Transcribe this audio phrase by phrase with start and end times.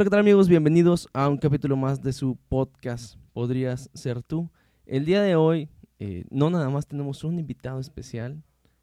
[0.00, 0.48] Hola, ¿qué tal amigos?
[0.48, 4.50] Bienvenidos a un capítulo más de su podcast Podrías ser tú.
[4.86, 8.42] El día de hoy eh, no nada más tenemos un invitado especial,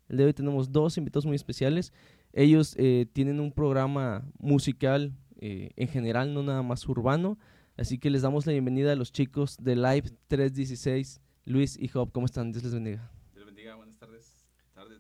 [0.10, 1.92] el de hoy tenemos dos invitados muy especiales.
[2.34, 7.40] Ellos eh, tienen un programa musical eh, en general, no nada más urbano,
[7.78, 12.12] así que les damos la bienvenida a los chicos de Live 316, Luis y Job.
[12.12, 12.52] ¿Cómo están?
[12.52, 13.17] Dios les bendiga.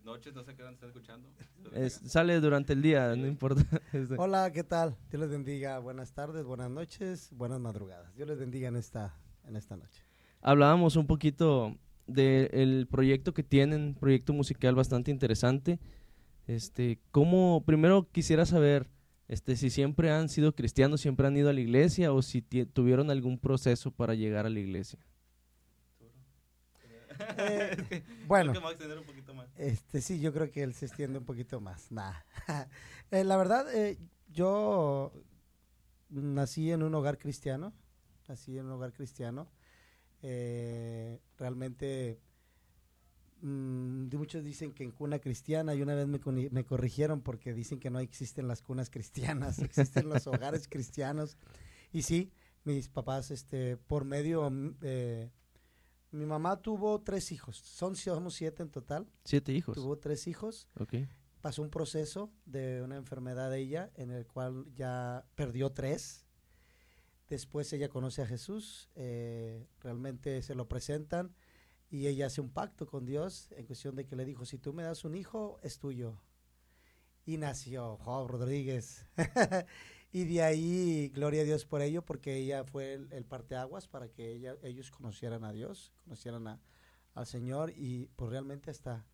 [0.08, 1.30] Noches, no sé qué van a estar escuchando.
[1.74, 3.64] Es- sale durante el día, no importa.
[4.18, 4.96] Hola, ¿qué tal?
[5.12, 5.80] Dios les bendiga.
[5.80, 8.16] Buenas tardes, buenas noches, buenas madrugadas.
[8.16, 10.02] Dios les bendiga en esta, en esta noche.
[10.42, 15.78] hablábamos un poquito del proyecto que tienen, proyecto musical bastante interesante.
[16.48, 18.90] Este, ¿cómo, primero quisiera saber,
[19.28, 23.12] este, si siempre han sido cristianos, siempre han ido a la iglesia o si tuvieron
[23.12, 24.99] algún proceso para llegar a la iglesia.
[27.37, 29.48] Eh, bueno, Creo que me voy a extender un poquito más.
[29.57, 31.91] este sí, yo creo que él se extiende un poquito más.
[31.91, 32.13] Nah.
[33.09, 35.13] Eh, la verdad, eh, yo
[36.09, 37.74] nací en un hogar cristiano.
[38.27, 39.48] Nací en un hogar cristiano.
[40.21, 42.20] Eh, realmente,
[43.41, 47.79] mm, muchos dicen que en cuna cristiana, y una vez me, me corrigieron porque dicen
[47.79, 51.37] que no existen las cunas cristianas, existen los hogares cristianos.
[51.93, 52.34] Y sí,
[52.65, 55.31] mis papás, este, por medio, mm, eh,
[56.12, 59.76] mi mamá tuvo tres hijos, son somos siete en total, Siete hijos.
[59.76, 60.94] tuvo tres hijos, Ok.
[61.41, 66.25] pasó un proceso de una enfermedad de ella en el cual ya perdió tres.
[67.30, 71.36] Después ella conoce a Jesús, eh, realmente se lo presentan
[71.90, 74.72] y ella hace un pacto con Dios en cuestión de que le dijo, si tú
[74.74, 76.22] me das un hijo, es tuyo.
[77.25, 79.06] Y nació Job Rodríguez.
[80.12, 84.31] y de ahí, gloria a Dios por ello, porque ella fue el, parteaguas para que
[84.31, 86.62] ella, ellos conocieran a Dios, conocieran a-
[87.14, 89.06] al Señor y pues realmente hasta,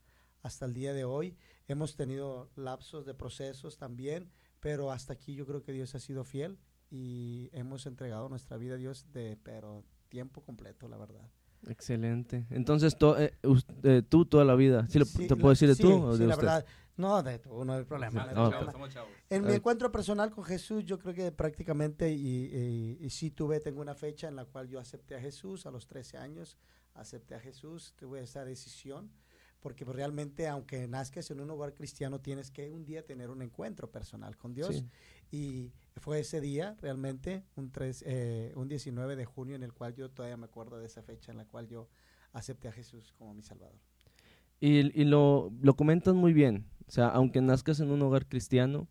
[0.42, 4.30] hasta el día de hoy hemos tenido lapsos de procesos también,
[4.60, 6.60] pero hasta aquí yo creo que Dios ha sido fiel
[6.92, 11.30] y hemos entregado nuestra vida a Dios de pero tiempo completo, la verdad.
[11.68, 12.46] Excelente.
[12.50, 14.86] Entonces, to- eh, us- eh, tú toda la vida.
[14.90, 16.46] ¿Sí, lo- Sí, ¿Te puedo decir de sí, tú o sí, de la usted?
[16.46, 16.66] verdad,
[16.98, 18.26] no, de tú, no hay problema.
[18.34, 18.52] No.
[19.30, 23.60] En mi encuentro personal con Jesús, yo creo que prácticamente, y, y- y sí tuve,
[23.60, 26.58] tengo una fecha en la cual yo acepté a Jesús, a los 13 años,
[26.94, 29.10] acepté a Jesús, tuve esa decisión,
[29.64, 33.42] porque pues, realmente, aunque nazcas en un hogar cristiano, tienes que un día tener un
[33.42, 34.76] encuentro personal con Dios.
[34.76, 34.90] Sí.
[35.32, 39.96] Y fue ese día, realmente, un, tres, eh, un 19 de junio, en el cual
[39.96, 41.88] yo todavía me acuerdo de esa fecha en la cual yo
[42.34, 43.80] acepté a Jesús como mi Salvador.
[44.60, 46.66] Y, y lo, lo comentas muy bien.
[46.88, 48.88] O sea, aunque nazcas en un hogar cristiano,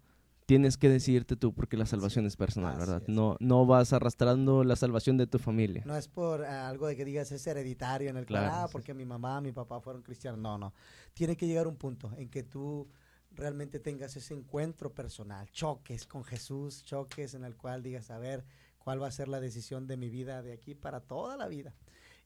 [0.47, 3.03] tienes que decidirte tú porque la salvación es personal, ¿verdad?
[3.03, 3.09] es.
[3.09, 5.83] No, no vas arrastrando la salvación de tu familia.
[5.87, 8.67] No es por ah, algo de que digas es hereditario en el Claro, cual, ah,
[8.69, 10.41] sí, porque mi mamá, mi papá fueron cristianos.
[10.41, 10.75] No, no.
[11.15, 12.89] Tiene que llegar un punto en que tú
[13.35, 18.45] realmente tengas ese encuentro personal, choques con Jesús, choques en el cual digas, a ver,
[18.79, 21.75] cuál va a ser la decisión de mi vida de aquí para toda la vida.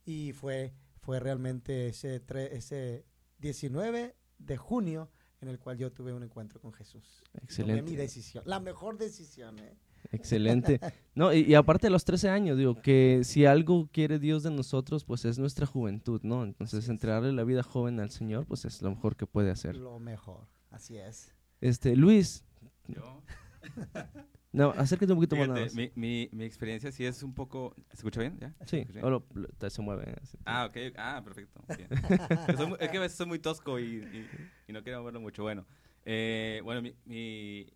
[0.05, 3.05] Y fue, fue realmente ese, tre- ese
[3.39, 5.11] 19 de junio
[5.41, 7.23] en el cual yo tuve un encuentro con Jesús.
[7.33, 7.97] Tomé mi Excelente.
[7.97, 9.77] decisión, la mejor decisión, ¿eh?
[10.13, 10.81] Excelente.
[11.17, 14.51] No, y, y aparte de los 13 años, digo, que si algo quiere Dios de
[14.51, 16.45] nosotros, pues es nuestra juventud, ¿no?
[16.45, 19.77] Entonces, entregarle la vida joven al Señor, pues es lo mejor que puede hacer.
[19.77, 21.33] Lo mejor, así es.
[21.63, 22.45] Este, Luis,
[22.87, 23.23] Yo,
[24.53, 25.97] no, acércate un poquito más nada fíjate, más.
[25.97, 27.75] mi, mi, mi experiencia sí es un poco...
[27.91, 28.39] ¿Se escucha bien?
[28.41, 28.55] ¿Ya?
[28.65, 29.05] ¿Se Sí, bien?
[29.05, 30.15] o lo- lo- se mueve.
[30.23, 30.39] así.
[30.47, 30.77] Ah, ok.
[30.97, 31.63] Ah, perfecto.
[31.77, 31.89] bien.
[32.57, 34.31] Soy es que a veces soy muy tosco y, y-
[34.69, 35.43] y no quiero moverlo mucho.
[35.43, 35.67] Bueno,
[36.05, 37.67] eh, bueno mi, mi-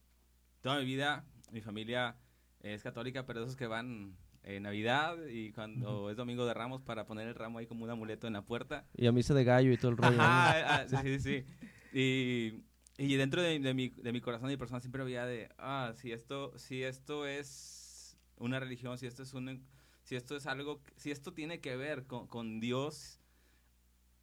[0.62, 2.16] toda mi vida, mi familia
[2.62, 7.04] es católica, pero esos que van en Navidad y cuando es Domingo de Ramos para
[7.04, 8.86] poner el ramo ahí como un amuleto en la puerta.
[8.96, 10.16] Y a misa de gallo y todo el rollo.
[10.16, 10.22] ¿no?
[10.22, 11.44] Ajá, ah, sí, sí, sí.
[11.92, 12.62] Y,
[13.00, 16.12] y dentro de, de mi, de mi corazón y persona siempre había de, ah, si
[16.12, 19.64] esto, si esto es una religión, si esto es un,
[20.02, 23.20] si esto es algo, si esto tiene que ver con, con Dios,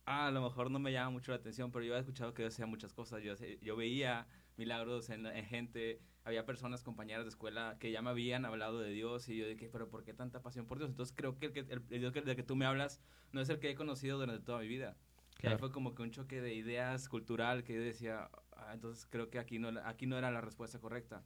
[0.05, 2.43] ah, a lo mejor no me llama mucho la atención, pero yo he escuchado que
[2.43, 3.23] Dios hacía muchas cosas.
[3.23, 4.27] Yo, yo veía
[4.57, 8.89] milagros en, en gente, había personas, compañeras de escuela que ya me habían hablado de
[8.91, 10.89] Dios y yo dije, pero ¿por qué tanta pasión por Dios?
[10.89, 12.99] Entonces creo que el, que- el- el Dios que- del que tú me hablas
[13.31, 14.95] no es el que he conocido durante toda mi vida.
[15.43, 19.29] Ahí fue como que un choque de ideas cultural que yo decía, "Ah, entonces creo
[19.29, 21.23] que aquí no, aquí no era la respuesta correcta.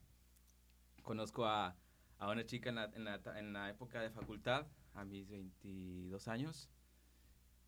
[1.02, 1.76] Conozco a,
[2.18, 6.28] a una chica en la, en, la, en la época de facultad, a mis 22
[6.28, 6.70] años,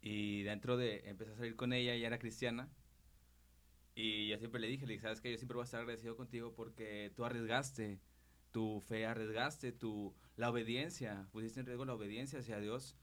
[0.00, 2.68] y dentro de, empecé a salir con ella, ella era cristiana,
[3.94, 6.16] y yo siempre le dije, le dije, sabes que yo siempre voy a estar agradecido
[6.16, 8.00] contigo porque tú arriesgaste
[8.50, 12.96] tu fe, arriesgaste tu, la obediencia, pusiste en riesgo la obediencia hacia Dios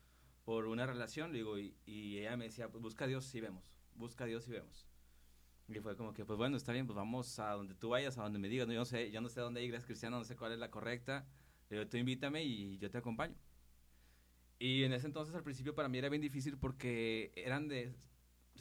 [0.43, 3.63] por una relación, digo, y, y ella me decía, pues busca a Dios y vemos,
[3.95, 4.90] busca a Dios y vemos.
[5.73, 8.23] Y fue como que, pues bueno, está bien, pues vamos a donde tú vayas, a
[8.23, 10.23] donde me digas, no, yo no sé, yo no sé dónde hay iglesia cristiana, no
[10.23, 11.25] sé cuál es la correcta,
[11.69, 13.35] Le digo, tú invítame y yo te acompaño.
[14.59, 17.93] Y en ese entonces, al principio, para mí era bien difícil porque eran de...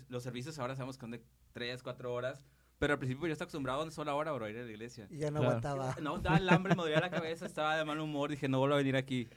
[0.09, 1.23] Los servicios ahora sabemos que son de
[1.53, 2.47] 3, 4 horas,
[2.79, 5.07] pero al principio yo estaba acostumbrado a una sola hora a ir a la iglesia.
[5.11, 5.57] Y ya no Claro.
[5.59, 5.95] aguantaba.
[6.03, 8.75] No, daba el hambre, me dolía la cabeza, estaba de mal humor, dije, no vuelvo
[8.75, 9.29] a venir aquí.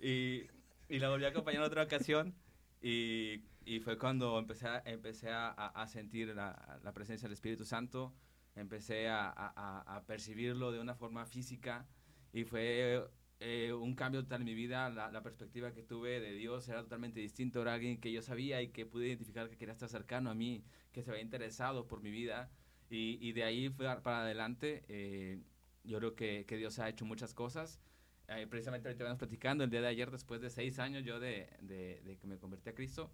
[0.00, 0.46] Y,
[0.88, 2.34] y la volví a acompañar en otra ocasión
[2.82, 3.38] y,
[3.74, 8.14] y fue cuando empecé a, empecé a, a- sentir la, la presencia del Espíritu Santo,
[8.54, 11.86] empecé a, a- a- percibirlo de una forma física
[12.32, 13.08] y fue
[13.40, 16.82] eh, un cambio total en mi vida, la, la perspectiva que tuve de Dios era
[16.82, 20.30] totalmente distinto, era alguien que yo sabía y que pude identificar que quería estar cercano
[20.30, 22.50] a mí, que se había interesado por mi vida
[22.90, 24.84] y, y de ahí para adelante.
[24.88, 25.42] eh,
[25.84, 27.80] yo creo que, que Dios ha hecho muchas cosas.
[28.28, 31.48] Eh, precisamente ahorita vamos platicando, el día de ayer, después de seis años yo de,
[31.62, 33.10] de- de que me convertí a Cristo,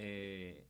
[0.00, 0.64] eh,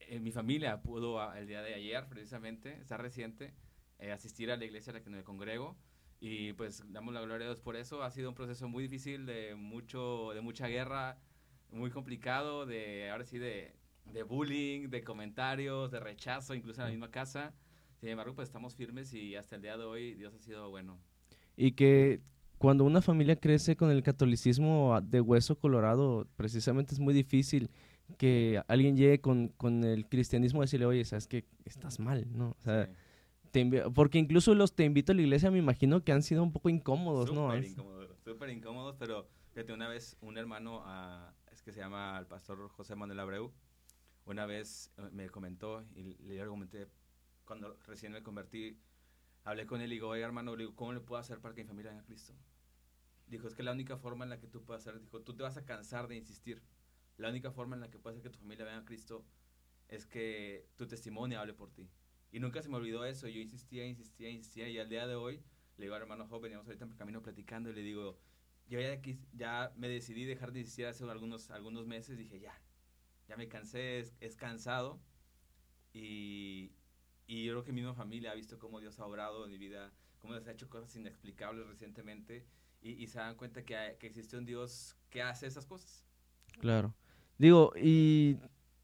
[0.00, 3.54] eh, mi familia pudo a- el día de ayer, precisamente, está reciente,
[4.00, 5.76] eh, asistir a la iglesia a la que me congrego.
[6.20, 8.02] Y pues damos la gloria a Dios por eso.
[8.02, 11.16] Ha sido un proceso muy difícil, de, mucho, de mucha guerra,
[11.70, 13.76] muy complicado, de ahora sí de,
[14.06, 17.54] de bullying, de comentarios, de rechazo, incluso en la misma casa.
[18.00, 20.98] Sin embargo, pues estamos firmes y hasta el día de hoy Dios ha sido bueno.
[21.56, 22.20] Y que
[22.58, 27.70] cuando una familia crece con el catolicismo a- de hueso colorado, precisamente es muy difícil
[28.16, 32.50] que alguien llegue con, con el cristianismo a decirle, oye, sabes que estás mal, ¿no?
[32.58, 32.92] O sea, Sí.
[33.50, 36.42] te invi- porque incluso los te invito a la iglesia, me imagino que han sido
[36.42, 37.46] un poco incómodos, ¿no?
[37.46, 41.80] Súper Han- incómodos, súper incómodos, pero fíjate, una vez un hermano, ah, es que se
[41.80, 43.52] llama el pastor José Manuel Abreu,
[44.26, 46.86] una vez eh, me comentó y le argumenté,
[47.44, 48.78] cuando recién me convertí,
[49.44, 51.62] hablé con él y digo, oye hermano, le digo, ¿cómo le puedo hacer para que
[51.62, 52.34] mi familia venga a Cristo?
[53.26, 55.42] Dijo, es que la única forma en la que tú puedes hacer, dijo, tú te
[55.42, 56.62] vas a cansar de insistir.
[57.18, 59.24] La única forma en la que puedes hacer que tu familia venga a Cristo
[59.88, 61.90] es que tu testimonio hable por ti.
[62.30, 65.42] Y nunca se me olvidó eso, yo insistía, insistía, insistía, y al día de hoy
[65.78, 68.18] le digo al hermano Job, veníamos ahorita en el camino platicando y le digo,
[68.68, 69.00] yo ya,
[69.32, 72.60] ya me decidí dejar de insistir hace algunos, algunos meses, dije ya,
[73.28, 75.00] ya me cansé, es, cansado
[75.92, 76.72] y,
[77.26, 79.58] y yo creo que mi misma familia ha visto cómo Dios ha obrado en mi
[79.58, 82.44] vida, cómo Dios ha hecho cosas inexplicables recientemente
[82.82, 86.04] y, y se dan cuenta que, que existe un Dios que hace esas cosas.
[86.58, 86.94] Claro.
[87.38, 88.36] Digo, y,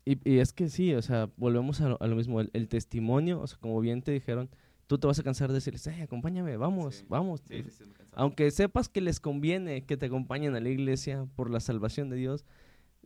[0.05, 2.69] y, y es que sí, o sea, volvemos a lo, a lo mismo, el, el
[2.69, 4.49] testimonio, o sea, como bien te dijeron,
[4.87, 7.06] tú te vas a cansar de decirles, hey, acompáñame, vamos, Sí.
[7.09, 7.41] vamos.
[7.49, 7.85] Sí, sí.
[8.12, 12.17] Aunque sepas que les conviene que te acompañen a la iglesia por la salvación de
[12.17, 12.45] Dios,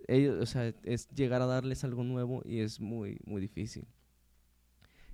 [0.07, 3.87] ellos, o sea, es llegar a darles algo nuevo y es muy, muy difícil.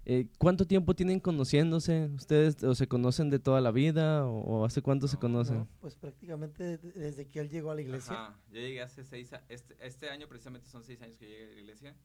[0.06, 2.10] Eh, ¿Cuánto tiempo tienen conociéndose?
[2.14, 5.58] ¿Ustedes o se conocen de toda la vida o, o hace cuánto se No, conocen?
[5.60, 8.12] No, pues prácticamente de- desde que él llegó a la iglesia.
[8.12, 11.44] Ajá, yo llegué hace seis, a- este, este año precisamente son seis años que llegué
[11.44, 11.96] a la iglesia.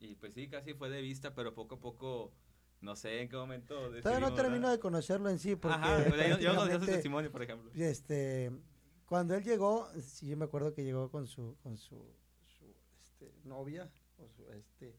[0.00, 2.32] Y pues sí, casi fue de vista, pero poco a poco,
[2.80, 3.74] no sé en qué momento.
[3.74, 6.86] Todavía no decidimos, termino de conocerlo en sí, porque Ajá, pues, yo, yo conocí su
[6.86, 7.70] testimonio, por ejemplo.
[7.74, 8.50] este,
[9.04, 11.96] cuando él llegó, sí, yo me acuerdo que llegó con su, con su,
[12.58, 12.64] su,
[13.02, 14.94] este, novia, o su, este,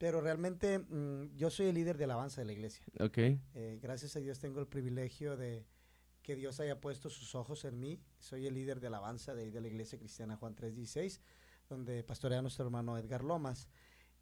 [0.00, 2.82] pero realmente mm, yo soy el líder de alabanza de la iglesia.
[3.00, 5.66] Ok, Eh, gracias a Dios tengo el privilegio de
[6.22, 8.00] que Dios haya puesto sus ojos en mí.
[8.18, 11.20] Soy el líder de alabanza de, de la iglesia cristiana Juan 316,
[11.68, 13.68] donde pastorea nuestro hermano Edgar Lomas.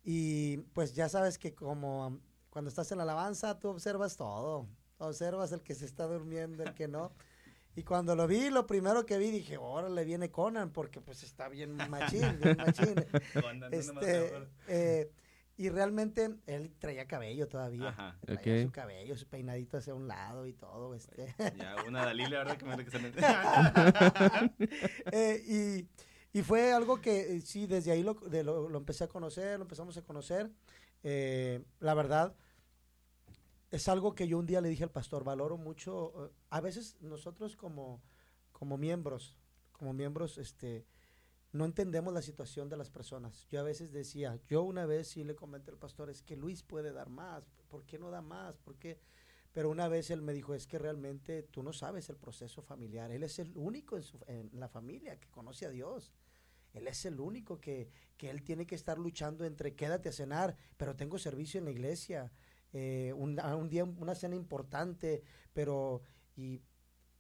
[0.03, 4.67] Y pues ya sabes que como um, cuando estás en la alabanza, tú observas todo.
[4.99, 7.13] Observas el que se está durmiendo, el que no.
[7.77, 11.49] Y cuando lo vi, lo primero que vi, dije, órale, viene Conan, porque pues está
[11.49, 12.97] bien machín, bien machín.
[13.71, 14.33] Este,
[14.67, 15.13] eh,
[15.59, 17.89] y realmente él traía cabello todavía.
[17.89, 18.17] Ajá.
[18.25, 18.67] Traía Ok.
[18.69, 20.95] su cabello, su peinadito hacia un lado y todo.
[20.95, 21.35] Este.
[21.59, 22.57] Ya, una Dalila, ¿verdad?
[22.57, 23.11] Que me que se me-
[25.13, 25.43] Eh,
[26.33, 29.09] y, y fue algo que eh, sí, desde ahí lo, de lo, lo empecé a
[29.09, 30.51] conocer, lo empezamos a conocer.
[31.03, 32.35] Eh, la verdad,
[33.71, 36.27] es algo que yo un día le dije al pastor, valoro mucho.
[36.27, 38.03] eh, a veces nosotros como,
[38.53, 39.37] como miembros,
[39.73, 40.87] como miembros, este,
[41.53, 43.47] no entendemos la situación de las personas.
[43.51, 46.63] Yo a veces decía, yo una vez sí le comenté al pastor, es que Luis
[46.63, 48.57] puede dar más, ¿por qué no da más?
[48.59, 48.99] ¿Por qué?
[49.53, 53.11] Pero una vez él me dijo, es que realmente tú no sabes el proceso familiar.
[53.11, 56.13] Él es el único en, su- en la familia que conoce a Dios.
[56.75, 60.57] Él es el único que, que él tiene que estar luchando entre quédate a cenar,
[60.77, 62.31] pero tengo servicio en la iglesia,
[62.73, 65.23] eh, un, a un día una cena importante,
[65.55, 66.03] pero
[66.37, 66.63] y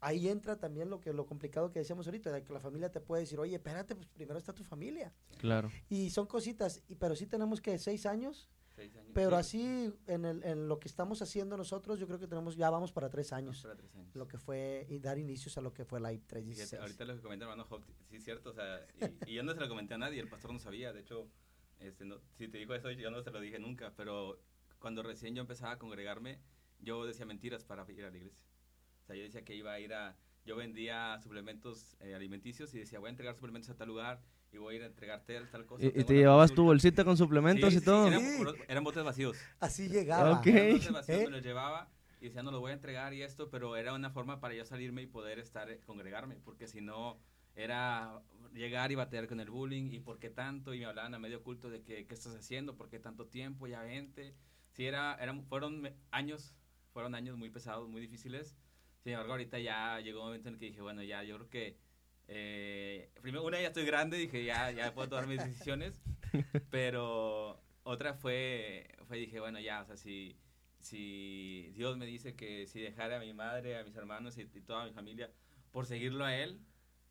[0.00, 3.00] ahí entra también lo que lo complicado que decíamos ahorita, de que la familia te
[3.00, 5.12] puede decir, oye, espérate, pues primero está tu familia.
[5.38, 5.70] claro.
[5.88, 9.10] Y son cositas, y, pero sí tenemos que seis años, Seis años.
[9.12, 12.54] pero Sí, así en, el, en lo que estamos haciendo nosotros, yo creo que tenemos,
[12.56, 14.14] ya vamos para tres vamos años, para tres años.
[14.14, 16.80] lo que fue, y dar inicios a lo que fue la IP Fíjate, 316.
[16.82, 18.86] ahorita lo que comenta hermano Job, sí es cierto, o sea,
[19.26, 21.26] y, y yo no se lo comenté a nadie, el pastor no sabía, de hecho,
[21.80, 24.38] este, no- si te digo eso, yo no se lo dije nunca, pero
[24.78, 26.38] cuando recién yo empezaba a congregarme,
[26.78, 28.46] yo decía mentiras para ir a la iglesia.
[29.08, 32.98] Sea, yo decía que iba a ir a, yo vendía suplementos eh, alimenticios y decía,
[32.98, 34.20] voy a entregar suplementos a tal lugar
[34.52, 35.86] y voy a ir a entregarte tal, tal cosa.
[35.86, 38.06] ¿Y, te llevabas tu bolsita con suplementos Sí, y sí, todo?
[38.06, 38.44] Eran, Sí.
[38.68, 39.38] eran botes vacíos.
[39.60, 40.38] Así llegaba.
[40.38, 40.46] Ok.
[40.48, 41.24] Eran botes vacíos, ¿Eh?
[41.24, 41.88] me los llevaba
[42.20, 44.66] y decía, no los voy a entregar y esto, pero era una forma para yo
[44.66, 47.18] salirme y poder estar, eh, congregarme, porque si no
[47.54, 48.20] era
[48.52, 51.38] llegar y batear con el bullying y por qué tanto y me hablaban a medio
[51.38, 54.34] oculto de que qué estás haciendo, por qué tanto tiempo, ya vente.
[54.72, 56.54] Sí, era, eran, fueron años,
[56.92, 58.54] fueron años muy pesados, muy difíciles.
[59.02, 61.50] Sin embargo, ahorita ya llegó un momento en el que dije, bueno, ya yo creo
[61.50, 61.76] que
[62.28, 66.00] eh, primero una ya estoy grande, dije, ya, ya puedo tomar mis decisiones,
[66.70, 70.36] pero otra fue, fue dije, bueno, ya, o sea, si,
[70.80, 74.60] si Dios me dice que si dejara a mi madre, a mis hermanos y, y
[74.60, 75.30] toda mi familia
[75.70, 76.60] por seguirlo a Él,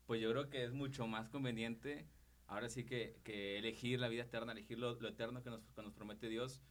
[0.06, 2.06] pues yo creo que es mucho más conveniente
[2.48, 5.82] ahora sí que, que elegir la vida eterna, elegir lo, lo eterno que nos, que
[5.82, 6.62] nos promete Dios.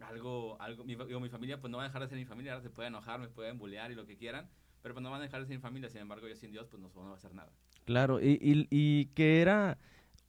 [0.00, 2.52] Algo, algo, mi, digo, mi familia pues no va a dejar de ser mi familia,
[2.52, 4.50] ahora se puede enojar, me pueden bullear y lo que quieran,
[4.82, 6.90] pero pues no van a dejar mi familia, sin embargo yo sin Dios pues no,
[6.94, 7.52] no va a hacer nada.
[7.84, 9.78] Claro, y, y, y que era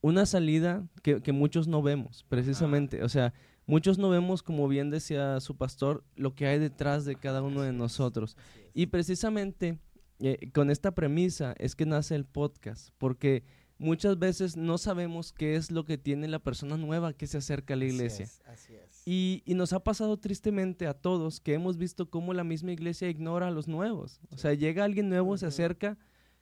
[0.02, 3.04] una salida que, que muchos no vemos, precisamente.
[3.04, 3.34] O sea,
[3.66, 7.62] muchos no vemos, como bien decía su pastor, lo que hay detrás de cada uno
[7.62, 8.38] de nosotros.
[8.74, 9.80] Y precisamente
[10.20, 13.44] eh, con esta premisa es que nace el podcast, porque
[13.80, 17.74] muchas veces no sabemos qué es lo que tiene la persona nueva que se acerca
[17.74, 18.26] a la Así iglesia.
[18.26, 19.02] es, así es.
[19.06, 23.10] Y, y nos ha pasado tristemente a todos que hemos visto cómo la misma iglesia
[23.10, 24.20] ignora a los nuevos.
[24.32, 25.98] O sea, llega alguien nuevo, se acerca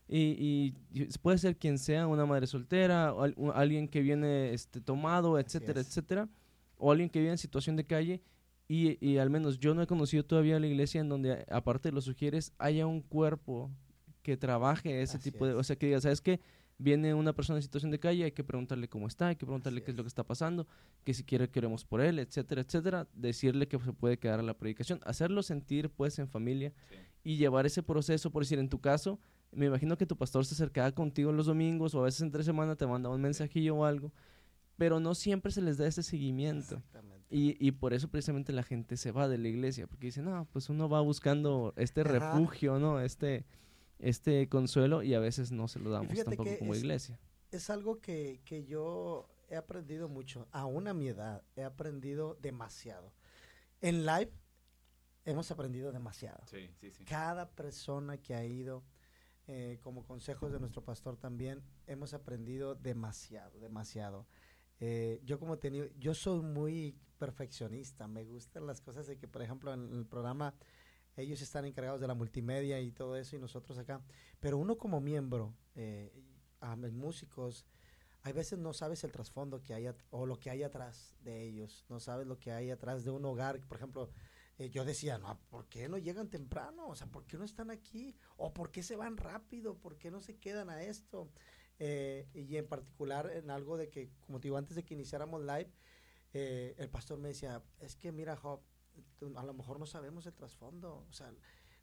[0.07, 0.73] y,
[1.21, 5.81] puede ser quien sea, una madre soltera, o al- alguien que viene este, tomado, etcétera,
[5.81, 6.29] etcétera,
[6.77, 8.21] o alguien que vive en situación de calle.
[8.67, 11.93] Y, y al menos yo no he conocido todavía la iglesia en donde, aparte de
[11.93, 13.69] los sugieres, haya un cuerpo
[14.23, 15.53] que trabaje ese Así tipo de...
[15.53, 16.39] O sea, que diga, ¿sabes qué?
[16.77, 19.79] Viene una persona en situación de calle, hay que preguntarle cómo está, hay que preguntarle
[19.79, 20.67] Así qué es lo que está pasando,
[21.05, 23.07] que si quiere que oremos por él, etcétera, etcétera.
[23.13, 26.95] Decirle que se puede quedar a la predicación, hacerlo sentir pues en familia Sí.
[27.23, 29.19] y llevar ese proceso, por decir, en tu caso,
[29.53, 32.75] me imagino que tu pastor se acercaba contigo los domingos o a veces entre semana
[32.75, 34.11] te mandaba un mensajillo o algo,
[34.75, 36.75] pero no siempre se les da ese seguimiento.
[36.75, 37.25] Exactamente.
[37.29, 40.45] Y, y por eso precisamente la gente se va de la iglesia, porque dicen, no,
[40.51, 42.99] pues uno va buscando este refugio, ¿no?
[42.99, 43.45] Este,
[43.99, 47.19] este consuelo y a veces no se lo damos fíjate tampoco que como es- iglesia.
[47.51, 53.13] es algo que, que yo he aprendido mucho, aún a mi edad, he aprendido demasiado.
[53.81, 54.31] En live
[55.23, 56.43] hemos aprendido demasiado.
[56.47, 57.03] Sí, sí, sí.
[57.05, 58.83] Cada persona que ha ido,
[59.47, 64.25] eh, como consejos de nuestro pastor también, hemos aprendido demasiado, demasiado.
[64.79, 69.27] Eh, yo como he tenido, yo soy muy perfeccionista, me gustan las cosas de que,
[69.27, 70.53] por ejemplo, en el programa
[71.17, 74.01] ellos están encargados de la multimedia y todo eso y nosotros acá,
[74.39, 76.11] pero uno como miembro, eh,
[76.61, 77.65] a músicos,
[78.21, 81.85] hay veces no sabes el trasfondo que hay o lo que hay atrás de ellos,
[81.89, 84.09] no sabes lo que hay atrás de un hogar, por ejemplo,
[84.57, 86.87] eh, yo decía, no, ¿por qué no llegan temprano?
[86.87, 88.15] O sea, ¿por qué no están aquí?
[88.37, 89.77] ¿O por qué se van rápido?
[89.77, 91.29] ¿Por qué no se quedan a esto?
[91.77, 95.41] Eh, y en particular en algo de que, como te digo, antes de que iniciáramos
[95.41, 95.71] live,
[96.33, 98.61] eh, el pastor me decía, es que mira, Job,
[99.35, 101.05] a lo mejor no sabemos el trasfondo.
[101.09, 101.31] O sea,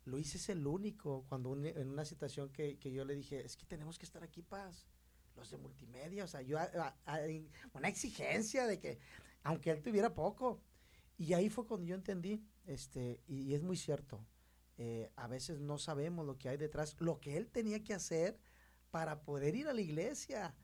[0.05, 3.57] Luis es el único cuando un- en una situación que, que yo le dije, es
[3.57, 4.87] que tenemos que estar aquí, paz.
[5.37, 8.99] Los de multimedia, o sea, yo, a- a- hay una exigencia de que,
[9.45, 10.61] aunque él tuviera poco,
[11.17, 14.27] y ahí fue cuando yo entendí, este, y, y es muy cierto,
[14.77, 18.39] eh, a veces no sabemos lo que hay detrás, lo que él tenía que hacer
[18.91, 20.55] para poder ir a la iglesia.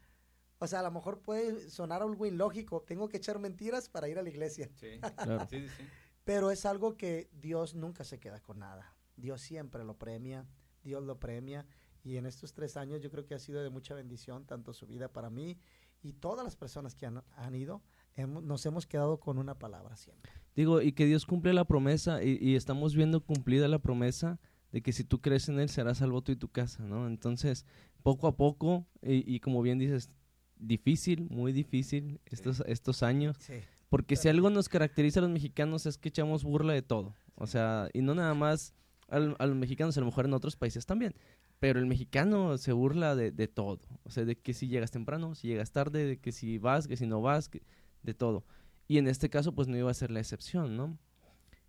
[0.59, 4.19] O sea, a lo mejor puede sonar algo ilógico, tengo que echar mentiras para ir
[4.19, 5.47] a la iglesia, Sí, Claro.
[5.49, 5.89] sí, sí, sí.
[6.29, 8.95] Pero es algo que Dios nunca se queda con nada.
[9.17, 10.45] Dios siempre lo premia,
[10.85, 11.65] Dios lo premia,
[12.05, 14.87] y en estos tres años yo creo que ha sido de mucha bendición, tanto su
[14.87, 15.57] vida para mí
[16.03, 17.81] y todas las personas que han, han ido,
[18.15, 20.31] hemos- nos hemos quedado con una palabra siempre.
[20.55, 24.39] Digo, y que Dios cumple la promesa y, y estamos viendo cumplida la promesa
[24.71, 27.07] de que si tú crees en Él serás salvo tú y tu casa, ¿no?
[27.07, 27.65] Entonces,
[28.03, 30.11] poco a poco, y, y como bien dices,
[30.57, 33.61] difícil, muy difícil estos, estos años, Sí.
[33.89, 37.47] Porque si algo nos caracteriza a los mexicanos es que echamos burla de todo, o
[37.47, 38.75] sea, y no nada más
[39.09, 41.15] al- a, los mexicanos, a lo mejor en otros países también,
[41.59, 45.35] pero el mexicano se burla de, de todo, o sea, de que si llegas temprano,
[45.35, 47.63] si llegas tarde, de que si vas, que si no vas, que-
[48.03, 48.45] de todo.
[48.87, 50.97] Y en este caso, pues no iba a ser la excepción, ¿no?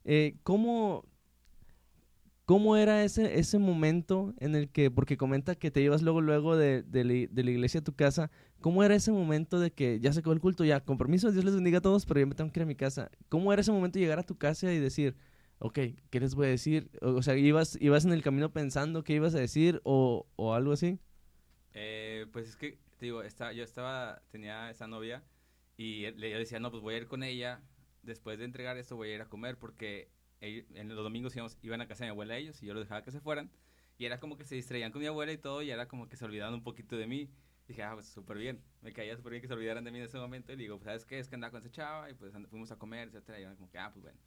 [0.05, 1.05] Eh, ¿cómo,
[2.49, 6.57] ¿Cómo era ese, ese momento en el que, porque comenta que te ibas luego, luego
[6.57, 10.21] de, de la, iglesia a tu casa, ¿cómo era ese momento de que ya se
[10.21, 12.51] acabó el culto, ya, con permiso, Dios les bendiga a todos, pero yo me tengo
[12.51, 13.11] que ir a mi casa?
[13.29, 15.15] ¿Cómo era ese momento de llegar a tu casa y decir,
[15.59, 15.77] ok,
[16.09, 16.89] ¿qué les voy a decir?
[17.03, 20.71] O, sea, ¿ibas, ¿ibas en el camino pensando qué ibas a decir o, o algo
[20.71, 20.97] así?
[21.75, 25.23] Eh, pues es que, te digo, yo estaba, tenía esa novia
[25.77, 27.61] y le, decía, no, pues voy a ir con ella.
[28.01, 30.09] Después de entregar esto voy a ir a comer porque
[30.41, 32.83] ell- en los domingos íbamos, iban a casa de mi abuela ellos y yo los
[32.83, 33.51] dejaba que se fueran.
[33.97, 36.15] Y era como que se distraían con mi abuela y todo, y era como que
[36.15, 37.29] se olvidaban un poquito de mí.
[37.67, 38.63] Dije, ah, pues súper bien.
[38.81, 40.53] Me caía súper bien que se olvidaran de mí en ese momento.
[40.53, 41.19] Y digo, pues, ¿sabes qué?
[41.19, 43.39] Es que andaba con esa chava y pues fuimos a comer, etcétera.
[43.39, 44.17] Y era como que, ah, pues bueno.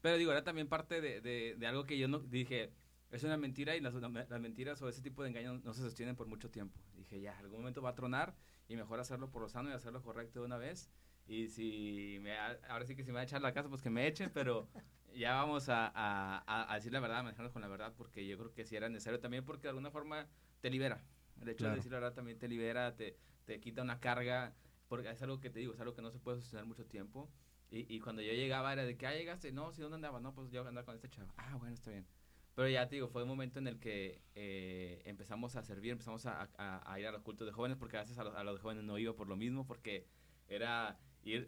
[0.00, 2.72] Pero digo, era también parte de, de, de algo que yo no dije,
[3.10, 6.16] es una mentira y las, las, mentiras o ese tipo de engaños no se sostienen
[6.16, 6.80] por mucho tiempo.
[6.96, 8.34] Dije, ya, algún momento va a tronar
[8.68, 10.90] y mejor hacerlo por lo sano y hacerlo correcto de una vez.
[11.30, 12.36] Y si me,
[12.68, 14.68] ahora sí que si me va a echar la casa, pues que me echen, pero
[15.14, 18.36] ya vamos a, a, a decir la verdad, a manejarnos con la verdad, porque yo
[18.36, 20.26] creo que sí era necesario también, porque de alguna forma
[20.60, 21.04] te libera.
[21.40, 24.56] El hecho de decir la verdad también te libera, te, te quita una carga,
[24.88, 27.30] porque es algo que te digo, es algo que no se puede sostener mucho tiempo.
[27.70, 30.20] Y, y cuando yo llegaba era de que, ah, llegaste, no, si ¿dónde andabas?
[30.22, 31.32] No, pues yo andaba con este chavo.
[31.36, 32.08] Ah, bueno, está bien.
[32.56, 36.26] Pero ya te digo, fue un momento en el que eh, empezamos a servir, empezamos
[36.26, 38.60] a, a, ir a los cultos de jóvenes, porque a veces a los, a los
[38.60, 40.08] jóvenes no iba por lo mismo, porque
[40.48, 40.98] era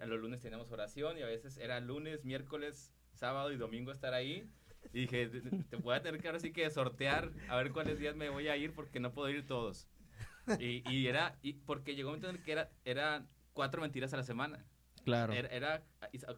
[0.00, 4.14] a los lunes teníamos oración y a veces era lunes, miércoles, sábado y domingo estar
[4.14, 4.50] ahí.
[4.92, 5.28] Y dije,
[5.70, 8.48] te voy a tener que ahora sí que sortear a ver cuáles días me voy
[8.48, 9.88] a ir porque no puedo ir todos.
[10.58, 14.12] Y, y era, y porque llegó un momento en el que era, era cuatro mentiras
[14.12, 14.66] a la semana.
[15.04, 15.32] Claro.
[15.32, 15.82] Era,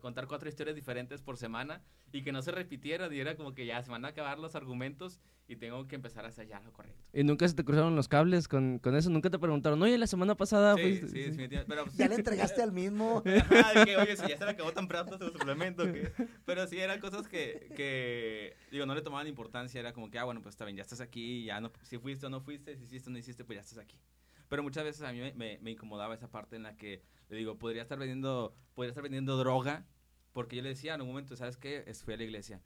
[0.00, 3.66] contar cuatro historias diferentes por semana y que no se repitieran y era como que
[3.66, 6.73] ya se van a acabar los argumentos y tengo que empezar a hacer ya lo
[6.73, 7.02] correcto.
[7.12, 9.11] ¿Y nunca se te cruzaron los cables con, con eso?
[9.11, 11.66] ¿Nunca te preguntaron, oye, la semana pasada Sí, sí, definitivamente.
[11.66, 13.23] Pero, ya le entregaste al mismo.
[13.85, 15.85] que, oye, si ya se le acabó tan pronto su suplemento.
[15.85, 16.12] Que...
[16.47, 19.80] Pero sí, eran cosas que, que, digo, no le tomaban importancia.
[19.80, 22.26] Era como que, ah, bueno, pues está bien, ya estás aquí, ya no, si fuiste
[22.26, 24.00] o no fuiste, si hiciste o no hiciste, pues ya estás aquí.
[24.49, 27.02] Pero muchas veces a mí me, me, incomodaba esa parte en la que
[27.35, 29.87] le digo, podría estar vendiendo, podría estar vendiendo droga,
[30.33, 31.85] porque yo le decía en un momento, ¿sabes qué?
[32.05, 32.62] Fui a la iglesia.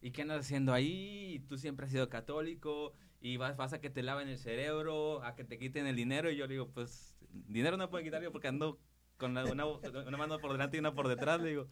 [0.00, 1.44] ¿Y qué andas haciendo ahí?
[1.48, 5.34] Tú siempre has sido católico y vas, vas a que te laven el cerebro, a
[5.34, 6.30] que te quiten el dinero.
[6.30, 8.78] Y yo le digo, pues, dinero no puedo quitar yo porque ando
[9.16, 11.40] con una, una, mano por delante y una por detrás.
[11.40, 11.68] Le digo,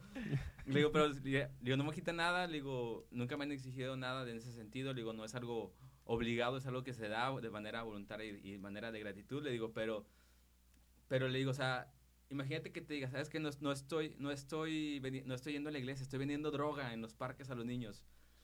[0.65, 2.47] le digo pero le digo, no me quita nada.
[2.47, 4.93] Le digo, nunca me han exigido nada en ese sentido.
[4.93, 8.51] Le digo, no es algo obligado, es algo que se da de manera voluntaria y
[8.51, 9.41] de manera de gratitud.
[9.41, 10.05] Le digo, pero,
[11.07, 11.89] pero le digo, o sea,
[12.29, 15.71] imagínate que te diga, sabes que no, no, estoy, no estoy, no estoy yendo a
[15.71, 18.03] la iglesia, estoy vendiendo droga en los parques a los niños.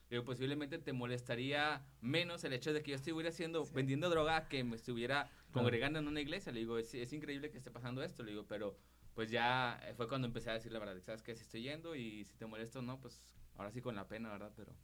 [0.09, 4.63] Digo, posiblemente te molestaría menos el hecho de que yo estuviera haciendo, vendiendo droga que
[4.63, 6.51] me estuviera congregando en una iglesia.
[6.51, 8.21] Le digo, es, es, increíble que esté pasando esto.
[8.21, 8.77] Le digo, pero
[9.15, 10.99] pues ya fue cuando empecé a decir la verdad.
[11.01, 13.95] Sabes que si estoy yendo y si te molesta o no, pues ahora sí con
[13.95, 14.51] la pena, ¿verdad?
[14.55, 14.75] Pero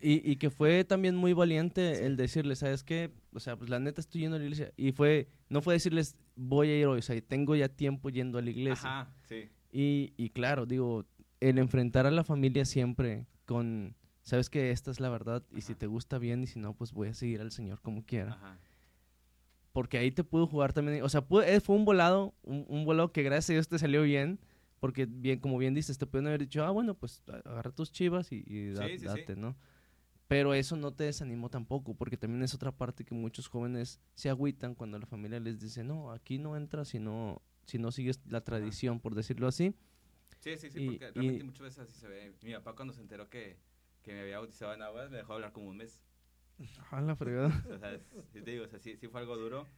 [0.00, 3.10] y, y, que fue también muy valiente el decirles, ¿sabes qué?
[3.32, 4.72] O sea, pues la neta estoy yendo a la iglesia.
[4.76, 8.38] Y fue, no fue decirles, voy a ir hoy, o sea, tengo ya tiempo yendo
[8.38, 9.00] a la iglesia.
[9.00, 9.48] Ajá, sí.
[9.72, 11.06] Y, y claro, digo,
[11.40, 15.74] el enfrentar a la familia siempre con, sabes que esta es la verdad y si
[15.74, 18.32] te gusta bien y si no, pues voy a seguir al Señor como quiera.
[18.32, 18.58] Ajá.
[19.72, 23.22] Porque ahí te pudo jugar también, o sea, fue un volado, un, un volado que
[23.22, 24.38] gracias a Dios te salió bien
[24.82, 28.32] porque bien, como bien dices, te pueden haber dicho, ah, bueno, pues agarra tus chivas
[28.32, 29.56] y, date, ¿no?
[30.26, 34.28] Pero eso no te desanimó tampoco, porque también es otra parte que muchos jóvenes se
[34.28, 38.18] agüitan cuando la familia les dice, no, aquí no entras si no, si no sigues
[38.26, 39.72] la tradición, por decirlo así.
[40.40, 42.34] Sí, sí, sí, porque realmente muchas veces así se ve.
[42.42, 43.60] Mi papá cuando se enteró que,
[44.02, 46.02] que me había bautizado en aguas, me dejó hablar como un mes.
[46.90, 47.64] Ah, la fregada.
[47.72, 48.00] o sea,
[48.32, 49.68] sí te digo, o sea, sí, sí fue algo duro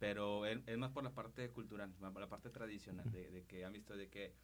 [0.00, 3.72] pero es, más por la parte cultural, por la parte tradicional, de, de, que han
[3.72, 4.34] visto de que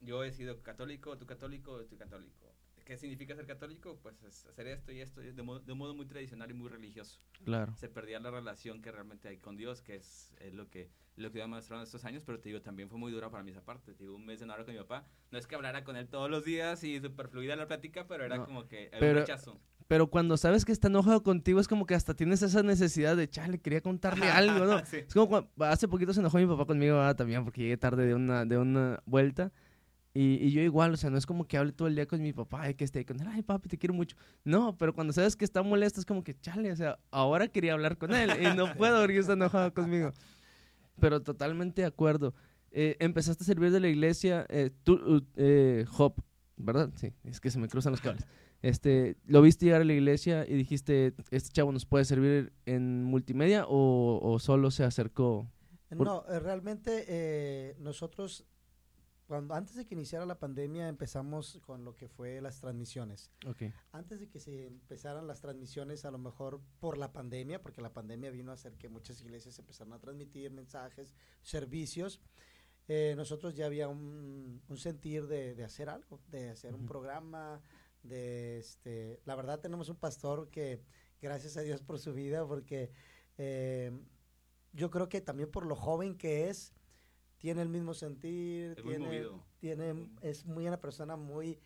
[0.00, 2.52] yo he sido católico, tú católico, estoy católico.
[2.84, 3.98] ¿Qué significa ser católico?
[4.02, 7.20] Pues es hacer esto y esto de modo, de modo muy tradicional y muy religioso.
[7.44, 7.74] Claro.
[7.76, 11.30] Se perdía la relación que realmente hay con Dios, que es, es lo que lo
[11.30, 13.62] que iba mostrando estos años, pero te digo, también fue muy dura para mí esa
[13.62, 13.94] parte.
[13.94, 15.06] Te digo, un mes de no hablar con mi papá.
[15.30, 18.24] No es que hablara con él todos los días y súper fluida la plática, pero
[18.24, 19.60] era como que un rechazo.
[19.92, 23.28] Pero cuando sabes que está enojado contigo, es como que hasta tienes esa necesidad de,
[23.28, 24.78] chale, quería contarle algo, ¿no?
[24.78, 28.06] Es como cuando, hace poquito se enojó mi papá conmigo ah, también, porque llegué tarde
[28.06, 29.52] de una, de una vuelta.
[30.14, 32.22] Y, y, yo igual, o sea, no es como que hable todo el día con
[32.22, 34.16] mi papá y que esté con él, ay papi, te quiero mucho.
[34.44, 37.74] No, pero cuando sabes que está molesto es como que, chale, o sea, ahora quería
[37.74, 40.10] hablar con él y no puedo porque está enojado conmigo.
[41.00, 42.32] Pero totalmente de acuerdo.
[42.70, 46.14] Eh, empezaste a servir de la iglesia, eh, tú, eh, Hop,
[46.56, 46.88] ¿verdad?
[46.94, 48.26] Sí, es que se me cruzan los cables.
[48.62, 53.02] Este, ¿Lo viste llegar a la iglesia y dijiste, este chavo nos puede servir en
[53.02, 55.48] multimedia o, solo se acercó?
[55.90, 58.46] No, eh, realmente eh, nosotros,
[59.26, 63.32] cuando antes de que iniciara la pandemia, empezamos con lo que fue las transmisiones.
[63.44, 63.74] Okay.
[63.90, 67.92] Antes de que se empezaran las transmisiones, a lo mejor por la pandemia, porque la
[67.92, 72.20] pandemia vino a hacer que muchas iglesias empezaran a transmitir mensajes, servicios.
[72.88, 77.60] Eh, nosotros ya había un, sentir de, hacer algo, de hacer un programa,
[78.02, 80.80] de este, la verdad tenemos un pastor que
[81.20, 82.90] gracias a Dios por su vida, porque
[83.38, 83.92] eh,
[84.72, 86.72] yo creo que también por lo joven que es,
[87.38, 89.26] tiene el mismo sentir, es tiene,
[89.58, 91.60] tiene, es muy una persona muy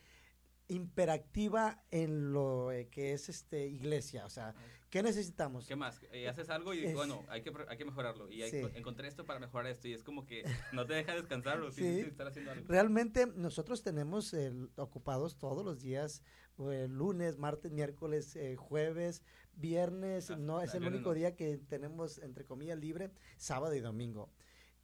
[0.68, 4.24] imperactiva en lo eh, que es este iglesia.
[4.26, 4.54] O sea,
[4.90, 5.66] ¿qué necesitamos?
[5.66, 6.00] ¿Qué más?
[6.12, 8.30] Eh, haces algo y bueno, hay que, hay que mejorarlo.
[8.30, 8.62] Y hay- Sí.
[8.74, 9.88] encontré esto para mejorar esto.
[9.88, 11.82] Y es como que no te deja descansar o Sí.
[11.82, 12.66] tienes que estar haciendo algo.
[12.68, 14.34] Realmente nosotros tenemos
[14.76, 16.22] ocupados todos los días,
[16.58, 19.22] eh, lunes, martes, miércoles, eh, jueves,
[19.54, 21.14] viernes, Ah, no es ah, el único no.
[21.14, 24.30] día que tenemos, entre comillas, libre, sábado y domingo.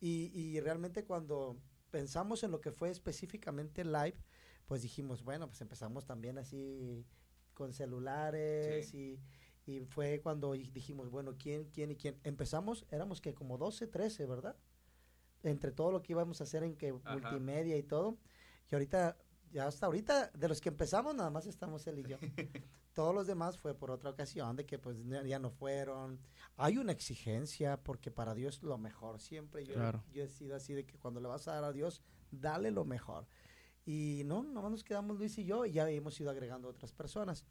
[0.00, 1.56] Y, y realmente cuando
[1.90, 4.16] pensamos en lo que fue específicamente live,
[4.66, 7.04] pues dijimos, bueno, pues empezamos también así
[7.54, 9.20] con celulares y,
[9.66, 12.18] y fue cuando dijimos, bueno, ¿quién, quién y quién?
[12.25, 14.57] Empezamos, éramos que como 12, 13, ¿verdad?
[15.42, 17.12] Entre todo lo que íbamos a hacer en que Ajá.
[17.14, 18.18] multimedia y todo.
[18.70, 19.16] Y ahorita,
[19.53, 22.16] ya hasta ahorita, de los que empezamos, nada más estamos él y yo.
[22.92, 26.20] Todos los demás fue por otra ocasión, de que pues ya no fueron.
[26.57, 29.18] Hay una exigencia, porque para Dios lo mejor.
[29.20, 30.05] Siempre yo, Claro.
[30.12, 32.85] yo he sido así de que cuando le vas a dar a Dios, dale lo
[32.85, 33.27] mejor.
[33.87, 37.44] Y no, nomás nos quedamos Luis y yo y ya hemos ido agregando otras personas.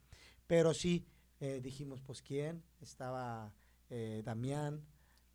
[0.46, 1.06] Pero sí,
[1.42, 3.52] eh, dijimos, pues quién, estaba
[3.90, 4.80] eh, Damián,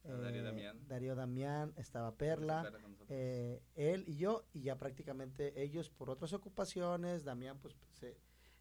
[0.04, 0.78] Ah, Darío eh, Damián.
[0.88, 2.72] Darío Damián, estaba Perla,
[3.10, 8.16] eh, él y yo, y ya prácticamente ellos por otras ocupaciones, Damián pues se,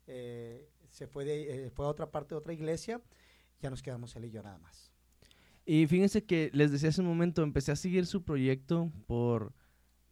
[0.08, 3.00] eh, se fue, de, eh, fue a otra parte de otra iglesia,
[3.60, 4.90] ya nos quedamos él y yo nada más.
[5.64, 9.52] Y fíjense que les decía hace un momento, empecé a seguir su proyecto por,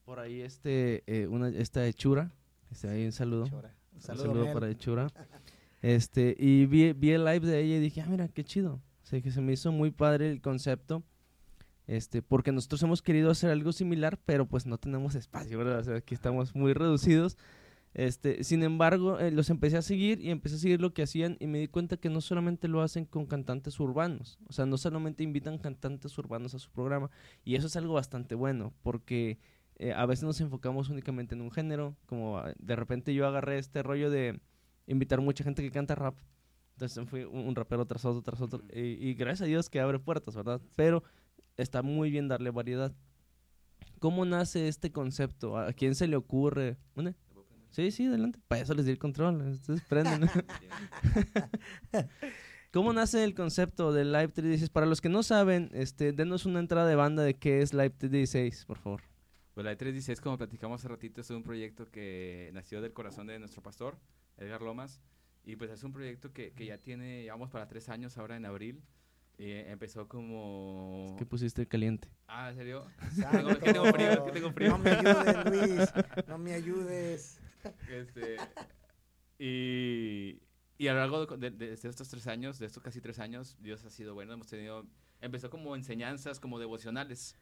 [0.04, 2.32] por ahí este, eh, una, esta hechura.
[2.70, 3.46] Este, ahí un saludo.
[3.48, 3.74] Chora.
[3.90, 4.54] Un Un saludo, saludo, Mel.
[4.54, 5.06] para Hechura.
[5.84, 8.80] Este, y vi, vi el live de ella y dije, ah, mira, qué chido.
[9.02, 11.02] O sea, que se me hizo muy padre el concepto.
[11.86, 15.80] Este, porque nosotros hemos querido hacer algo similar, pero pues no tenemos espacio, ¿verdad?
[15.80, 17.36] O sea, aquí estamos muy reducidos.
[17.92, 21.36] Este, sin embargo, eh, los empecé a seguir y empecé a seguir lo que hacían
[21.38, 24.78] y me di cuenta que no solamente lo hacen con cantantes urbanos, o sea, no
[24.78, 27.10] solamente invitan cantantes urbanos a su programa
[27.44, 29.38] y eso es algo bastante bueno porque
[29.76, 33.58] eh, a veces nos enfocamos únicamente en un género, como ah, de repente yo agarré
[33.58, 34.40] este rollo de
[34.86, 36.16] invitar mucha gente que canta rap,
[36.72, 39.80] entonces fui un, un rapero tras otro, tras otro, y, y gracias a Dios que
[39.80, 40.60] abre puertas, ¿verdad?
[40.76, 41.02] Pero
[41.56, 42.94] está muy bien darle variedad.
[44.00, 45.56] ¿Cómo nace este concepto?
[45.56, 46.76] ¿A quién se le ocurre?
[47.70, 48.38] Sí, sí, adelante.
[48.48, 49.40] Para eso les di el control.
[49.48, 50.28] Ustedes prenden.
[52.72, 54.70] ¿Cómo nace el concepto del Live 316?
[54.70, 57.94] Para los que no saben, este, denos una entrada de banda de qué es Live
[57.98, 59.02] 316, por favor.
[59.54, 63.38] Pues la E316, como platicamos hace ratito, es un proyecto que nació del corazón de
[63.38, 63.96] nuestro pastor,
[64.36, 65.00] Edgar Lomas.
[65.44, 68.46] Y pues es un proyecto que, que ya tiene, vamos para tres años ahora en
[68.46, 68.82] abril.
[69.36, 71.16] Eh, empezó como...
[71.18, 72.08] ¿Qué pusiste caliente?
[72.28, 72.86] Ah, ¿en serio?
[73.14, 73.50] Santo.
[73.50, 74.70] Es que tengo frío, es que tengo frío.
[74.70, 75.92] No me ayudes, Luis,
[76.28, 77.40] no me ayudes.
[77.90, 78.36] Este,
[79.38, 80.40] y,
[80.78, 83.56] y a lo largo de, de- de estos tres años, de estos casi tres años,
[83.60, 84.32] Dios ha sido bueno.
[84.34, 84.86] Hemos tenido,
[85.20, 87.36] empezó como enseñanzas, como devocionales.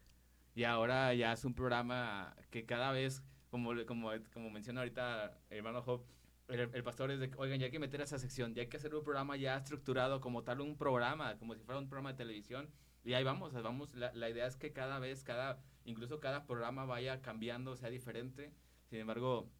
[0.54, 5.58] Y ahora ya es un programa que cada vez, como, como, como menciona ahorita el
[5.58, 6.04] hermano Job,
[6.52, 8.76] el, el pastor es de, oigan, ya hay que meter esa sección, ya hay que
[8.76, 12.18] hacer un programa ya estructurado como tal, un programa, como si fuera un programa de
[12.18, 12.70] televisión.
[13.04, 13.94] Y ahí vamos, vamos.
[13.94, 18.52] La, la idea es que cada vez, cada, incluso cada programa vaya cambiando, sea diferente.
[18.88, 19.50] Sin embargo,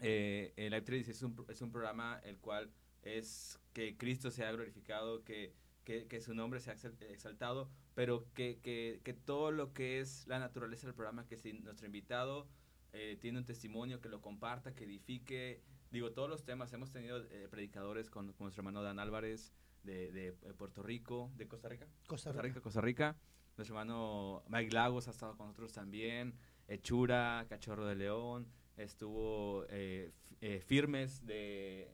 [0.00, 2.70] eh, el Live 316 es un, es un programa el cual
[3.02, 8.60] es que Cristo sea glorificado, que, que, que su nombre sea exal- exaltado, pero que,
[8.62, 12.48] que, que todo lo que es la naturaleza del programa, que si nuestro invitado
[12.92, 17.18] eh, tiene un testimonio, que lo comparta, que edifique, digo, todos los temas, hemos tenido
[17.30, 21.68] eh, predicadores con, con nuestro hermano Dan Álvarez de, de, eh, Puerto Rico, de Costa
[21.68, 21.86] Rica.
[22.06, 22.60] Costa Costa Rica.
[22.60, 23.16] Costa Rica.
[23.56, 26.34] Nuestro hermano Mike Lagos ha estado con nosotros también.
[26.68, 28.46] Hechura, Cachorro de León.
[28.76, 31.92] Estuvo eh, eh, Firmes de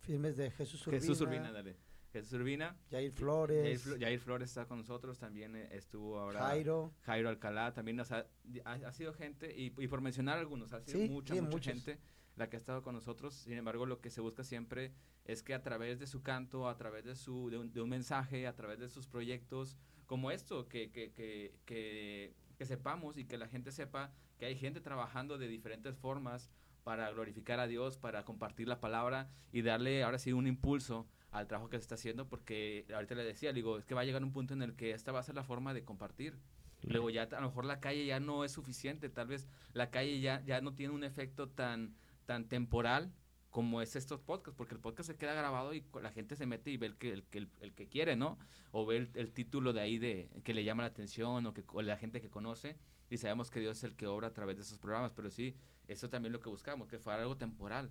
[0.00, 1.00] Firmes de Jesús Urbina.
[1.00, 1.52] Jesús Urbina.
[1.52, 1.76] Dale.
[2.12, 2.76] Jesús Urbina.
[2.90, 3.84] Jair Flores.
[3.84, 5.18] Flo- Jair Flores está con nosotros.
[5.18, 6.92] También eh, estuvo ahora Jairo.
[7.02, 7.72] Jairo Alcalá.
[7.72, 8.26] También sea,
[8.64, 11.50] ha, ha sido gente, y, y por mencionar algunos, ha sido Sí, mucha, sí, mucha
[11.52, 11.72] muchos.
[11.84, 11.98] gente
[12.40, 13.34] la que ha estado con nosotros.
[13.34, 14.92] Sin embargo, lo que se busca siempre
[15.24, 17.88] es que a través de su canto, a través de, su, de, un, de un
[17.88, 19.76] mensaje, a través de sus proyectos,
[20.06, 24.80] como esto, que, que, que, que, sepamos y que la gente sepa que hay gente
[24.80, 26.50] trabajando de diferentes formas
[26.82, 31.46] para glorificar a Dios, para compartir la palabra y darle ahora sí un impulso al
[31.46, 34.24] trabajo que se está haciendo, porque ahorita le decía, digo, es que va a llegar
[34.24, 36.38] un punto en el que esta va a ser la forma de compartir.
[36.82, 40.20] Luego ya a lo mejor la calle ya no es suficiente, tal vez la calle
[40.20, 41.94] ya, ya no tiene un efecto tan,
[42.30, 43.12] tan temporal
[43.50, 46.70] como es estos podcasts, porque el podcast se queda grabado y la gente se mete
[46.70, 48.38] y ve el que, el, el, el que quiere, ¿no?
[48.70, 51.64] O ve el, el título de ahí de que le llama la atención o que
[51.72, 52.76] o la gente que conoce
[53.10, 55.56] y sabemos que Dios es el que obra a través de esos programas, pero sí,
[55.88, 57.90] eso también es lo que buscamos, que fuera algo temporal,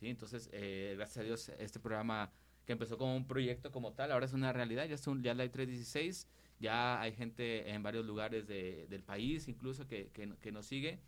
[0.00, 0.08] ¿sí?
[0.08, 2.32] Entonces, eh, gracias a Dios, este programa
[2.66, 5.34] que empezó como un proyecto como tal, ahora es una realidad, ya es un ya
[5.34, 6.26] Live 316,
[6.58, 10.98] ya hay gente en varios lugares de- del país incluso que, que, que nos sigue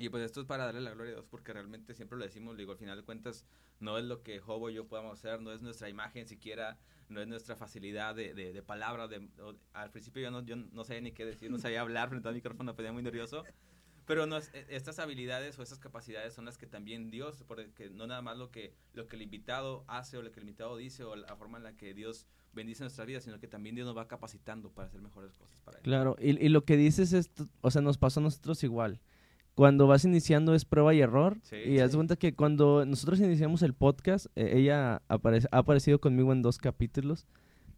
[0.00, 2.56] Y pues esto es para darle la gloria a Dios porque realmente siempre lo decimos,
[2.56, 3.44] digo, al final de cuentas
[3.80, 6.78] no es lo que Jobo y yo podamos hacer, no es nuestra imagen siquiera,
[7.10, 9.08] no es nuestra facilidad de, de, de palabra.
[9.08, 9.28] De,
[9.74, 12.34] al principio yo no, yo no sabía ni qué decir, no sabía hablar frente al
[12.34, 13.44] micrófono, pedía muy nervioso.
[14.06, 18.06] Pero no, e, estas habilidades o estas capacidades son las que también Dios, porque no
[18.06, 21.04] nada más lo que, lo que el invitado hace o lo que el invitado dice
[21.04, 23.96] o la forma en la que Dios bendice nuestra vida, sino que también Dios nos
[23.96, 25.84] va capacitando para hacer mejores cosas para Él.
[25.84, 29.00] Claro, y, y lo que dices es, o sea, nos pasó a nosotros igual
[29.60, 31.36] cuando vas iniciando es prueba y error.
[31.42, 31.96] Sí, y haz sí.
[31.98, 36.56] cuenta que cuando nosotros iniciamos el podcast, eh, ella aparece, ha aparecido conmigo en dos
[36.56, 37.26] capítulos.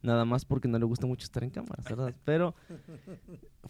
[0.00, 2.14] Nada más porque no le gusta mucho estar en cámara, ¿verdad?
[2.24, 2.54] Pero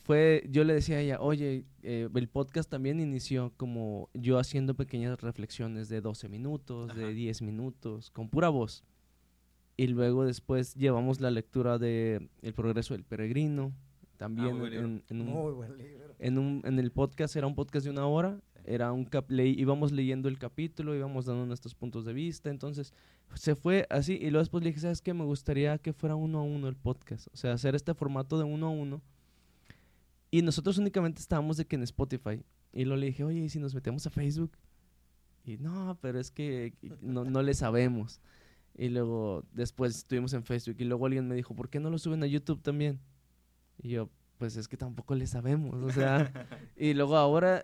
[0.04, 4.74] fue, yo le decía a ella, oye, eh, el podcast también inició como yo haciendo
[4.74, 6.98] pequeñas reflexiones de 12 minutos, Ajá.
[6.98, 8.84] de 10 minutos, con pura voz.
[9.78, 13.72] Y luego después llevamos la lectura de El progreso del peregrino,
[14.16, 16.14] también Ah, en, en un, Muy buen libro.
[16.18, 19.58] en, un, en el podcast era un podcast de una hora, era un cap leí-
[19.58, 22.92] íbamos leyendo el capítulo, íbamos dando nuestros puntos de vista, entonces
[23.34, 25.14] se fue así y luego después le dije, ¿sabes qué?
[25.14, 28.44] Me gustaría que fuera uno a uno el podcast, o sea, hacer este formato de
[28.44, 29.02] uno a uno.
[30.30, 32.42] Y nosotros únicamente estábamos de que en Spotify.
[32.72, 34.52] Y luego le dije, oye, ¿y si nos metemos a Facebook?
[35.44, 36.72] Y no, pero es que
[37.02, 38.20] no, no le sabemos.
[38.74, 41.98] Y luego después estuvimos en Facebook y luego alguien me dijo, ¿por qué no lo
[41.98, 42.98] suben a YouTube también?
[43.78, 46.32] Y yo, pues es que tampoco le sabemos, o sea,
[46.76, 47.62] y luego ahora,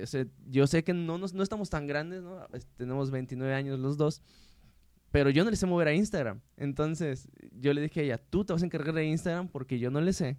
[0.00, 2.46] o sea, yo sé que no, nos, no estamos tan grandes, ¿no?
[2.76, 4.22] Tenemos 29 años los dos,
[5.10, 6.40] pero yo no le sé mover a Instagram.
[6.56, 9.90] Entonces, yo le dije a ella, tú te vas a encargar de Instagram porque yo
[9.90, 10.38] no le sé.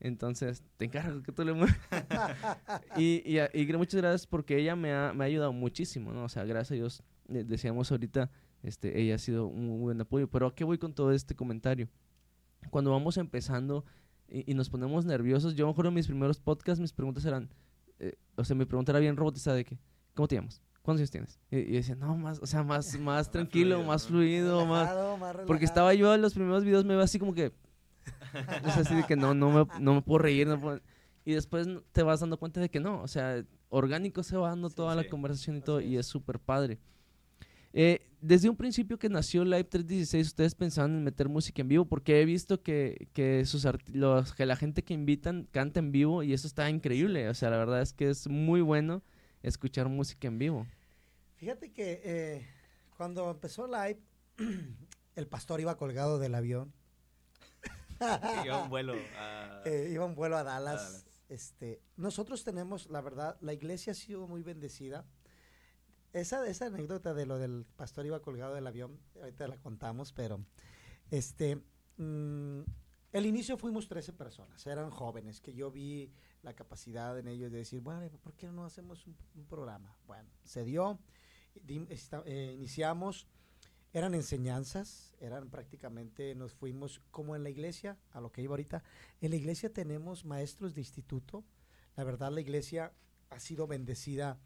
[0.00, 1.74] Entonces, te encargo que tú le muevas.
[2.98, 6.24] y, y, y muchas gracias porque ella me ha, me ha ayudado muchísimo, ¿no?
[6.24, 8.30] O sea, gracias a Dios, decíamos ahorita,
[8.62, 10.28] este, ella ha sido un muy buen apoyo.
[10.28, 11.88] Pero ¿a qué voy con todo este comentario?
[12.70, 13.86] Cuando vamos empezando
[14.28, 17.48] y, y nos ponemos nerviosos, yo me acuerdo en mis primeros podcasts, mis preguntas eran,
[17.98, 19.78] eh, o sea, mi pregunta era bien robotizada de que,
[20.14, 20.60] ¿cómo te llamas?
[20.82, 21.40] ¿Cuántos años tienes?
[21.50, 24.88] Y, y decía, no, más, o sea, más, más tranquilo, fluido, más fluido, más...
[24.88, 25.64] Relajado, más Porque relajado.
[25.64, 27.52] estaba yo en los primeros videos, me veo así como que.
[28.64, 30.46] sea, así de que no, no me, no me puedo reír.
[30.46, 30.80] no puedo-
[31.24, 33.00] Y después te vas dando cuenta de que no.
[33.00, 35.80] O sea, orgánico se va dando Sí, toda la conversación y Así todo.
[35.80, 36.00] Y es.
[36.00, 36.78] es súper padre.
[37.76, 41.84] Eh, desde un principio que nació Live 316, ustedes pensaban en meter música en vivo,
[41.84, 46.22] porque he visto que, que, sus los, que la gente que invitan canta en vivo
[46.22, 47.28] y eso está increíble.
[47.28, 49.02] O sea, la verdad es que es muy bueno
[49.42, 50.66] escuchar música en vivo.
[51.34, 52.46] Fíjate que eh,
[52.96, 53.98] cuando empezó Live,
[55.16, 56.72] el pastor iba colgado del avión.
[58.44, 59.62] Iba a un vuelo a...
[59.66, 60.80] Eh, iba en vuelo a Dallas.
[60.80, 61.06] Dallas.
[61.28, 65.04] Este, nosotros tenemos, la verdad, la iglesia ha sido muy bendecida.
[66.14, 70.38] Esa, esa anécdota de lo del pastor iba colgado del avión, ahorita la contamos, pero
[71.10, 71.56] este,
[71.96, 72.60] mm,
[73.12, 77.58] el inicio fuimos 13 personas, eran jóvenes, que yo vi la capacidad en ellos de
[77.58, 79.98] decir, bueno, ¿por qué no hacemos un, un programa?
[80.06, 81.00] Bueno, se dio,
[81.66, 83.26] eh, iniciamos,
[83.92, 88.84] eran enseñanzas, eran prácticamente, nos fuimos como en la iglesia, a lo que iba ahorita,
[89.20, 91.44] en la iglesia tenemos maestros de instituto.
[91.96, 92.92] La verdad, la iglesia
[93.30, 94.38] ha sido bendecida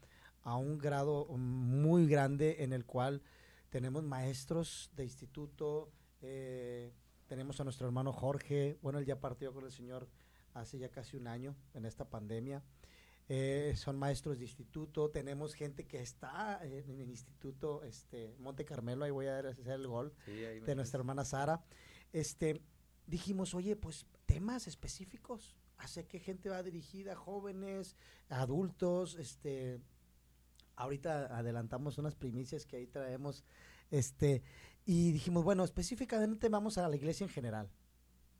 [0.49, 3.21] a un grado muy grande en el cual
[3.69, 5.91] tenemos maestros de instituto.
[6.21, 6.91] eh,
[7.27, 8.79] tenemos a nuestro hermano Jorge.
[8.81, 10.09] Bueno, él ya partió con el Señor
[10.55, 12.63] hace ya casi un año en esta pandemia.
[13.27, 15.11] Eh, son maestros de instituto.
[15.11, 19.05] Tenemos gente que está en el instituto este, Monte Carmelo.
[19.05, 21.63] Ahí voy a hacer el gol Sí, de nuestra hermana Sara,
[22.11, 22.59] este,
[23.05, 25.55] dijimos, oye, pues temas específicos.
[25.77, 27.95] Hace que gente va dirigida, jóvenes,
[28.29, 29.79] adultos, este,
[30.79, 33.43] ahorita adelantamos unas primicias que ahí traemos,
[33.91, 34.41] este,
[34.85, 37.69] y dijimos, bueno, específicamente vamos a la iglesia en general.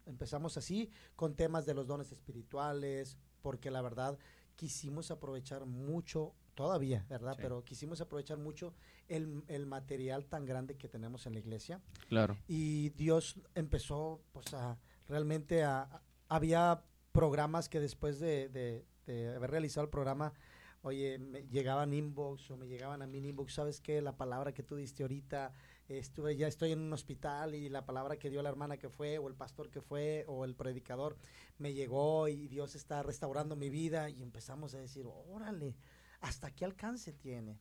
[0.06, 4.18] Empezamos así, con temas de los dones espirituales, porque la verdad
[4.56, 7.34] quisimos aprovechar mucho, todavía, ¿verdad?
[7.36, 7.40] Sí.
[7.42, 8.74] Pero quisimos aprovechar mucho
[9.08, 12.36] el, el material tan grande que tenemos en la iglesia Claro.
[12.48, 19.36] y Dios empezó pues a realmente a, a- había programas que después de, de- de
[19.36, 20.34] haber realizado el programa
[20.82, 24.64] oye me llegaban inbox o me llegaban a mi inbox sabes qué la palabra que
[24.64, 25.54] tú diste ahorita
[25.88, 29.18] estuve ya estoy en un hospital y la palabra que dio la hermana que fue
[29.18, 31.18] o el pastor que fue o el predicador
[31.58, 35.76] me llegó y Dios está restaurando mi vida y empezamos a decir órale
[36.22, 37.60] hasta qué alcance tiene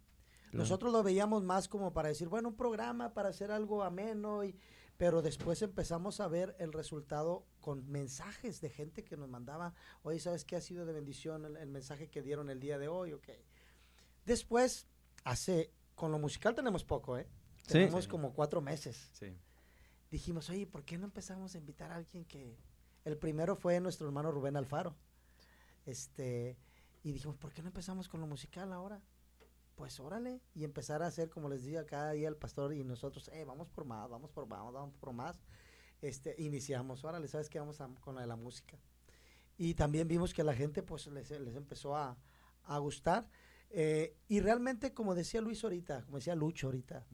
[0.51, 0.63] Claro.
[0.63, 4.57] nosotros lo veíamos más como para decir, bueno, un programa para hacer algo ameno, y,
[4.99, 10.21] pero después empezamos a ver el resultado con mensajes de gente que nos mandaba, oye,
[10.21, 13.13] ¿sabes qué ha sido de bendición el, el mensaje que dieron el día de hoy?
[13.15, 13.29] Ok.
[14.27, 14.87] Después,
[15.25, 17.27] hace, con lo musical tenemos poco, ¿eh?
[17.63, 17.73] Sí.
[17.75, 18.11] Tenemos Sí.
[18.11, 19.09] como cuatro meses.
[19.15, 19.35] Sí.
[20.11, 22.57] Dijimos, oye, ¿por qué no empezamos a invitar a alguien que...
[23.05, 24.95] El primero fue nuestro hermano Rubén Alfaro.
[25.87, 26.57] Este,
[27.05, 29.01] Y dijimos, ¿por qué no empezamos con lo musical ahora?
[29.79, 33.29] Pues órale, y empezar a hacer, como les digo cada día el pastor y nosotros,
[33.33, 35.41] eh, vamos por más, vamos por más, vamos por más.
[36.03, 37.61] Este, iniciamos, órale, ¿sabes qué?
[37.61, 38.77] Vamos a, con la de la música.
[39.57, 42.19] Y también vimos que la gente, pues, les, les empezó a,
[42.64, 43.31] a gustar.
[43.71, 47.07] Eh, y realmente, como decía Luis ahorita, como decía Lucho ahorita,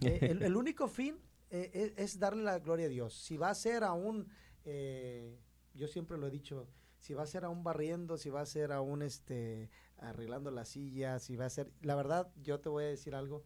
[0.00, 3.12] eh, el, el, único fin eh, es, es, darle la gloria a Dios.
[3.12, 4.26] Si va a ser aún,
[4.64, 5.38] eh,
[5.74, 6.66] yo siempre lo he dicho,
[6.98, 11.22] si va a ser aún barriendo, si va a ser aún este, arreglando las sillas,
[11.22, 13.44] si va a ser, la verdad, yo te voy a decir algo,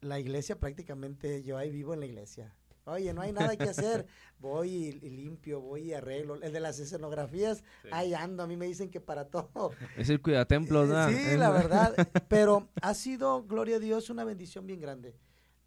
[0.00, 2.54] la iglesia prácticamente, yo ahí vivo en la iglesia.
[2.84, 4.06] Oye, no hay nada que hacer.
[4.40, 6.34] Voy y, y, limpio, voy y arreglo.
[6.42, 7.88] El de las escenografías, sí.
[7.92, 8.42] ahí ando.
[8.42, 9.70] A mí me dicen que para todo.
[9.96, 11.08] Es el cuidatemplos, ¿no?
[11.10, 11.94] Sí, la verdad.
[12.28, 15.16] Pero ha sido, gloria a Dios, una bendición bien grande.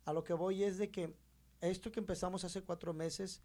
[0.04, 1.16] A lo que voy es de que
[1.62, 3.42] esto que empezamos hace cuatro meses,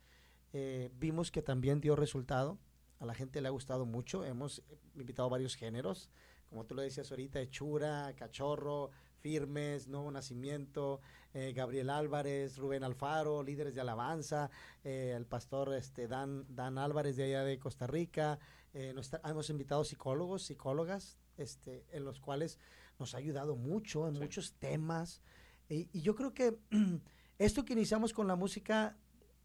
[0.53, 2.59] eh, vimos que también dio resultado.
[2.99, 4.25] A la gente le ha gustado mucho.
[4.25, 4.65] Hemos
[4.97, 6.11] invitado varios géneros,
[6.51, 11.01] como tú lo decías ahorita, hechura, cachorro, firmes, nuevo nacimiento,
[11.33, 14.51] eh, Gabriel Álvarez, Rubén Alfaro, líderes de alabanza,
[14.83, 18.41] eh, el pastor este, Dan, Dan Álvarez de allá de Costa Rica.
[18.75, 22.59] Eh, nos hemos invitado psicólogos, psicólogas, este, en los cuales
[22.99, 24.21] nos ha ayudado mucho en sí.
[24.21, 25.23] muchos temas.
[25.69, 26.59] Y, y, yo creo que
[27.39, 28.97] esto que iniciamos con la música,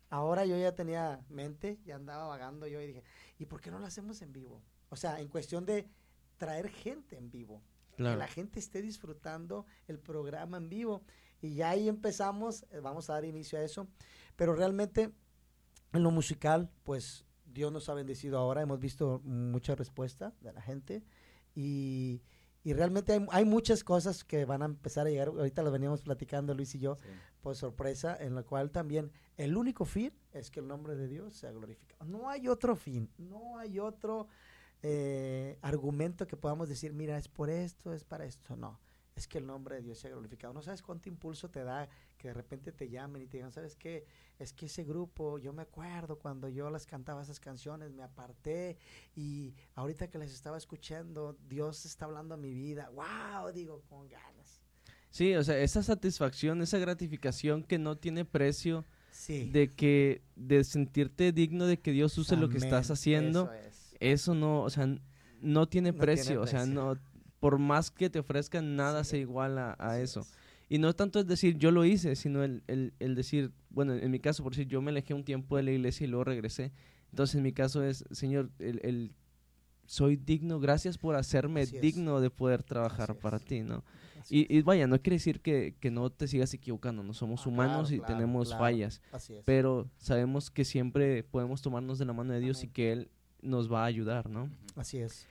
[0.10, 3.04] ahora yo ya tenía mente, ya andaba vagando yo y dije,
[3.38, 4.64] ¿y por qué no lo hacemos en vivo?
[4.90, 5.88] O sea, en cuestión de
[6.38, 7.62] traer gente en vivo.
[7.96, 8.16] Claro.
[8.16, 11.04] Que la gente esté disfrutando el programa en vivo.
[11.42, 13.88] Y ya ahí empezamos, eh, vamos a dar inicio a eso.
[14.36, 15.12] Pero realmente
[15.94, 20.62] en lo musical, pues Dios nos ha bendecido ahora, hemos visto mucha respuesta de la
[20.62, 21.04] gente
[21.56, 22.22] y,
[22.64, 26.02] y realmente hay, hay, muchas cosas que van a empezar a llegar, ahorita lo veníamos
[26.02, 27.10] platicando Luis y yo, sí.
[27.40, 31.34] por sorpresa, en la cual también el único fin es que el nombre de Dios
[31.36, 32.04] sea glorificado.
[32.04, 34.28] No hay otro fin, no hay otro
[34.84, 38.80] eh, argumento que podamos decir, mira, es por esto, es para esto, no.
[39.16, 40.54] Es que el nombre de Dios sea glorificado.
[40.54, 43.76] No sabes cuánto impulso te da que de repente te llamen y te digan, ¿sabes
[43.76, 44.06] qué?
[44.38, 48.78] Es que ese grupo, yo me acuerdo cuando yo las cantaba esas canciones, me aparté
[49.16, 52.90] y ahorita que les estaba escuchando, Dios está hablando a mi vida.
[52.90, 53.54] ¡Wow!
[53.54, 54.62] Digo, con ganas.
[55.12, 58.84] Sí, o sea, esa satisfacción, esa gratificación que no tiene precio.
[59.12, 59.50] Sí.
[59.50, 62.48] De que, de sentirte digno de que Dios use Amén.
[62.48, 63.44] lo que estás haciendo.
[63.44, 63.85] Eso, es.
[64.00, 64.88] Eso no, o sea,
[65.42, 66.96] no tiene, No precio, tiene o sea, no,
[67.40, 69.12] por más que te ofrezcan, nada Sí.
[69.12, 70.22] se iguala a eso.
[70.22, 70.34] es.
[70.68, 74.10] Y no tanto es decir, yo lo hice, sino el, el, el decir, bueno, en
[74.10, 76.72] mi caso, por decir, yo me alejé un tiempo de la iglesia y luego regresé.
[77.12, 79.12] Entonces, en mi caso es, Señor, el, el
[79.86, 81.82] soy digno, gracias por hacerme Así es.
[81.84, 83.22] digno de poder trabajar Así es.
[83.22, 83.84] para ti, ¿no?
[84.28, 87.50] Y, y vaya, no quiere decir que, que no te sigas equivocando, no somos Ah,
[87.50, 88.64] humanos claro, y claro, tenemos claro.
[88.64, 89.44] fallas, Así es.
[89.46, 93.12] pero sabemos que siempre podemos tomarnos de la mano de Dios y que Él
[93.46, 94.50] nos va a ayudar, ¿no?
[94.76, 95.28] Así es.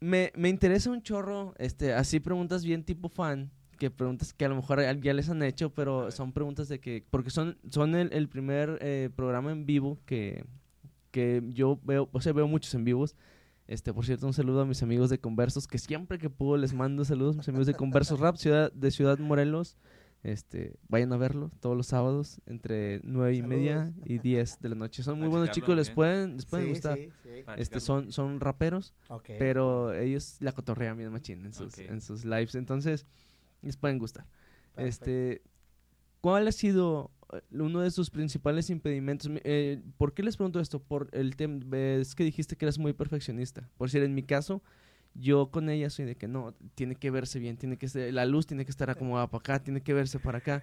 [0.00, 4.48] Me, me interesa un chorro, este, así preguntas bien tipo fan, que preguntas que a
[4.48, 8.12] lo mejor ya les han hecho, pero son preguntas de que, porque son, son el,
[8.12, 10.44] el primer eh, programa en vivo que,
[11.10, 13.16] que yo veo, o sea, veo muchos en vivos.
[13.66, 16.72] Este, por cierto, un saludo a mis amigos de Conversos, que siempre que puedo les
[16.72, 19.76] mando saludos, mis amigos de Conversos Rap, ciudad, de Ciudad Morelos.
[20.24, 24.74] Este, vayan a verlo todos los sábados entre nueve y media y 10 de la
[24.74, 25.02] noche.
[25.02, 26.98] Son muy buenos chicos, les pueden, les pueden sí, gustar.
[26.98, 27.30] sí, sí.
[27.56, 28.94] Este, son, son raperos,
[29.38, 33.06] pero ellos la cotorrean bien machín en sus, en sus lives, entonces
[33.62, 34.26] les pueden gustar.
[34.76, 35.42] Este,
[36.20, 39.30] ¿Cuál ha sido eh, uno de sus principales impedimentos?
[39.44, 40.80] Eh, ¿Por qué les pregunto esto?
[40.80, 43.68] Por el tema, es que dijiste que eres muy perfeccionista.
[43.76, 44.62] Por decir, en mi caso,
[45.14, 48.24] yo con ella soy de que no, tiene que verse bien, tiene que ser, la
[48.26, 50.62] luz tiene que estar acomodada para acá, tiene que verse para acá.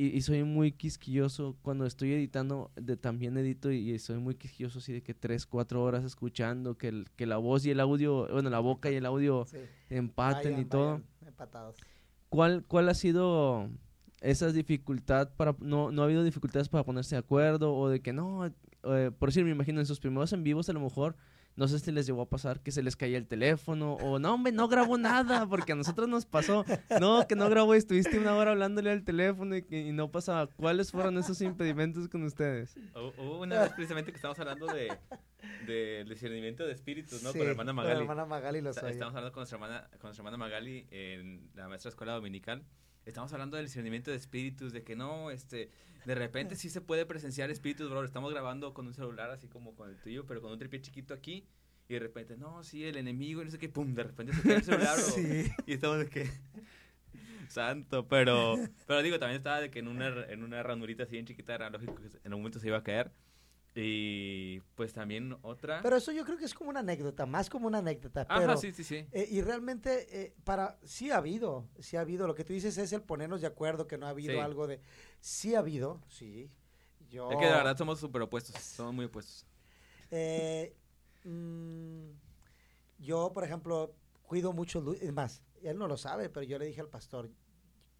[0.00, 4.36] Y, y soy muy quisquilloso cuando estoy editando, de, también edito y, y soy muy
[4.36, 7.80] quisquilloso así de que tres, cuatro horas escuchando, que, el- que la voz y el
[7.80, 9.56] audio, bueno, la boca y el audio Sí.
[9.90, 11.00] empaten y todo.
[11.26, 11.76] empatados.
[12.28, 13.68] ¿Cuál, ¿Cuál ha sido
[14.20, 18.12] esa dificultad para no, no ha habido dificultades para ponerse de acuerdo o de que
[18.12, 21.16] no, eh, por decir, me imagino en sus primeros en vivos a lo mejor
[21.58, 24.34] no sé si les llegó a pasar que se les caía el teléfono o no,
[24.34, 26.64] hombre, no grabó nada, porque a nosotros nos pasó,
[27.00, 30.10] no, que no grabó, y estuviste una hora hablándole al teléfono y, que- y no
[30.10, 30.46] pasaba.
[30.46, 32.74] ¿Cuáles fueron esos impedimentos con ustedes?
[32.94, 34.96] Hubo una vez precisamente que estábamos hablando de,
[35.66, 37.32] de discernimiento de espíritus, ¿no?
[37.32, 37.94] Sí, con la hermana Con Magali.
[37.96, 38.92] la hermana Magali lo Está- soy.
[38.92, 42.62] Estamos hablando con nuestra, hermana, con nuestra hermana Magali en la maestra escuela dominical.
[43.08, 45.70] Estamos hablando del discernimiento de espíritus, de que no, este,
[46.04, 48.04] de repente sí se puede presenciar espíritus, bro.
[48.04, 51.14] Estamos grabando con un celular así como con el tuyo, pero con un tripié chiquito
[51.14, 51.46] aquí.
[51.88, 54.42] Y de repente, no, sí, el enemigo, y no sé qué, pum, de repente se
[54.42, 54.94] cae el celular.
[54.94, 55.06] bro.
[55.06, 55.50] Sí.
[55.66, 56.30] Y estamos de que.
[57.48, 58.56] Santo, pero.
[58.86, 61.70] Pero digo, también estaba de que en una, en una ranurita así bien chiquita era
[61.70, 63.10] lógico que en un momento se iba a caer.
[63.80, 65.80] Y pues también otra.
[65.82, 68.26] Pero eso yo creo que es como una anécdota, más como una anécdota.
[68.28, 69.06] Ajá, pero, sí, sí, sí.
[69.12, 72.26] eh, y realmente, eh, para, sí ha habido, sí ha habido.
[72.26, 74.40] Lo que tú dices es el ponernos de acuerdo, que no ha habido Sí.
[74.40, 74.80] algo de.
[75.20, 76.50] Sí ha habido, sí.
[77.08, 77.30] Yo.
[77.30, 78.56] Es que de verdad somos súper opuestos.
[78.60, 79.46] Somos muy opuestos.
[80.10, 80.74] Eh,
[81.24, 82.08] mm,
[82.98, 86.80] yo, por ejemplo, cuido mucho, es más, él no lo sabe, pero yo le dije
[86.80, 87.30] al pastor,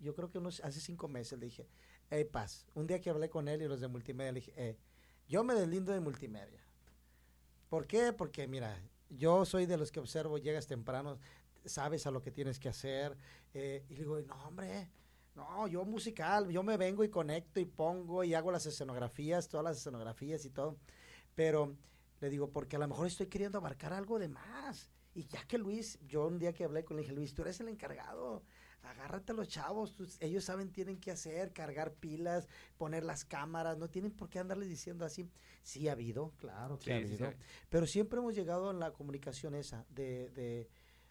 [0.01, 1.67] yo creo que unos, hace cinco meses le dije,
[2.11, 4.77] hey, Paz, un día que hablé con él y los de multimedia, le dije, eh,
[5.29, 6.61] yo me deslindo de multimedia.
[7.69, 8.13] ¿Por qué?
[8.13, 11.19] Porque, mira, yo soy de los que observo, llegas temprano,
[11.65, 13.17] sabes a lo que tienes que hacer,
[13.55, 14.89] eh, y digo, no, hombre,
[15.35, 19.65] no, yo musical, yo me vengo y conecto y pongo y hago las escenografías, todas
[19.65, 20.77] las escenografías y todo,
[21.35, 21.77] pero
[22.21, 24.91] le digo, porque a lo mejor estoy queriendo abarcar algo de más.
[25.15, 27.61] Y ya que Luis, yo un día que hablé con él, dije, Luis, tú eres
[27.61, 28.43] el encargado,
[28.91, 33.79] agárrate a los chavos, tú- ellos saben, tienen que hacer, cargar pilas, poner las cámaras,
[33.79, 35.31] no tienen por qué andarles diciendo así.
[35.63, 37.37] Sí ha habido, claro que Sí, ha sí, habido, sí.
[37.69, 40.69] pero siempre hemos llegado en la comunicación esa, de, de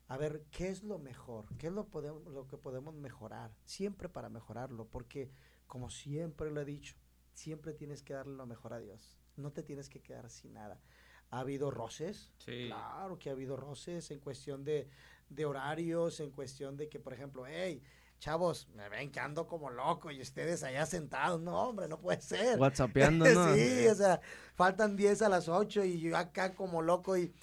[0.07, 1.45] a ver, ¿qué es lo mejor?
[1.57, 3.51] ¿Qué es lo, podemos, lo que podemos mejorar?
[3.65, 5.31] Siempre para mejorarlo, porque
[5.67, 6.95] como siempre lo he dicho,
[7.33, 10.81] siempre tienes que darle lo mejor a Dios, no te tienes que quedar sin nada.
[11.29, 12.31] ¿Ha habido roces?
[12.37, 12.67] Sí.
[12.67, 14.87] Claro que ha habido roces en cuestión de,
[15.29, 17.81] de horarios, en cuestión de que, por ejemplo, hey,
[18.19, 21.41] chavos, me ven que ando como loco y ustedes allá sentados.
[21.41, 22.59] No, hombre, no puede ser.
[22.59, 23.53] Whatsappeando, ¿no?
[23.53, 24.21] sí, o sea,
[24.55, 27.33] faltan 10 a las 8 y yo acá como loco y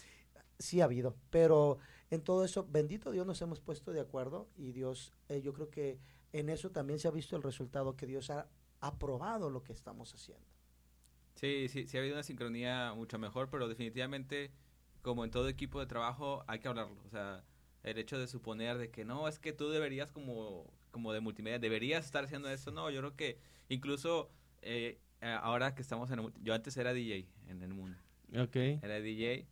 [0.58, 1.78] sí ha habido, pero
[2.10, 5.70] en todo eso, bendito Dios nos hemos puesto de acuerdo y Dios, eh, yo creo
[5.70, 5.98] que
[6.32, 8.48] en eso también se ha visto el resultado, que Dios ha
[8.80, 10.46] aprobado lo que estamos haciendo.
[11.34, 14.52] Sí, sí, sí ha habido una sincronía mucho mejor, pero definitivamente,
[15.02, 16.96] como en todo equipo de trabajo, hay que hablarlo.
[17.04, 17.44] O sea,
[17.84, 21.58] el hecho de suponer de que no, es que tú deberías como, como de multimedia,
[21.58, 22.70] deberías estar haciendo eso.
[22.72, 24.30] No, yo creo que incluso
[24.62, 27.96] eh, ahora que estamos en el, yo antes era DJ en el mundo,
[28.36, 28.56] Ok.
[28.56, 29.46] era DJ.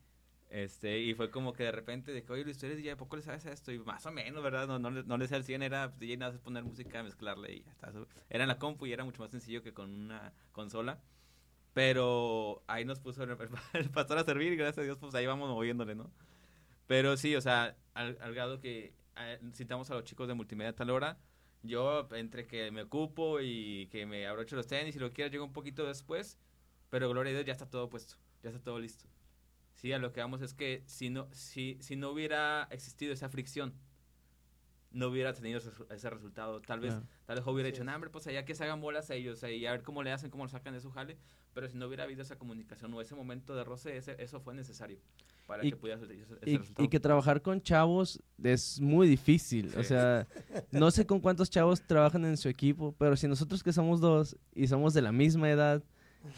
[0.51, 2.97] Este, y fue como que de repente de que, oye Luis, tú eres DJ, ¿a
[2.99, 3.73] poco le sabes a esto?
[3.73, 4.67] Y más o menos, ¿verdad?
[4.67, 7.55] No, no, no le sé al 100, era pues, DJ, nada más poner música, mezclarle
[7.55, 7.91] y ya está.
[8.29, 11.01] Era en la compu y era mucho más sencillo que con una consola.
[11.73, 13.31] Pero ahí nos puso el,
[13.73, 16.11] el pastor a servir y gracias a Dios, pues ahí vamos moviéndole, ¿no?
[16.93, 20.73] Pero sí, o sea, al, al grado que eh, citamos a los chicos de multimedia
[20.73, 21.19] a tal hora,
[21.63, 25.47] yo entre que me ocupo y que me abrocho los tenis y lo quiera, llego
[25.47, 26.37] un poquito después,
[26.91, 29.07] pero gloria a Dios ya está todo puesto, ya está todo listo.
[29.73, 33.31] Sí, a lo que vamos es que si no, si, si no hubiera existido esa
[33.31, 33.73] fricción,
[34.93, 36.61] no hubiera tenido ese, ese resultado.
[36.61, 36.95] Tal vez,
[37.27, 37.85] tal vez hubiera es.
[37.85, 40.13] "Nah, hombre, pues allá que se hagan bolas a ellos y a ver cómo le
[40.13, 41.17] hacen, cómo lo sacan de su jale.
[41.55, 44.55] Pero si no hubiera habido esa comunicación o ese momento de roce, ese, eso fue
[44.55, 44.99] necesario
[45.47, 46.85] para Y- que pudiera ese, ese Y, resultado.
[46.85, 49.69] y que trabajar con chavos es muy difícil.
[49.77, 49.89] O Sí.
[49.89, 50.27] sea,
[50.71, 54.37] no sé con cuántos chavos trabajan en su equipo, pero si nosotros que somos dos
[54.55, 55.83] y somos de la misma edad,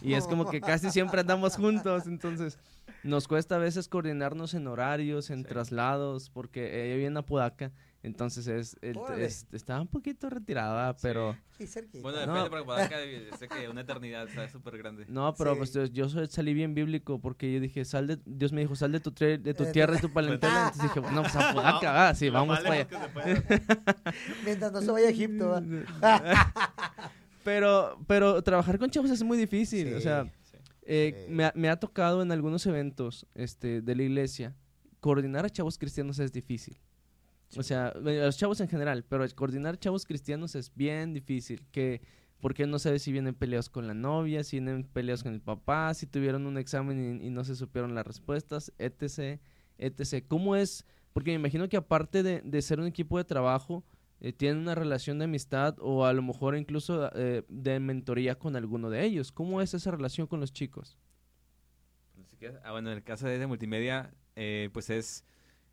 [0.03, 2.59] y es como que casi siempre andamos juntos, entonces
[3.03, 5.45] nos cuesta a veces coordinarnos en horarios, en Sí.
[5.45, 7.71] traslados, porque ella vive en Apodaca,
[8.05, 9.25] entonces es, el- Órale.
[9.25, 10.99] es- está un poquito retirada, Sí.
[11.03, 12.03] pero Sí, cerquita.
[12.03, 12.35] Bueno, No.
[12.35, 12.97] depende, porque para acá
[13.39, 15.07] sé que una eternidad está súper grande.
[15.09, 15.59] no, pero Sí.
[15.75, 19.01] pues yo, salí bien bíblico porque yo dije, sal de, Dios me dijo, sal de
[19.01, 22.15] tu, tre- de tu Eh, tierra y tu parentela, entonces dije, no, pues Apodaca, va,
[22.15, 22.89] sí, Lo vamos para allá.
[24.45, 25.49] Mientras no se vaya a Egipto.
[25.49, 26.53] ¿va?
[27.43, 29.95] pero, pero trabajar con chavos es muy difícil.
[29.95, 30.03] O Sí.
[30.03, 30.57] sea, Sí.
[30.87, 31.33] eh, Sí.
[31.33, 34.55] me, ha, me ha tocado en algunos eventos este, de la iglesia,
[35.01, 36.79] coordinar a chavos cristianos es difícil.
[37.57, 41.63] O sea, a los chavos en general, pero coordinar chavos cristianos es bien difícil.
[41.71, 42.03] Que,
[42.41, 45.95] porque no sabes si vienen peleados con la novia, si vienen peleados con el papá,
[45.95, 49.41] si tuvieron un examen y, y no se supieron las respuestas, etc.
[49.79, 50.25] etc.
[50.29, 50.85] ¿Cómo es?
[51.13, 53.85] Porque me imagino que aparte de, de ser un equipo de trabajo,
[54.21, 58.57] eh, tienen una relación de amistad o a lo mejor incluso eh, de mentoría con
[58.57, 59.33] alguno de ellos.
[59.33, 60.97] ¿Cómo es esa relación con los chicos?
[62.63, 65.25] Ah, bueno, en el caso de, de multimedia, eh, pues es,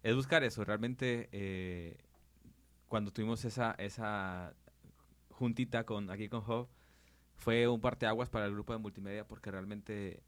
[0.04, 0.64] es buscar eso.
[0.64, 1.98] Realmente, eh,
[2.88, 4.54] cuando tuvimos esa, esa
[5.30, 6.68] juntita con, aquí con Job,
[7.36, 10.22] fue un parteaguas para el grupo de multimedia porque realmente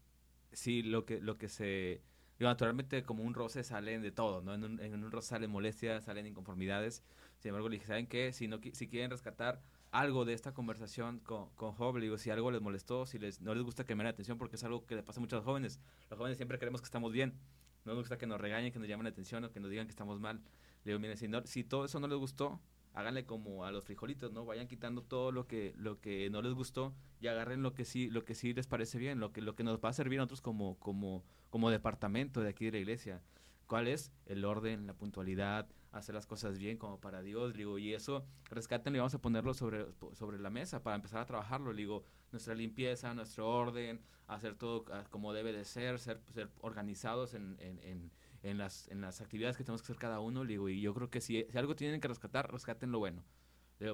[0.52, 2.02] sí lo que, lo que se...
[2.38, 4.54] digo, naturalmente como un roce salen de todo, ¿no?
[4.54, 7.04] En un, en un roce salen molestias, salen inconformidades.
[7.38, 8.32] Sin embargo, le dije, ¿saben qué?
[8.32, 9.60] Si, no, si quieren rescatar
[9.92, 13.40] algo de esta conversación con, con Job, le digo, si algo les molestó, si les,
[13.40, 15.44] no les gusta que me den atención, porque es algo que le pasa a los
[15.44, 15.78] jóvenes.
[16.10, 17.38] Los jóvenes siempre queremos que estamos bien.
[17.84, 19.86] No nos gusta que nos regañen, que nos llamen la atención o que nos digan
[19.86, 20.40] que estamos mal.
[20.84, 22.60] Le digo, miren, si, si todo eso no les gustó,
[22.94, 24.44] háganle como a los frijolitos, ¿no?
[24.44, 28.08] Vayan quitando todo lo que, lo que no les gustó y agarren lo que sí,
[28.08, 30.22] lo que sí les parece bien, lo que, lo que nos va a servir a
[30.22, 33.20] nosotros como, como, como departamento de aquí de la iglesia.
[33.66, 34.12] ¿Cuál es?
[34.26, 38.24] El orden, la puntualidad, hacer las cosas bien como para Dios, le digo, y eso
[38.50, 42.04] rescaten y vamos a ponerlo sobre, sobre la mesa para empezar a trabajarlo, le digo,
[42.34, 47.56] nuestra limpieza, nuestro orden, hacer todo ah, como debe de ser, ser, ser organizados en,
[47.60, 48.10] en, en,
[48.42, 50.44] en las, en las actividades que tenemos que hacer cada uno.
[50.44, 53.22] Digo, y yo creo que si, si algo tienen que rescatar, rescaten lo bueno.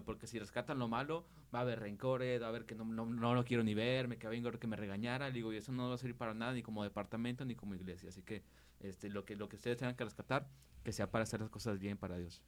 [0.05, 3.07] Porque si rescatan lo malo, va a haber rencores, va a haber que no, no,
[3.07, 5.31] no lo quiero ni ver, me queda bien que me regañara.
[5.31, 8.11] Digo, y eso no va a servir para nada, ni como departamento, ni como iglesia.
[8.11, 8.43] Así que
[8.79, 10.49] este, lo, que lo que ustedes tengan que rescatar,
[10.85, 12.43] que sea para hacer las cosas bien para Dios.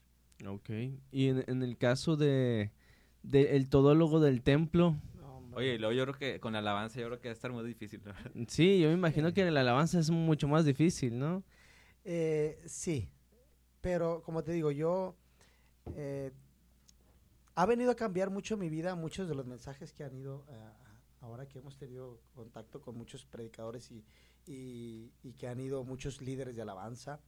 [0.46, 0.70] Ok.
[1.10, 2.70] Y en, en el caso de,
[3.22, 4.96] de el todólogo del templo.
[5.54, 7.52] Oye, y luego yo creo que con la alabanza yo creo que va a estar
[7.52, 8.02] muy difícil.
[8.04, 8.12] ¿no?
[8.48, 11.42] sí, yo me imagino que la alabanza es mucho más difícil, ¿no?
[12.04, 13.08] Eh, sí,
[13.80, 15.14] pero como te digo, yo
[15.96, 16.32] eh,
[17.54, 20.54] ha venido a cambiar mucho mi vida, muchos de los mensajes que han ido, eh,
[21.20, 24.04] ahora que hemos tenido contacto con muchos predicadores y,
[24.46, 27.20] y- y que han ido muchos líderes de alabanza,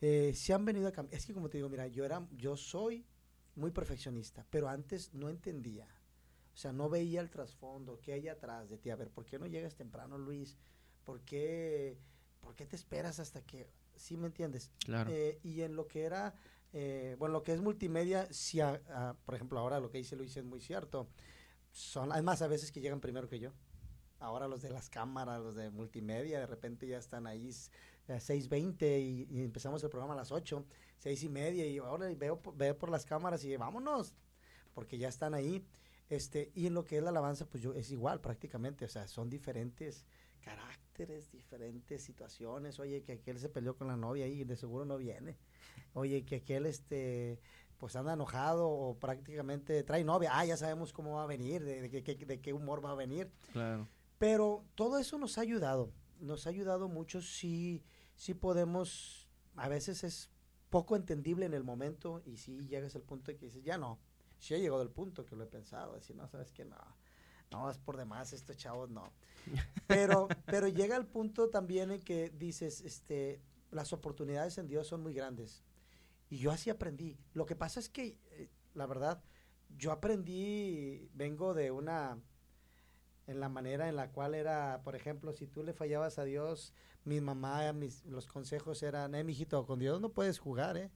[0.00, 1.16] eh, se han venido a cambiar.
[1.18, 3.04] Es que como te digo, mira, yo, era, yo soy
[3.56, 5.86] muy perfeccionista, pero antes no entendía.
[6.54, 8.90] O sea, no veía el trasfondo, qué hay atrás de ti.
[8.90, 10.56] A ver, ¿por qué no llegas temprano, Luis?
[11.04, 11.98] ¿Por qué,
[12.40, 13.68] por qué te esperas hasta que...
[13.96, 14.70] ¿Sí me entiendes?
[14.84, 15.10] Claro.
[15.12, 16.34] Eh, y en lo que era,
[16.72, 20.16] eh, bueno, lo que es multimedia, sí, a- a- por ejemplo, ahora lo que dice
[20.16, 21.08] Luis es muy cierto.
[21.72, 23.50] Son, además, a veces que llegan primero que yo.
[24.20, 27.50] Ahora los de las cámaras, los de multimedia, de repente ya están ahí
[28.08, 30.64] a 6.20 y, y empezamos el programa a las 8,
[30.98, 34.14] seis y media y ahora veo, por- veo por las cámaras y vámonos,
[34.72, 35.64] porque ya están ahí.
[36.10, 39.08] Este, y en lo que es la alabanza, pues yo es igual prácticamente, o sea,
[39.08, 40.04] son diferentes
[40.42, 42.78] caracteres, diferentes situaciones.
[42.78, 45.38] Oye, que aquel se peleó con la novia y de seguro no viene.
[45.94, 47.40] Oye, que aquel este
[47.78, 50.30] pues anda enojado o prácticamente trae novia.
[50.32, 52.94] Ah, ya sabemos cómo va a venir, de, de qué- de qué humor va a
[52.94, 53.30] venir.
[53.52, 53.88] Claro.
[54.18, 55.90] Pero todo eso nos ha ayudado,
[56.20, 57.82] nos ha ayudado mucho si,
[58.14, 60.30] si podemos, a veces es
[60.70, 63.98] poco entendible en el momento y si llegas al punto de que dices, ya no,
[64.44, 66.76] si he llegado al punto que lo he pensado, decir, no, sabes que no,
[67.50, 69.10] no, es por demás, estos chavos no.
[69.86, 75.02] Pero, pero llega el punto también en que dices, este, las oportunidades en Dios son
[75.02, 75.62] muy grandes.
[76.30, 77.18] Y yo así aprendí.
[77.34, 79.22] Lo que pasa es que, eh, la verdad,
[79.76, 82.18] yo aprendí, vengo de una,
[83.26, 86.72] en la manera en la cual era, por ejemplo, si tú le fallabas a Dios,
[87.04, 90.90] mi mamá, mis, los consejos eran, eh, mijito, con Dios no puedes jugar, eh.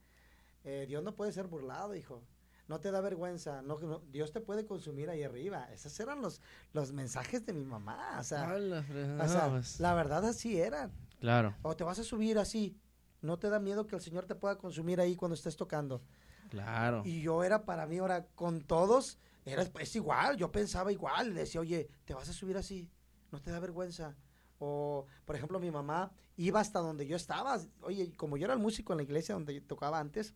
[0.65, 2.23] Eh, Dios no puede ser burlado, hijo.
[2.69, 5.69] No te da vergüenza, no, no, Dios te puede consumir ahí arriba.
[5.73, 6.41] Esos eran los,
[6.73, 10.25] los mensajes de mi mamá, o sea, A la o fregada, sea, pues, la verdad
[10.27, 10.93] así eran.
[11.19, 12.79] Claro, O te vas a subir así,
[13.23, 16.03] no te da miedo que el Señor te pueda consumir ahí cuando estés tocando.
[16.51, 17.03] claro.
[17.05, 21.61] Y yo era para mí, ahora con todos, era es igual, yo pensaba igual, decía,
[21.63, 22.91] oye, te vas a subir así,
[23.33, 24.15] no te da vergüenza.
[24.59, 27.59] O, por ejemplo, mi mamá iba hasta donde yo estaba.
[27.81, 30.35] Oye, como yo era el músico en la iglesia donde yo tocaba antes,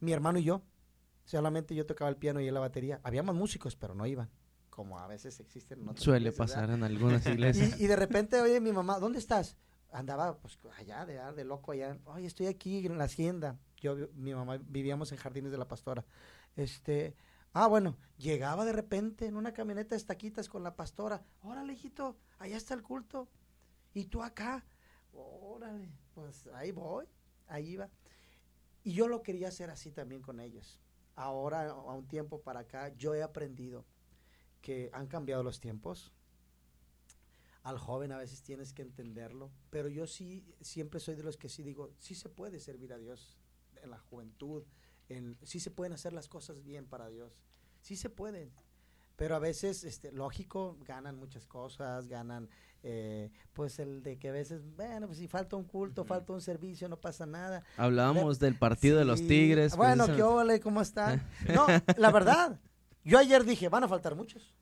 [0.00, 0.62] mi hermano y yo,
[1.24, 3.00] solamente yo tocaba el piano y él la batería.
[3.02, 4.30] Habíamos músicos, pero no iban,
[4.70, 6.54] como a veces existen en otras Suele iglesias, ¿verdad?
[6.54, 7.80] pasar en algunas iglesias.
[7.80, 9.56] Y, y de repente, oye, mi mamá, ¿dónde estás?
[9.90, 11.98] Andaba, pues, allá, de, de loco allá.
[12.06, 13.58] Oye, estoy aquí en la hacienda.
[13.80, 16.04] Yo, mi mamá, vivíamos en Jardines de la Pastora.
[16.56, 17.14] Este,
[17.52, 21.22] ah, bueno, llegaba de repente en una camioneta de estaquitas con la pastora.
[21.42, 23.28] Órale, hijito, allá está el culto.
[23.92, 24.64] Y tú acá.
[25.12, 27.06] Órale, pues ahí voy,
[27.46, 27.88] ahí iba.
[28.82, 30.80] Y yo lo quería hacer así también con ellos.
[31.16, 33.84] Ahora, a un tiempo para acá, yo he aprendido
[34.60, 36.12] que han cambiado los tiempos.
[37.62, 41.48] Al joven a veces tienes que entenderlo, pero yo sí, siempre soy de los que
[41.48, 43.38] sí digo, sí se puede servir a Dios
[43.82, 44.64] en la juventud,
[45.08, 47.40] en, sí se pueden hacer las cosas bien para Dios,
[47.80, 48.52] sí se pueden.
[49.16, 52.48] Pero a veces, este, lógico, ganan muchas cosas, ganan,
[52.82, 56.40] eh, pues el de que a veces, bueno, pues si falta un culto, falta un
[56.40, 57.62] servicio, no pasa nada.
[57.76, 59.76] Hablábamos del partido de los Tigres.
[59.76, 60.06] Bueno.
[60.06, 60.60] ¿qué ole?
[60.60, 61.22] ¿Cómo están?
[61.54, 62.58] No, la verdad,
[63.04, 64.52] yo ayer dije, van a faltar muchos.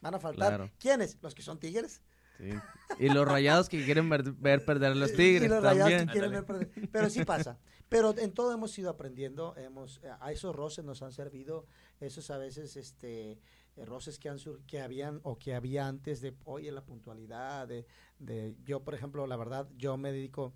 [0.00, 0.48] Van a faltar.
[0.48, 0.70] Claro.
[0.78, 1.18] ¿Quiénes?
[1.20, 2.02] Los que son tigres.
[2.38, 2.50] Sí.
[3.00, 6.06] Y los rayados que quieren ver, ver perder a los Tigres y los rayados también.
[6.06, 6.70] que quieren ver perder.
[6.92, 7.58] Pero sí pasa.
[7.88, 9.56] Pero en todo hemos ido aprendiendo.
[9.56, 11.66] Hemos, a esos roces nos han servido.
[12.00, 13.38] Esos a veces, este
[13.84, 17.86] roces que han sur- que habían o que había antes de oye la puntualidad de,
[18.18, 20.52] de yo por ejemplo la verdad yo me dedico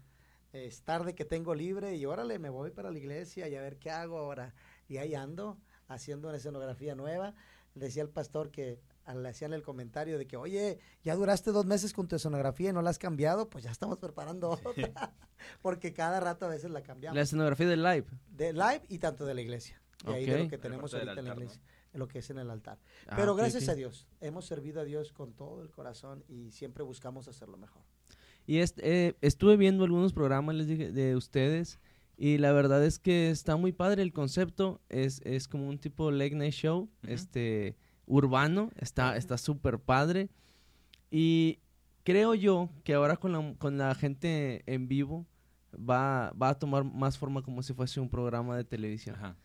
[0.52, 3.78] es tarde que tengo libre y órale me voy para la iglesia y a ver
[3.78, 4.54] qué hago ahora.
[4.88, 7.34] Y ahí ando haciendo una escenografía nueva.
[7.74, 8.80] Decía al pastor que
[9.14, 12.72] le hacían el comentario de que oye ya duraste dos meses con tu escenografía y
[12.72, 15.14] no la has cambiado pues ya estamos preparando otra
[15.62, 17.16] porque cada rato a veces la cambiamos.
[17.16, 18.06] La escenografía del live.
[18.28, 21.16] de live y tanto de la iglesia de ahí de lo que tenemos ahorita en
[21.16, 21.42] la altar, ¿no?
[21.42, 24.46] iglesia en lo que es en el altar Ah, pero ok, gracias a Dios, hemos
[24.46, 27.82] servido a Dios con todo el corazón y siempre buscamos hacerlo mejor.
[28.46, 31.78] Y este, eh, estuve viendo algunos programas, les dije, de ustedes.
[32.16, 34.80] Y la verdad es que está muy padre el concepto.
[34.88, 36.82] Es, es como un tipo late night show.
[37.02, 37.12] Ujú.
[37.12, 37.76] Este,
[38.06, 40.28] urbano, está está súper padre.
[41.10, 41.60] Y
[42.04, 45.26] creo yo que ahora con la, con la gente en vivo
[45.72, 49.16] va, va a tomar más forma como si fuese un programa de televisión.
[49.16, 49.36] Ajá.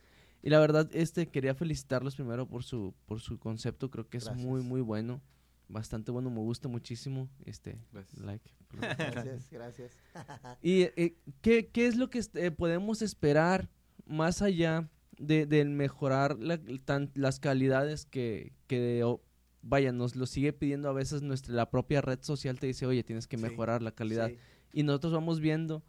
[0.44, 4.26] Y la verdad, este quería felicitarlos primero por su, por su concepto, creo que es
[4.26, 4.46] Gracias.
[4.46, 5.22] muy, muy bueno.
[5.70, 7.28] Bastante bueno, me gusta muchísimo.
[7.46, 8.22] Este, Gracias.
[8.24, 8.50] like.
[8.72, 9.98] Gracias, gracias.
[10.62, 13.70] ¿Y eh, ¿qué, qué es lo que este, podemos esperar
[14.06, 19.22] más allá de, del mejorar la- tan- las calidades que, que o-
[19.62, 23.04] vaya, nos lo sigue pidiendo a veces nuestra, la propia red social te dice, oye,
[23.04, 24.30] tienes que Sí, mejorar la calidad.
[24.30, 24.38] Sí.
[24.72, 25.84] Y nosotros vamos viendo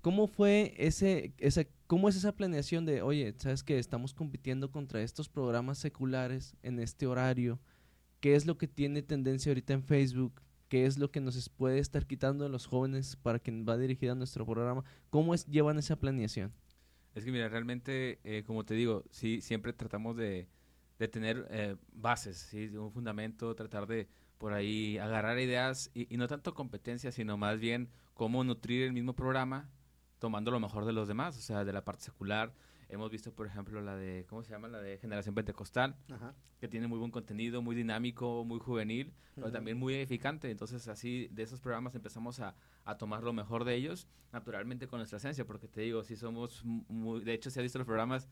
[0.00, 5.00] cómo fue ese, ese, cómo es esa planeación de, oye, sabes que estamos compitiendo contra
[5.00, 7.60] estos programas seculares en este horario,
[8.18, 11.78] qué es lo que tiene tendencia ahorita en Facebook, qué es lo que nos puede
[11.78, 15.78] estar quitando de los jóvenes para quien va dirigida a nuestro programa, cómo es, llevan
[15.78, 16.52] esa planeación.
[17.14, 20.48] Es que mira, realmente, eh, como te digo, sí, siempre tratamos de,
[21.12, 22.66] tener eh, bases, ¿sí?
[22.76, 27.88] un fundamento, tratar de por ahí agarrar ideas y no tanto competencia, sino más bien
[28.14, 29.70] cómo nutrir el mismo programa
[30.24, 32.50] tomando lo mejor de los demás, o sea, de la parte secular.
[32.88, 34.68] Hemos visto, por ejemplo, la de, ¿cómo se llama?
[34.68, 36.32] La de Generación Pentecostal, Ajá.
[36.60, 39.52] que tiene muy buen contenido, muy dinámico, muy juvenil, pero Ujú.
[39.52, 40.50] también muy edificante.
[40.50, 42.54] Entonces, así de esos programas empezamos a,
[42.86, 46.64] a tomar lo mejor de ellos, naturalmente con nuestra esencia, porque te digo, si somos
[46.64, 48.26] muy, de hecho, si has visto los programas,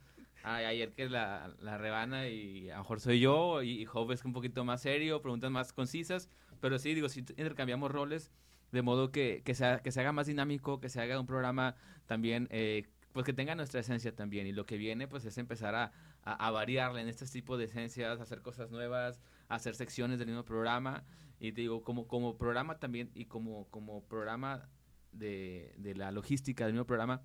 [0.45, 4.11] ay, ayer que la, la rebana y a lo mejor soy yo, y, y Job
[4.13, 6.31] es un poquito más serio, preguntas más concisas,
[6.63, 8.33] pero sí, digo, si intercambiamos roles,
[8.73, 11.77] de modo que, que, sea, que se haga más dinámico, que se haga un programa
[12.07, 15.75] también, eh, pues que tenga nuestra esencia también, y lo que viene, pues es empezar
[15.75, 15.93] a,
[16.23, 21.05] a, variarle en este tipo de esencias, hacer cosas nuevas, hacer secciones del mismo programa,
[21.39, 24.71] y te digo, como, como programa también, y como, como programa
[25.13, 27.23] de, de la logística del mismo programa,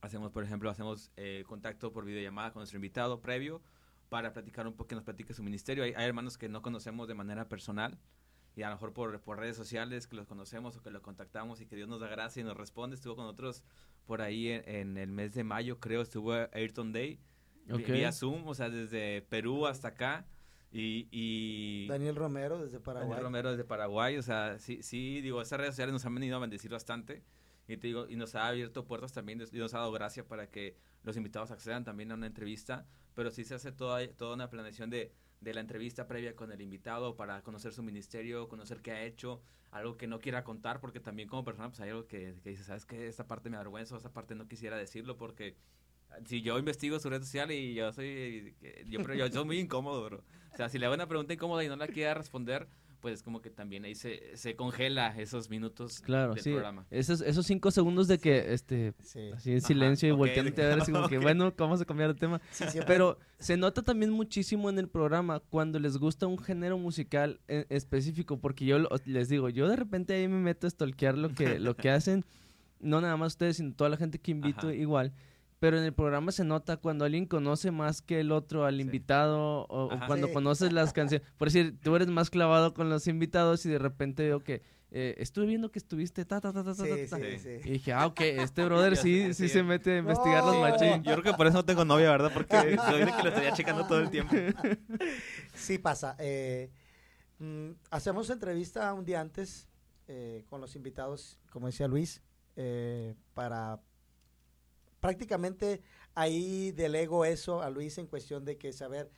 [0.00, 3.62] hacemos, por ejemplo, hacemos eh, contacto por videollamada con nuestro invitado previo
[4.08, 5.84] para platicar un poco, que nos platique su ministerio.
[5.84, 7.98] Hay, hay hermanos que no conocemos de manera personal
[8.56, 11.60] y a lo mejor por, por redes sociales que los conocemos o que lo contactamos
[11.60, 12.96] y que Dios nos da gracia y nos responde.
[12.96, 13.62] Estuvo con nosotros
[14.06, 17.20] por ahí en, en el mes de mayo, creo, estuvo Ayrton Day
[17.66, 17.86] vi- Ok.
[17.90, 20.26] vía Zoom, o sea, desde Perú hasta acá.
[20.72, 23.08] Y, y Daniel Romero desde Paraguay.
[23.10, 26.36] Daniel Romero desde Paraguay, o sea, sí, sí, digo, esas redes sociales nos han venido
[26.36, 27.22] a bendecir bastante
[27.68, 30.50] y te digo, y nos ha abierto puertas también y nos ha dado gracia para
[30.50, 34.50] que los invitados accedan también a una entrevista, pero sí se hace toda, toda una
[34.50, 38.92] planeación de, de la entrevista previa con el invitado para conocer su ministerio, conocer qué
[38.92, 42.34] ha hecho, algo que no quiera contar, porque también como persona pues hay algo que,
[42.42, 43.06] que dice, ¿sabes qué?
[43.06, 45.56] Esta parte me avergüenza, esta parte no quisiera decirlo porque
[46.24, 48.54] si yo investigo su red social y yo soy,
[48.86, 50.24] yo, pero yo soy muy incómodo, bro.
[50.52, 52.68] O sea, si le hago una pregunta incómoda y no la quiera responder,
[53.00, 56.50] pues es como que también ahí se, se congela esos minutos Claro, del sí.
[56.50, 56.86] programa.
[56.90, 59.30] Esos, esos cinco segundos de que, este, Sí.
[59.34, 61.84] así en Ajá, silencio y ok, volteándote a ver, así como que, bueno, vamos a
[61.84, 62.40] cambiar de tema.
[62.86, 67.66] Pero se nota también muchísimo en el programa cuando les gusta un género musical en
[67.68, 71.30] específico, porque yo lo- les digo, yo de repente ahí me meto a stalkear lo
[71.30, 72.24] que, lo que hacen,
[72.80, 74.74] no nada más ustedes, sino toda la gente que invito Ajá.
[74.74, 75.12] igual.
[75.58, 78.82] Pero en el programa se nota cuando alguien conoce más que el otro al Sí.
[78.82, 80.32] invitado o, cuando Sí.
[80.34, 81.26] conoces las canciones.
[81.38, 85.14] Por decir, tú eres más clavado con los invitados y de repente veo que eh,
[85.18, 87.24] estuve viendo que estuviste ta ta ta ta ta, Sí, ta, ta.
[87.24, 87.58] sí, Sí.
[87.60, 87.68] sí.
[87.68, 89.48] Y dije, ah, ok, este brother sí, sí sí.
[89.48, 91.02] se mete a investigar los machín.
[91.02, 92.30] Yo creo que por eso no tengo novia, ¿verdad?
[92.32, 92.50] Porque
[93.00, 94.32] soy de que lo estaría checando todo el tiempo.
[95.54, 96.16] Sí pasa.
[96.18, 96.70] eh,
[97.38, 99.68] mm, hacemos entrevista un día antes
[100.08, 102.22] eh, con los invitados, como decía Luis,
[102.54, 103.80] eh, para
[105.06, 105.82] prácticamente
[106.14, 109.10] ahí delego eso a Luis en cuestión de que saber,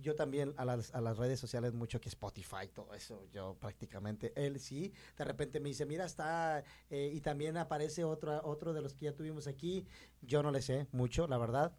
[0.00, 4.32] yo también a las, a las redes sociales mucho que Spotify, todo eso, yo prácticamente,
[4.36, 8.82] él sí, de repente me dice, mira, está, eh, y también aparece otro, otro de
[8.82, 9.84] los que ya tuvimos aquí,
[10.20, 11.72] yo no le sé mucho, la verdad.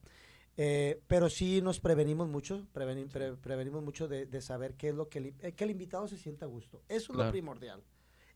[0.56, 4.96] Eh, pero sí nos prevenimos mucho, preveni- pre- prevenimos mucho de, de saber qué es
[4.96, 6.84] lo que el, eh, que el invitado se sienta a gusto.
[6.90, 7.82] Eso es lo primordial.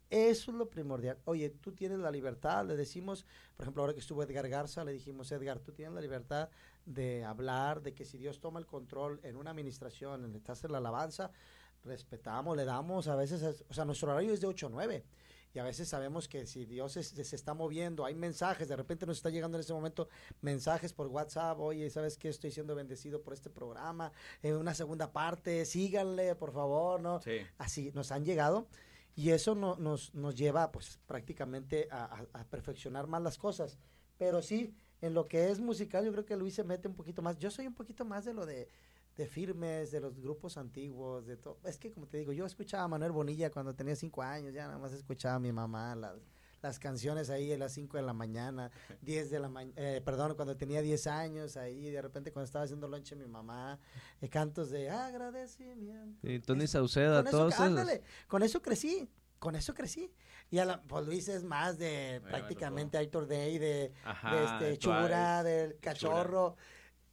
[0.09, 1.17] Eso es lo primordial.
[1.25, 4.93] Oye, tú tienes la libertad, le decimos, por ejemplo, ahora que estuvo Edgar Garza, le
[4.93, 6.49] dijimos, Edgar, tú tienes la libertad
[6.85, 10.71] de hablar, de que si Dios toma el control en una administración, en estás en
[10.71, 11.31] la alabanza,
[11.83, 15.03] respetamos, le damos, a veces, es- o sea, nuestro horario es de 8 a 9.
[15.53, 19.05] Y a veces sabemos que si Dios es- se está moviendo, hay mensajes, de repente
[19.05, 20.07] nos está llegando en ese momento
[20.41, 22.29] mensajes por WhatsApp, oye, ¿sabes qué?
[22.29, 24.11] Estoy siendo bendecido por este programa,
[24.43, 27.21] en una segunda parte, síganle, por favor, ¿no?
[27.21, 27.39] Sí.
[27.57, 28.67] Así nos han llegado
[29.17, 33.79] y eso no- nos, nos lleva pues prácticamente a, perfeccionar más las cosas.
[34.17, 37.23] Pero sí, en lo que es musical yo creo que Luis se mete un poquito
[37.23, 37.37] más.
[37.39, 38.69] Yo soy un poquito más de lo de,
[39.15, 41.59] de firmes, de los grupos antiguos, de todo.
[41.63, 44.67] Es que como te digo, yo escuchaba a Manuel Bonilla cuando tenía cinco años, ya
[44.67, 46.19] nada más escuchaba a mi mamá, las,
[46.61, 50.35] las canciones ahí a las 5 de la mañana, 10 de la mañana, eh, perdón,
[50.35, 53.79] cuando tenía 10 años ahí, de repente cuando estaba haciendo lonche mi mamá,
[54.21, 56.27] eh, cantos de agradecimiento.
[56.27, 57.65] Y Tony Sauceda, con eso, todos esos.
[57.65, 60.11] ándale, con eso crecí, con eso crecí.
[60.49, 64.45] Y a la, pues Luis es más de me prácticamente Aitor Day, de, Ajá, de
[64.45, 66.55] este, Chura, del Cachorro,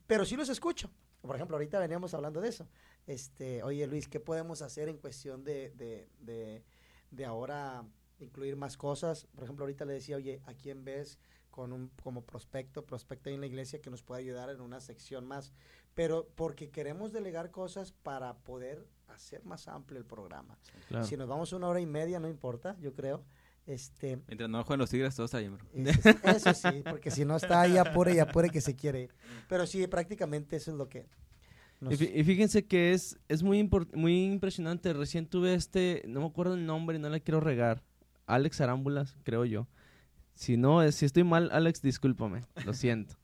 [0.07, 0.90] pero sí los escucho.
[1.20, 2.68] Por ejemplo, ahorita veníamos hablando de eso.
[3.07, 6.64] Este, oye Luis, ¿qué podemos hacer en cuestión de, de, de,
[7.11, 7.84] de ahora
[8.20, 9.26] incluir más cosas?
[9.34, 11.18] Por ejemplo, ahorita le decía, oye, ¿a quién ves
[11.50, 14.80] con un, como prospecto, prospecto ahí en la iglesia que nos pueda ayudar en una
[14.80, 15.52] sección más?
[15.94, 20.58] Pero porque queremos delegar cosas para poder hacer más amplio el programa.
[20.88, 21.04] Claro.
[21.04, 23.24] Si nos vamos una hora y media, no importa, yo creo.
[23.66, 25.66] Este, Mientras no jueguen los tigres, todo está bien, bro.
[25.74, 29.02] eso, sí- eso sí, porque si no está ahí apure y apure que se quiere
[29.04, 29.10] ir.
[29.48, 31.06] Pero sí, prácticamente eso es lo que
[31.80, 34.92] nos- Y, fí- y fíjense que es, es muy, muy impresionante.
[34.92, 37.82] Recién tuve este, no me acuerdo el nombre, no le quiero regar.
[38.26, 39.66] Alex Arámbulas, creo yo.
[40.34, 43.16] Si no, es- si estoy mal, Alex, discúlpame, lo siento.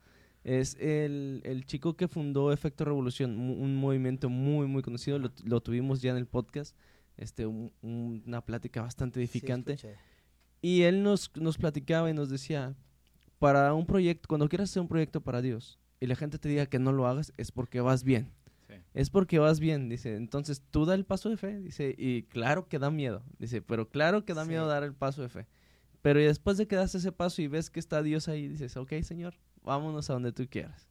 [0.45, 5.19] Es el, el chico que fundó Efecto Revolución, un movimiento muy, muy conocido.
[5.19, 6.75] Lo, lo tuvimos ya en el podcast.
[7.19, 9.73] Este, un- un- una plática bastante edificante.
[10.63, 12.75] Y él nos, nos platicaba y nos decía,
[13.39, 16.65] para un proyecto, cuando quieras hacer un proyecto para Dios y la gente te diga
[16.67, 18.31] que no lo hagas, es porque vas bien.
[18.71, 18.77] Sí.
[18.95, 20.17] Es porque vas bien, dice.
[20.17, 21.95] Entonces tú da el paso de fe, dice.
[21.99, 23.63] Y claro que da miedo, dice.
[23.63, 24.51] Pero claro que da Sí.
[24.51, 25.47] miedo dar el paso de fe.
[26.03, 28.77] Pero y después de que das ese paso y ves que está Dios ahí, dices,
[28.77, 30.89] ok, Señor, vámonos a donde tú quieras.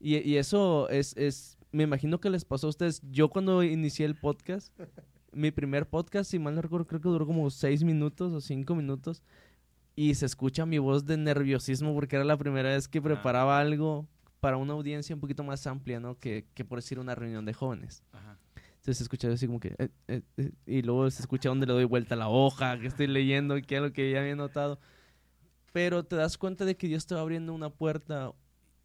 [0.00, 3.00] Y, y eso es, es, me imagino que les pasó a ustedes.
[3.10, 4.72] Yo cuando inicié el podcast,
[5.32, 8.74] mi primer podcast, si mal no recuerdo, creo que duró como seis minutos o cinco
[8.74, 9.22] minutos.
[9.96, 14.06] Y se escucha mi voz de nerviosismo porque era la primera vez que preparaba algo
[14.44, 16.18] para una audiencia un poquito más amplia, ¿no?
[16.18, 18.02] Que, que por decir una reunión de jóvenes.
[18.12, 18.36] Ajá.
[18.74, 19.68] Entonces se escucha así como que...
[19.78, 22.88] eh, eh, eh, y luego se escucha donde le doy vuelta a la hoja, que
[22.88, 24.78] estoy leyendo, que es lo que ya había notado.
[25.72, 28.32] Pero te das cuenta de que Dios te va abriendo una puerta,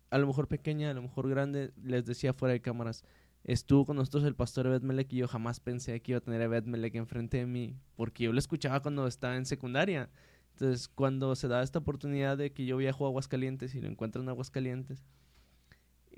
[0.09, 1.73] a lo mejor pequeña, a lo mejor grande.
[1.83, 3.03] Les decía fuera de cámaras,
[3.43, 6.41] estuvo con nosotros el pastor Evet Melek y yo jamás pensé que iba a tener
[6.41, 10.09] a Melek enfrente de mí, porque yo lo escuchaba cuando estaba en secundaria.
[10.53, 14.21] Entonces, cuando se da esta oportunidad de que yo viajo a Aguascalientes y lo encuentro
[14.21, 15.03] en Aguascalientes,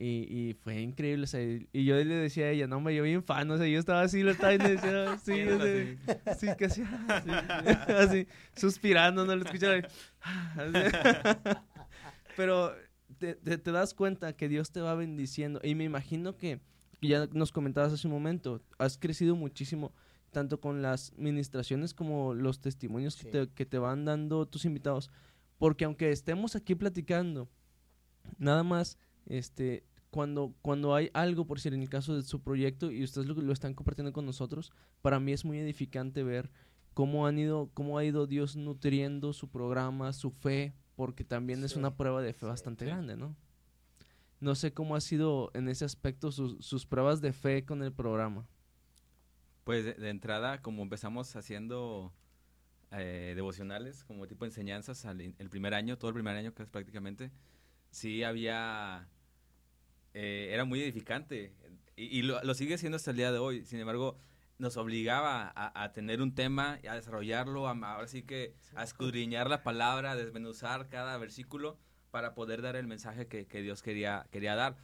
[0.02, 1.24] y, y fue increíble.
[1.26, 3.68] o sea, y yo le decía a ella, no, hombre, yo bien fan, o sea,
[3.68, 7.30] yo estaba así, lo estaba y le decía, sí, o sea, sí, casi así,
[7.94, 9.76] así, suspirando, no lo escuchaba.
[9.76, 11.52] así.
[12.36, 12.74] Pero
[13.18, 15.60] te, te- te das cuenta que Dios te va bendiciendo.
[15.64, 16.60] Y me imagino que,
[17.00, 19.94] que ya nos comentabas hace un momento, has crecido muchísimo,
[20.32, 23.26] tanto con las ministraciones como los testimonios Sí.
[23.26, 25.12] que, te, que te van dando tus invitados.
[25.58, 27.50] Porque aunque estemos aquí platicando,
[28.38, 28.98] nada más,
[29.28, 33.28] este, cuando, cuando hay algo, por decir, en el caso de su proyecto, y ustedes
[33.28, 36.52] lo, lo están compartiendo con nosotros, para mí es muy edificante ver
[36.94, 41.76] cómo han ido, cómo ha ido Dios nutriendo su programa, su fe, porque también es
[41.76, 42.92] una prueba de fe sí, bastante sí.
[42.92, 43.36] grande, ¿no?
[44.40, 47.94] No sé cómo ha sido en ese aspecto sus, sus pruebas de fe con el
[47.94, 48.48] programa.
[49.64, 52.12] Pues de, de entrada, como empezamos haciendo
[52.92, 56.70] eh, devocionales, como tipo enseñanzas al el primer año, todo el primer año que es
[56.70, 57.32] prácticamente,
[57.90, 59.08] sí había,
[60.14, 61.54] eh, era muy edificante
[61.96, 63.66] y, y lo, lo sigue siendo hasta el día de hoy.
[63.66, 64.18] Sin embargo,
[64.58, 68.84] nos obligaba a, a tener un tema, y a desarrollarlo, a, ahora sí que a
[68.84, 71.78] escudriñar la palabra, a desmenuzar cada versículo
[72.12, 74.76] para poder dar el mensaje que, que Dios quería, quería dar.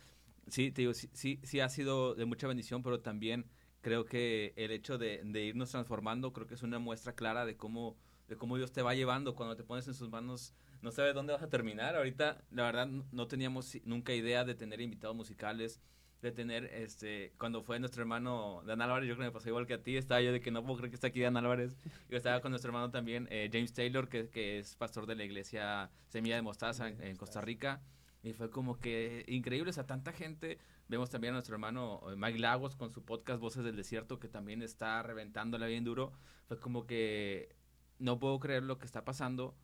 [0.48, 3.46] Sí, te digo, sí, sí, sí ha sido de mucha bendición, pero también
[3.82, 7.56] creo que el hecho de, de irnos transformando creo que es una muestra clara de
[7.56, 7.98] cómo
[8.28, 11.34] de cómo Dios te va llevando cuando te pones en sus manos no sabes dónde
[11.34, 15.82] vas a terminar ahorita la verdad no- teníamos nunca idea de tener invitados musicales
[16.22, 19.68] de tener este cuando fue nuestro hermano Dan Álvarez yo creo que me pasó igual
[19.68, 21.78] que a ti estaba yo de que no puedo creer que está aquí Dan Álvarez
[22.10, 25.24] yo estaba con nuestro hermano también eh, James Taylor que, que es pastor de la
[25.24, 27.82] iglesia Semilla de Mostaza en, en Costa Rica
[28.24, 30.58] y fue como que increíble, o sea, tanta gente.
[30.90, 34.28] Vemos también a nuestro hermano eh, Mike Lagos con su podcast Voces del Desierto, que
[34.28, 36.12] también está reventándola bien duro.
[36.48, 37.56] Fue como que
[38.00, 39.56] no puedo creer lo que está pasando,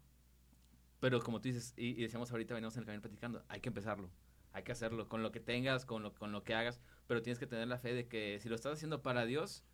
[1.04, 4.10] pero como tú dices, y, decíamos ahorita, venimos en el camino platicando, hay que empezarlo,
[4.54, 7.40] hay que hacerlo, con lo que tengas, con lo, con lo que hagas, pero tienes
[7.40, 9.66] que tener la fe de que si lo estás haciendo para Dios,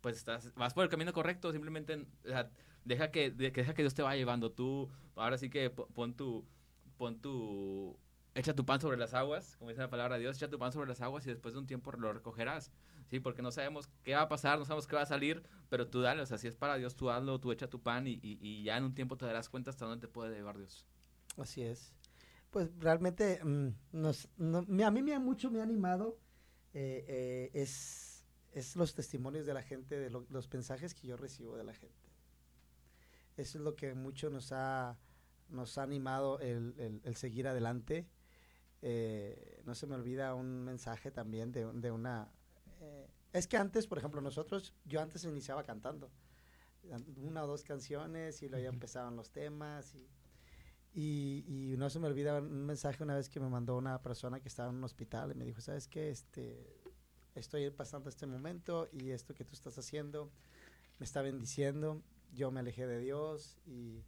[0.00, 2.06] pues estás, vas por el camino correcto, simplemente
[2.86, 4.52] deja, que, de- deja que Dios te vaya llevando.
[4.52, 6.46] Tú, ahora sí que po- pon tu,
[6.96, 7.98] pon tu,
[8.34, 10.72] echa tu pan sobre las aguas, como dice la palabra de Dios, echa tu pan
[10.72, 12.72] sobre las aguas y después de un tiempo lo recogerás.
[13.10, 15.88] Sí, porque no sabemos qué va a pasar, no sabemos qué va a salir, pero
[15.88, 18.20] tú dale, o sea, si es para Dios, tú hazlo, tú echa tu pan y,
[18.22, 20.86] y- ya en un tiempo te darás cuenta hasta dónde te puede llevar Dios.
[21.36, 21.92] Así es.
[22.50, 26.18] Pues realmente mm, nos, a mí me ha mucho me ha animado
[26.74, 31.16] eh, eh, es, es los testimonios de la gente, de lo- los mensajes que yo
[31.16, 32.08] recibo de la gente.
[33.36, 34.98] Eso es lo que mucho nos ha,
[35.48, 38.06] nos ha animado el, el, seguir adelante.
[38.82, 42.30] Eh, no se me olvida un mensaje también de, de una...
[42.80, 46.10] Eh, es que antes, por ejemplo, nosotros, yo antes iniciaba cantando
[47.16, 49.94] una o dos canciones y luego ya empezaban los temas
[50.92, 54.40] y, y, no se me olvida un mensaje una vez que me mandó una persona
[54.40, 56.10] que estaba en un hospital y me dijo, ¿sabes qué?
[56.10, 56.82] Este,
[57.34, 60.32] estoy pasando este momento y esto que tú estás haciendo
[60.98, 62.02] me está bendiciendo.
[62.32, 64.04] Yo me alejé de Dios y,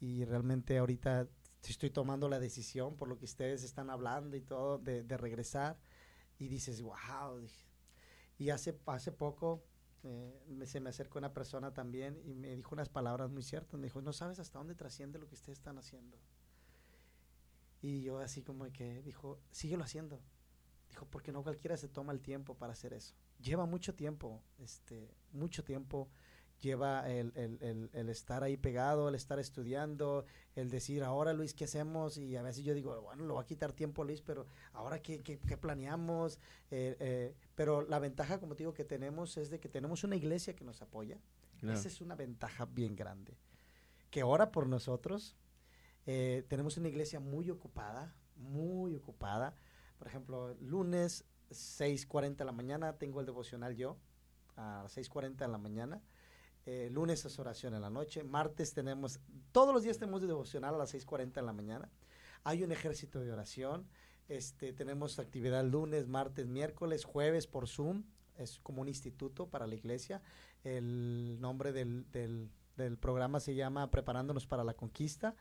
[0.00, 1.28] y realmente ahorita
[1.62, 5.78] estoy tomando la decisión por lo que ustedes están hablando y todo de, de regresar
[6.38, 7.46] y dices, wow.
[8.40, 9.62] Y hace, hace poco
[10.02, 13.78] eh, se me acercó una persona también y me dijo unas palabras muy ciertas.
[13.78, 16.16] Me dijo, no sabes hasta dónde trasciende lo que ustedes están haciendo.
[17.82, 20.22] Y yo así como que dijo, síguelo haciendo.
[20.88, 23.14] Dijo, porque no cualquiera se toma el tiempo para hacer eso.
[23.42, 26.08] Lleva mucho tiempo, este, mucho tiempo
[26.60, 31.64] lleva el, el, el, estar ahí pegado, el estar estudiando, el decir, ahora Luis, ¿qué
[31.64, 32.18] hacemos?
[32.18, 35.22] Y a veces yo digo, bueno, lo va a quitar tiempo Luis, pero ahora ¿qué,
[35.22, 36.38] qué, qué planeamos?
[36.70, 40.16] Eh, eh, pero la ventaja, como te digo, que tenemos es de que tenemos una
[40.16, 41.18] iglesia que nos apoya.
[41.62, 43.36] Esa es una ventaja bien grande.
[44.10, 45.36] Que ora por nosotros.
[46.06, 49.54] Eh, tenemos una iglesia muy ocupada, muy ocupada.
[49.98, 53.98] Por ejemplo, lunes 6.40 de la mañana tengo el devocional yo,
[54.56, 56.02] a las 6.40 de la mañana.
[56.66, 59.18] Eh, lunes es oración en la noche, martes tenemos,
[59.50, 61.90] todos los días tenemos de devocional a las 6.40 en la mañana.
[62.44, 63.86] Hay un ejército de oración,
[64.28, 68.04] este, tenemos actividad lunes, martes, miércoles, jueves por Zoom,
[68.36, 70.22] es como un instituto para la iglesia.
[70.64, 72.50] El nombre del, del,
[72.98, 75.34] programa se llama Preparándonos para la Conquista.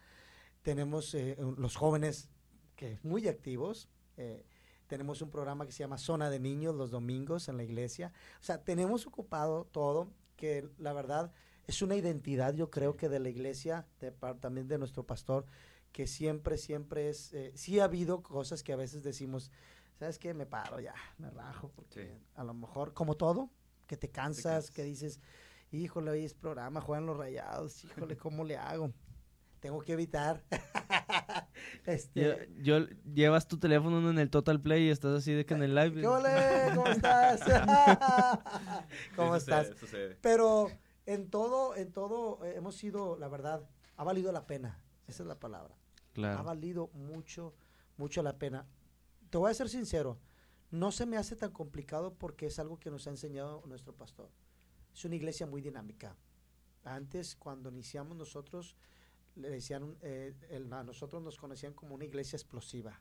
[0.61, 2.29] Tenemos eh, los jóvenes
[2.75, 3.87] que muy activos.
[4.17, 4.45] Eh,
[4.87, 8.11] tenemos un programa que se llama Zona de Niños los domingos en la iglesia.
[8.41, 10.09] O sea, tenemos ocupado todo
[10.39, 11.33] que la verdad
[11.67, 15.45] es una identidad, yo creo que de la iglesia, de, también de nuestro pastor,
[15.91, 19.51] que siempre, siempre es, eh, sí ha habido cosas que a veces decimos,
[19.99, 20.33] ¿sabes qué?
[20.33, 23.49] Me paro ya, me rajo, porque a lo mejor, como todo,
[23.85, 25.19] que te cansas, que dices,
[25.71, 28.93] híjole, hoy es programa, juegan los rayados, híjole, ¿cómo le hago?
[29.59, 30.43] Tengo que evitar.
[31.85, 32.49] este...
[32.61, 35.75] yo, llevas tu teléfono en el Total Play y estás así de que en el
[35.75, 36.01] live.
[36.01, 37.41] ¿Cómo estás?
[39.15, 39.71] ¿Cómo estás?
[40.21, 40.69] Pero
[41.05, 44.79] en todo, en todo eh, hemos sido, la verdad, ha valido la pena.
[45.07, 45.75] Esa es la palabra.
[46.23, 47.55] Ha valido mucho,
[47.97, 48.67] mucho la pena.
[49.29, 50.19] Te voy a ser sincero,
[50.71, 54.29] no se me hace tan complicado porque es algo que nos ha enseñado nuestro pastor.
[54.93, 56.15] Es una iglesia muy dinámica.
[56.83, 58.75] Antes, cuando iniciamos nosotros,
[59.39, 60.33] le decían, eh,
[60.71, 62.99] a nosotros nos conocían como una iglesia explosiva.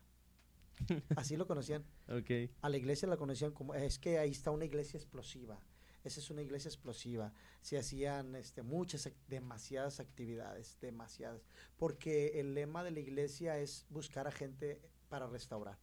[1.16, 1.84] Así lo conocían.
[2.08, 2.50] Okay.
[2.62, 5.60] A la iglesia la conocían como, es que ahí está una iglesia explosiva.
[6.04, 7.34] Esa es una iglesia explosiva.
[7.60, 11.42] Se hacían este, muchas, demasiadas actividades, demasiadas.
[11.76, 14.80] Porque el lema de la iglesia es buscar a gente
[15.10, 15.78] para restaurar.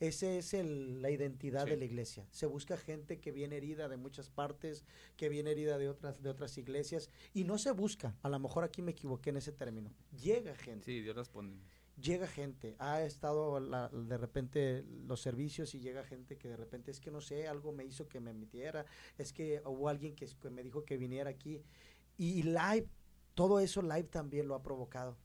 [0.00, 2.26] Esa es el, la identidad de la iglesia.
[2.30, 4.86] Se busca gente que viene herida de muchas partes,
[5.18, 8.16] que viene herida de otras, de otras iglesias, y no se busca.
[8.22, 9.92] A lo mejor aquí me equivoqué en ese término.
[10.18, 10.86] Llega gente.
[10.86, 11.58] Sí, Dios responde.
[12.00, 12.76] Llega gente.
[12.78, 17.20] Ha estado de repente los servicios y llega gente que de repente es que no
[17.20, 18.86] sé, algo me hizo que me metiera,
[19.18, 21.62] es que hubo alguien que, que me dijo que viniera aquí.
[22.16, 22.88] Y live,
[23.34, 25.18] todo eso live también lo ha provocado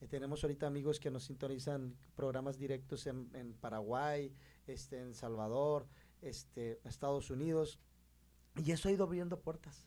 [0.00, 4.32] eh, tenemos ahorita amigos que nos sintonizan programas directos en, en Paraguay,
[4.66, 5.86] este, en Salvador,
[6.22, 7.78] este, Estados Unidos.
[8.56, 9.86] Y eso ha ido abriendo puertas.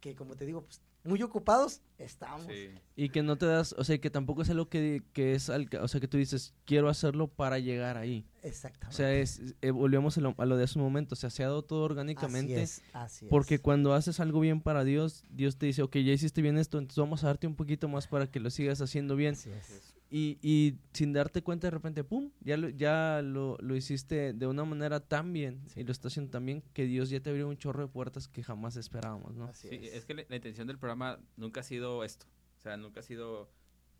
[0.00, 2.46] Que como te digo, pues muy ocupados estamos.
[2.94, 5.88] Y que no te das, o sea, que tampoco es algo que, que es, o
[5.88, 8.26] sea, que tú dices, quiero hacerlo para llegar ahí.
[8.42, 8.94] Exactamente.
[8.94, 11.30] O sea, es, eh, volvemos a lo, a lo, de hace un momento, o sea,
[11.30, 12.54] se ha dado todo orgánicamente.
[12.54, 16.12] Así es, así porque cuando haces algo bien para Dios, Dios te dice, ok, ya
[16.12, 19.16] hiciste bien esto, entonces vamos a darte un poquito más para que lo sigas haciendo
[19.16, 19.34] bien.
[19.34, 19.95] Así es.
[20.08, 22.30] Y, y, sin darte cuenta de repente, ¡pum!
[22.40, 26.30] Ya lo, ya lo, lo hiciste de una manera tan bien y lo estás haciendo
[26.30, 29.52] tan bien que Dios ya te abrió un chorro de puertas que jamás esperábamos, ¿no?
[29.52, 30.04] sí, es.
[30.04, 32.26] que la, intención del programa nunca ha sido esto.
[32.58, 33.50] O sea, nunca ha sido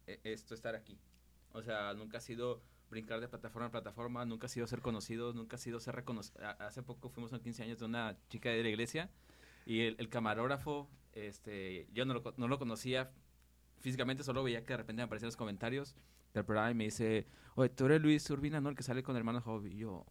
[0.07, 0.97] eh, esto estar aquí.
[1.53, 5.35] O sea, nunca ha sido brincar de plataforma a plataforma, nunca ha sido ser conocidos,
[5.35, 6.41] nunca ha sido ser reconocidos.
[6.61, 9.11] Hace poco fuimos a 15 años de una chica de la iglesia
[9.65, 13.11] y el, camarógrafo, este, yo no lo, no lo conocía
[13.87, 15.95] físicamente solo veía que de repente me aparecían los comentarios
[16.35, 18.69] del programa y me dice, oye, tú eres Luis Urbina, ¿no?
[18.69, 19.75] El que sale con hermano Hobby.
[19.75, 20.05] Y yo,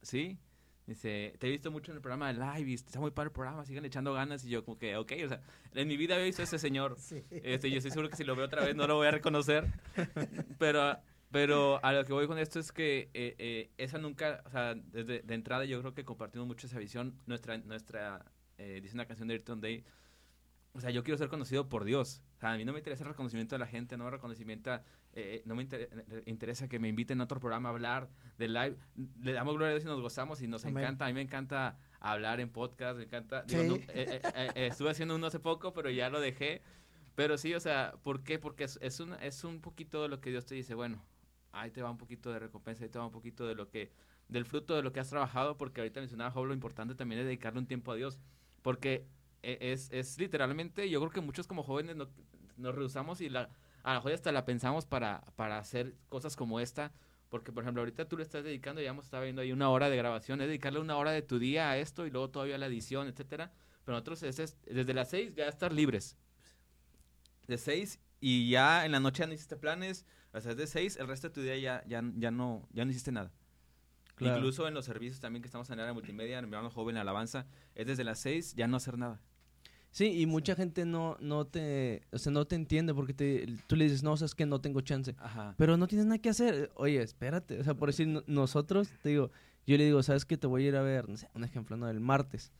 [0.00, 0.38] ¿sí?
[0.86, 3.32] Dice, te he visto mucho en el programa de Live y está muy padre el
[3.34, 4.46] programa, sigan echando ganas.
[4.46, 5.42] Y yo, como que, ok, o sea,
[5.74, 6.96] en mi vida he visto a ese señor.
[6.98, 7.22] Sí.
[7.30, 9.66] Este, yo estoy seguro que si lo veo otra vez no lo voy a reconocer.
[10.58, 10.96] pero,
[11.30, 14.74] pero a lo que voy con esto es que eh, eh, esa nunca, o sea,
[14.74, 17.14] desde de entrada yo creo que compartimos mucho esa visión.
[17.26, 18.24] Nuestra, nuestra
[18.56, 19.84] eh, dice una canción de Ayrton Day,
[20.72, 22.22] o sea, yo quiero ser conocido por Dios.
[22.36, 24.78] O sea, a mí no me interesa el reconocimiento de la gente, no me reconocimiento,
[25.12, 25.66] eh, no me
[26.26, 28.08] interesa que me inviten a otro programa a hablar
[28.38, 28.76] de live.
[29.20, 31.06] Le damos gloria a Dios y nos gozamos y nos encanta.
[31.06, 33.44] A mí me encanta hablar en podcast, me encanta.
[33.48, 36.62] Eh, eh, estuve haciendo uno hace poco, pero ya lo dejé.
[37.14, 38.38] Pero sí, o sea, ¿por qué?
[38.38, 41.04] Porque es, es, un, es un poquito de lo que Dios te dice, bueno,
[41.50, 43.90] ahí te va un poquito de recompensa, ahí te va un poquito de lo que,
[44.28, 47.26] del fruto de lo que has trabajado, porque ahorita mencionaba Job, lo importante también es
[47.26, 48.20] dedicarle un tiempo a Dios,
[48.62, 49.06] porque
[49.42, 53.50] es, es literalmente, yo creo que muchos como jóvenes nos rehusamos y la,
[53.82, 56.92] a lo mejor hasta la pensamos para, para hacer cosas como esta,
[57.28, 59.90] porque por ejemplo ahorita tú le estás dedicando, ya hemos estado viendo ahí una hora
[59.90, 62.66] de grabación, es dedicarle una hora de tu día a esto y luego todavía la
[62.66, 63.52] edición, etcétera,
[63.84, 66.16] pero nosotros es, desde las seis ya estar libres.
[67.46, 70.66] De seis y ya en la noche ya no hiciste planes, o sea, es de
[70.66, 73.32] seis, el resto de tu día ya, ya, ya, no, ya no hiciste nada.
[74.20, 77.86] Incluso en los servicios también que estamos en área multimedia, en Verano Joven, Alabanza, es
[77.86, 79.22] desde las seis ya no hacer nada.
[79.90, 83.74] Sí, y mucha gente no, no te, o sea, no te entiende porque te, tú
[83.74, 85.16] le dices, no, o sea, es que no tengo chance.
[85.56, 86.70] Pero no tienes nada que hacer.
[86.74, 87.58] Oye, espérate.
[87.58, 89.30] O sea, por decir, nosotros, te digo,
[89.66, 90.36] yo le digo, ¿sabes qué?
[90.36, 91.88] Te voy a ir a ver, no sé, un ejemplo, ¿no?
[91.88, 92.52] El martes.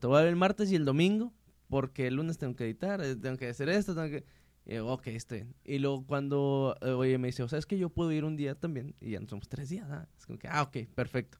[0.00, 1.32] Te voy a ver el martes y el domingo
[1.68, 4.24] porque el lunes tengo que editar, eh, tengo que hacer esto, tengo que...
[4.66, 5.46] Y ok, estoy.
[5.64, 8.36] Y luego cuando, eh, oye, me dice, o sea, es que yo puedo ir un
[8.36, 10.06] día también y ya no somos tres días, ¿ah?
[10.18, 11.38] Es como que, ah, ok, perfecto.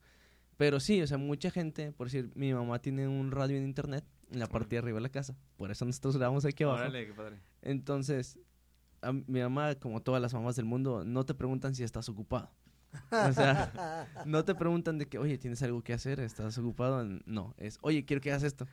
[0.56, 4.04] Pero sí, o sea, mucha gente, por decir, mi mamá tiene un radio en internet
[4.30, 5.36] en la parte de arriba de la casa.
[5.56, 6.80] Por eso nosotros grabamos aquí abajo.
[6.80, 7.40] Órale, qué padre.
[7.62, 8.38] Entonces,
[9.02, 12.50] a mi mamá, como todas las mamás del mundo, no te preguntan si estás ocupado.
[13.10, 16.20] O sea, no te preguntan de que, oye, ¿tienes algo que hacer?
[16.20, 17.04] ¿Estás ocupado?
[17.26, 18.66] No, es, oye, quiero que hagas esto.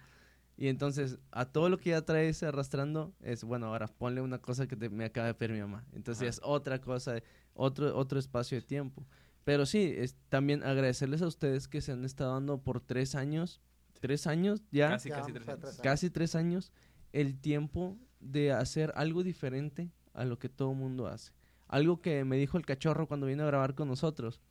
[0.57, 4.67] Y entonces, a todo lo que ya traes arrastrando, es, bueno, ahora ponle una cosa
[4.67, 5.85] que me acaba de pedir mi mamá.
[5.93, 7.21] Entonces, es otra cosa,
[7.53, 9.05] otro, otro espacio de tiempo.
[9.43, 13.61] Pero sí, es también agradecerles a ustedes que se han estado dando por tres años
[13.99, 15.79] tres años ya, casi, casi, tres años.
[15.81, 16.71] casi tres años,
[17.13, 21.31] el tiempo de hacer algo diferente a lo que todo mundo hace.
[21.67, 24.41] Algo que me dijo el cachorro cuando vino a grabar con nosotros.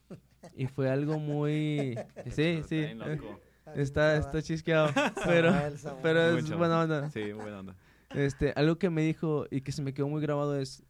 [0.54, 1.98] Y fue algo muy...
[2.30, 2.86] Sí, sí.
[3.74, 4.90] Está, está chisqueado.
[5.24, 5.52] Pero,
[6.02, 7.10] pero es buena onda.
[7.10, 7.76] Sí, buena onda.
[8.10, 10.84] Este, algo que me dijo y que se me quedó muy grabado es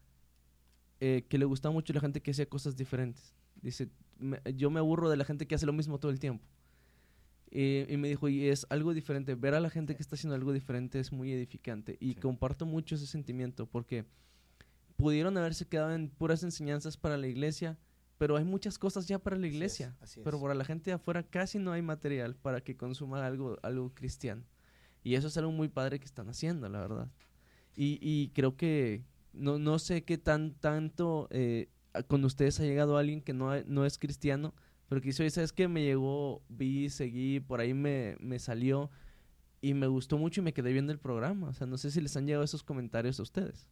[0.99, 3.33] eh, que le gusta mucho la gente que hace cosas diferentes.
[3.55, 3.89] Dice,
[4.55, 6.45] yo me aburro de la gente que hace lo mismo todo el tiempo.
[7.49, 10.51] Y, me dijo, y es algo diferente, ver a la gente que está haciendo algo
[10.53, 11.97] diferente es muy edificante.
[11.99, 14.05] Y comparto mucho ese sentimiento porque
[14.97, 17.77] pudieron haberse quedado en puras enseñanzas para la iglesia,
[18.17, 19.95] pero hay muchas cosas ya para la iglesia.
[20.23, 23.93] Pero para la gente de afuera casi no hay material para que consuma algo, algo
[23.93, 24.43] cristiano.
[25.03, 27.11] Y eso es algo muy padre que están haciendo, la verdad.
[27.75, 31.69] Y, y creo que no, no sé qué tan tanto eh,
[32.07, 34.53] con ustedes ha llegado alguien que no, no es cristiano
[34.87, 35.67] pero que hizo, ¿sabes qué?
[35.67, 38.89] Me llegó, vi, seguí, por ahí me, me salió
[39.61, 41.49] y me gustó mucho y me quedé viendo el programa.
[41.49, 43.67] O sea, no sé si les han llegado esos comentarios a ustedes.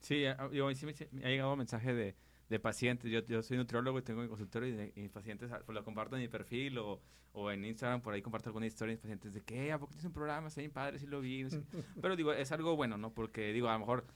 [0.00, 0.92] Sí, yo, sí me,
[1.24, 2.16] ha llegado un mensaje de,
[2.48, 3.10] de pacientes.
[3.10, 6.28] Yo, yo, soy nutriólogo y tengo mi consultorio y, pacientes pues, lo comparto en mi
[6.28, 7.00] perfil o,
[7.32, 10.06] o, en Instagram, por ahí comparto alguna historia de pacientes de que, ¿a poco tienes
[10.06, 10.48] un programa?
[10.48, 11.46] Está bien padre, sí lo vi.
[12.02, 13.14] Pero digo, es algo bueno, ¿no?
[13.14, 14.06] Porque digo, a lo mejor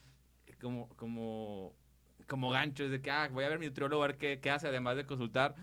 [0.61, 1.75] como, como,
[2.27, 4.51] como gancho, es de que, ah, voy a ver mi nutriólogo a ver qué, qué
[4.51, 5.55] hace, además de consultar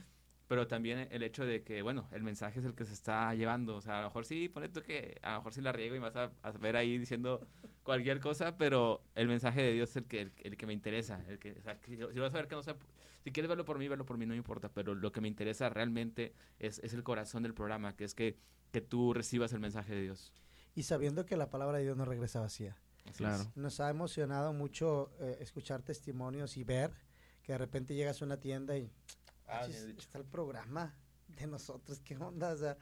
[0.52, 3.78] pero también el hecho de que, bueno, el mensaje es el que se está llevando.
[3.78, 5.96] O sea, a lo mejor sí, pone tú que a lo mejor sí la riego
[5.96, 6.30] y vas a,
[6.60, 7.48] ver ahí diciendo
[7.84, 11.24] cualquier cosa, pero el mensaje de Dios es el que, el, que me interesa.
[11.30, 12.76] El que, o sea, si vas a ver que no sea,
[13.24, 15.30] si quieres verlo por mí, verlo por mí, no me importa, pero lo que me
[15.30, 18.36] interesa realmente es, es el corazón del programa, que es que,
[18.74, 20.34] que tú recibas el mensaje de Dios.
[20.76, 22.76] Y sabiendo que la palabra de Dios no regresa vacía.
[23.16, 23.50] claro.
[23.56, 26.92] Nos ha emocionado mucho eh, escuchar testimonios y ver
[27.42, 28.92] que de repente llegas a una tienda y
[29.52, 30.96] Ah, está el programa
[31.28, 32.78] de nosotros, ¿qué onda?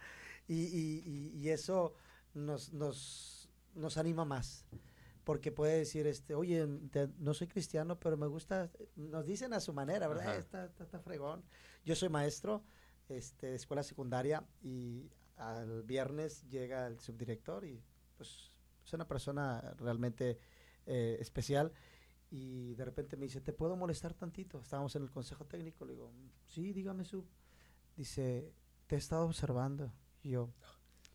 [0.47, 1.93] y, eso
[2.33, 4.65] nos, nos, nos anima más.
[5.23, 6.65] Porque puede decir, este, oye,
[7.17, 10.37] no soy cristiano, pero me gusta, nos dicen a su manera, ¿verdad?
[10.37, 11.43] Está, está, fregón.
[11.85, 12.63] Yo soy maestro
[13.09, 17.83] este, de escuela secundaria y al viernes llega el subdirector y
[18.17, 18.51] pues
[18.85, 20.39] es una persona realmente
[20.85, 21.71] eh, especial
[22.31, 24.59] y de repente me dice, ¿te puedo molestar tantito?
[24.59, 26.11] Estábamos en el consejo técnico, le digo,
[26.47, 27.25] sí, dígame su.
[27.95, 28.53] Dice,
[28.87, 29.91] te he estado observando.
[30.21, 30.49] Y yo,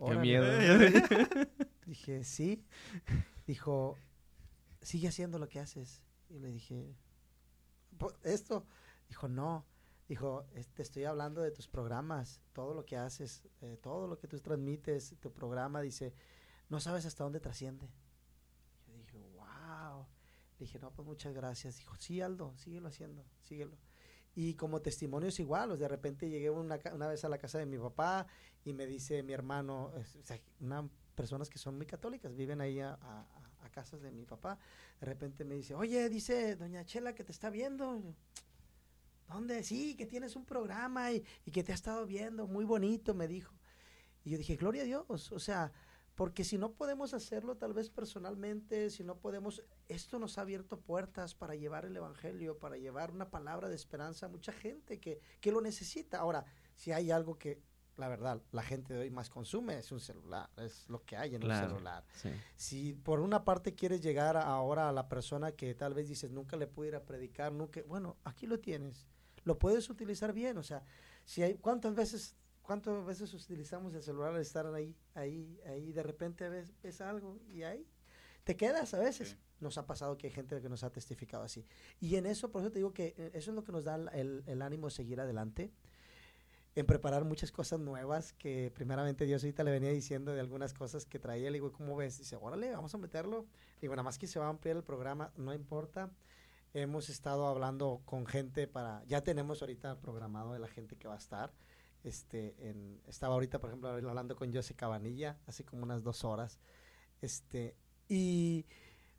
[0.05, 0.45] qué miedo.
[1.87, 2.65] dije, sí.
[3.47, 3.97] Dijo,
[4.81, 6.03] sigue haciendo lo que haces.
[6.29, 6.95] Y le dije,
[8.25, 8.67] ¿esto?
[9.09, 9.65] Dijo, no.
[10.09, 10.45] Dijo,
[10.75, 14.39] te estoy hablando de tus programas, todo lo que haces, eh, todo lo que tú
[14.41, 16.13] transmites, tu programa, dice,
[16.69, 17.89] no sabes hasta dónde trasciende.
[20.59, 21.77] Le dije, no, pues muchas gracias.
[21.79, 23.77] Dijo, sí, Aldo, síguelo haciendo, síguelo.
[24.35, 27.67] Y como testimonio es igual, de repente llegué una, una, vez a la casa de
[27.67, 28.27] mi papá
[28.65, 29.93] y me dice mi hermano,
[30.61, 33.27] una personas que son muy católicas, viven ahí a, a,
[33.61, 34.59] a casas de mi papá.
[35.01, 38.03] De repente me dice, oye, dice doña Chela que te está viendo.
[39.29, 39.63] ¿Dónde?
[39.63, 43.29] Sí, que tienes un programa y, y que te ha estado viendo, muy bonito, me
[43.29, 43.55] dijo.
[44.25, 45.73] Y yo dije, gloria a Dios, o sea,
[46.15, 50.79] porque si no podemos hacerlo tal vez personalmente, si no podemos, esto nos ha abierto
[50.81, 55.21] puertas para llevar el Evangelio, para llevar una palabra de esperanza a mucha gente que,
[55.41, 56.19] que lo necesita.
[56.19, 56.45] Ahora,
[56.77, 57.61] si hay algo que,
[57.97, 61.35] la verdad, la gente de hoy más consume, es un celular, es lo que hay
[61.35, 62.05] en Claro, un celular.
[62.15, 62.31] Sí.
[62.57, 66.31] Si por una parte quieres llegar a- ahora a la persona que tal vez dices,
[66.31, 69.07] nunca le pude ir a predicar, nunca, bueno, aquí lo tienes,
[69.45, 70.85] lo puedes utilizar bien, o sea,
[71.25, 76.03] si hay, ¿cuántas veces ¿Cuántas veces utilizamos el celular al estar ahí, ahí, ahí, de
[76.03, 77.87] repente ves, ves algo y ahí
[78.43, 79.29] te quedas a veces?
[79.31, 79.37] Sí.
[79.61, 81.65] Nos ha pasado que hay gente que nos ha testificado así.
[82.01, 83.97] Y en eso, por eso te digo que eh, eso es lo que nos da
[84.15, 85.71] el, el- ánimo de seguir adelante,
[86.75, 91.05] en preparar muchas cosas nuevas que primeramente Dios ahorita le venía diciendo de algunas cosas
[91.05, 91.51] que traía.
[91.51, 92.19] Le digo, ¿cómo ves?
[92.19, 93.47] Dice, órale, vamos a meterlo.
[93.81, 96.11] Digo, nada más que se va a ampliar el programa, no importa.
[96.73, 101.15] Hemos estado hablando con gente para, ya tenemos ahorita programado de la gente que va
[101.15, 101.53] a estar.
[102.05, 106.59] Este, en, estaba ahorita, por ejemplo, hablando con José Cabanilla, hace como unas dos horas.
[107.23, 107.75] Este,
[108.09, 108.67] y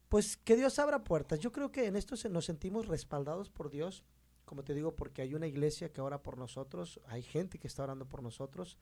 [0.07, 1.39] pues que Dios abra puertas.
[1.39, 4.03] Yo creo que en esto se- nos sentimos respaldados por Dios,
[4.45, 7.83] como te digo, porque hay una iglesia que ora por nosotros, hay gente que está
[7.83, 8.77] orando por nosotros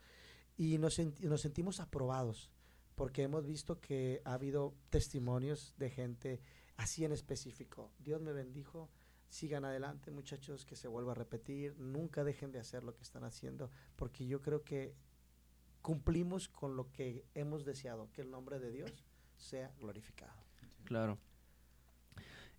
[0.57, 2.51] y nos, senti- nos sentimos aprobados,
[2.95, 6.41] porque hemos visto que ha habido testimonios de gente
[6.75, 7.89] así en específico.
[7.99, 8.89] Dios me bendijo.
[9.34, 11.75] Sigan adelante, muchachos, que se vuelva a repetir.
[11.79, 14.93] Nunca dejen de hacer lo que están haciendo, porque yo creo que
[15.81, 19.03] cumplimos con lo que hemos deseado, que el nombre de Dios
[19.36, 20.39] sea glorificado.
[20.84, 21.17] Claro.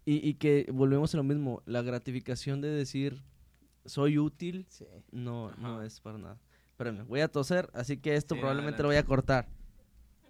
[0.05, 3.23] Y, y que volvemos a lo mismo, la gratificación de decir
[3.87, 4.85] soy útil Sí.
[5.13, 6.41] no, no es para nada.
[6.71, 8.83] Espérame, voy a toser, así que esto Sí, probablemente adelante.
[8.83, 9.49] lo voy a cortar.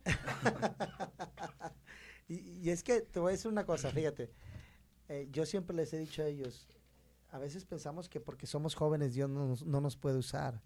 [2.28, 4.30] y, y es que te voy a decir una cosa, fíjate,
[5.08, 6.66] eh, yo siempre les he dicho a ellos,
[7.30, 10.62] a veces pensamos que porque somos jóvenes Dios no nos, no nos puede usar.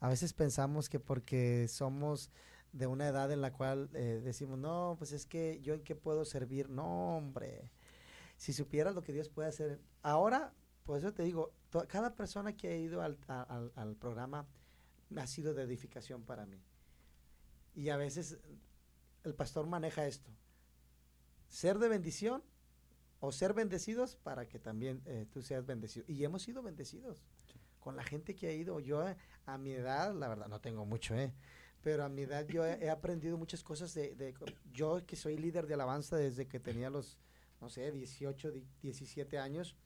[0.00, 2.30] A veces pensamos que porque somos
[2.72, 5.94] de una edad en la cual eh, decimos, no, pues es que yo en qué
[5.94, 6.68] puedo servir.
[6.68, 7.70] No, hombre.
[8.36, 9.80] Si supieras lo que Dios puede hacer.
[10.02, 10.52] Ahora,
[10.84, 11.52] por eso te digo,
[11.88, 14.46] cada persona que ha ido al, al- al programa
[15.16, 16.60] ha sido de edificación para mí.
[17.74, 18.38] Y a veces
[19.22, 20.30] el pastor maneja esto.
[21.48, 22.42] Ser de bendición
[23.24, 26.04] o ser bendecidos para que también eh, tú seas bendecido.
[26.08, 27.22] Y hemos sido bendecidos
[27.80, 28.80] con la gente que ha ido.
[28.80, 29.16] Yo eh,
[29.46, 31.32] a mi edad, la verdad, no tengo mucho, ¿eh?
[31.82, 34.34] Pero a mi edad yo he, he aprendido muchas cosas de, de-
[34.72, 37.18] Yo que soy líder de alabanza desde que tenía los,
[37.60, 39.76] no sé, 18, di- 17 años.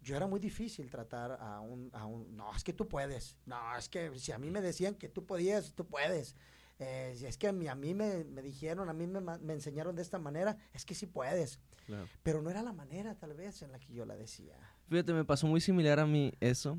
[0.00, 2.34] Yo era muy difícil tratar a un, a un...
[2.36, 3.36] No, es que tú puedes.
[3.46, 6.34] No, es que si a mí me decían que tú podías, tú puedes.
[6.80, 9.96] Eh, es que a mí, a mí me, me dijeron, a mí me, me enseñaron
[9.96, 11.58] de esta manera, es que sí puedes.
[12.22, 14.54] Pero no era la manera tal vez en la que yo la decía.
[14.90, 16.78] Fíjate, me pasó muy similar a mí eso.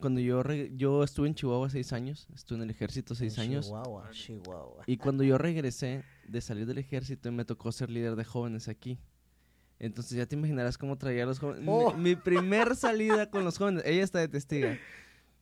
[0.00, 3.44] Cuando yo, reg- yo estuve en Chihuahua seis años, estuve en el ejército seis En
[3.44, 3.66] años.
[3.66, 4.84] Chihuahua, Chihuahua.
[4.86, 8.98] Y cuando yo regresé de salir del ejército, me tocó ser líder de jóvenes aquí.
[9.78, 11.62] Entonces ya te imaginarás cómo traía a los jóvenes.
[11.62, 11.92] Mi- Oh.
[11.94, 14.78] Mi, primer salida con los jóvenes, ella está de testiga.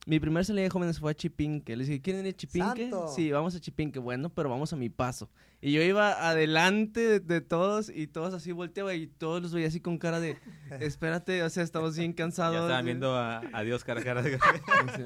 [0.07, 1.75] Mi primer salida de jóvenes fue a Chipinque.
[1.77, 2.89] Les dije, ¿quieren ir a Chipinque?
[2.89, 3.07] ¡Santo!
[3.15, 3.99] Sí, vamos a Chipinque.
[3.99, 5.29] Bueno, pero vamos a mi paso.
[5.61, 9.67] Y yo iba adelante de, de todos y todos así volteaba y todos los veía
[9.67, 10.37] así con cara de,
[10.79, 12.55] espérate, o sea, estamos bien cansados.
[12.55, 14.23] Ya estaban viendo a, a Dios cara a cara.
[14.95, 15.03] Sí.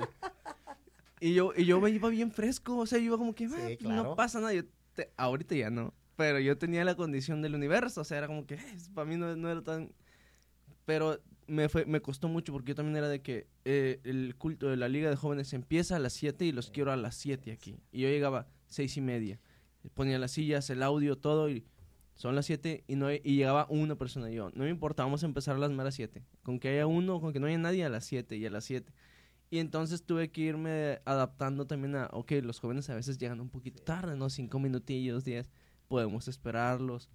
[1.19, 3.55] Y yo, y yo me iba bien fresco, o sea, yo iba como que, Sí,
[3.57, 4.03] "Ah, pues, claro.
[4.03, 4.53] no pasa nada.
[4.53, 4.63] Yo
[4.93, 8.45] te- ahorita ya no, pero yo tenía la condición del universo, o sea, era como
[8.45, 8.57] que,
[8.93, 9.91] para mí no, no era tan...
[10.85, 14.69] Pero me, fue, me costó mucho porque yo también era de que eh, el culto
[14.69, 17.51] de la Liga de Jóvenes empieza a las 7 y los quiero a las 7
[17.51, 17.77] aquí.
[17.91, 19.39] Y yo llegaba seis y media,
[19.93, 21.65] ponía las sillas, el audio, todo, y
[22.15, 24.29] son las 7 y, no, y llegaba una persona.
[24.29, 26.23] Yo, no me importa, vamos a empezar a las meras 7.
[26.43, 28.63] Con que haya uno, con que no haya nadie, a las 7 y a las
[28.65, 28.91] 7.
[29.51, 33.49] Y entonces tuve que irme adaptando también a, ok, los jóvenes a veces llegan un
[33.49, 34.29] poquito tarde, ¿no?
[34.29, 35.51] Cinco minutillos, diez,
[35.87, 37.09] podemos esperarlos.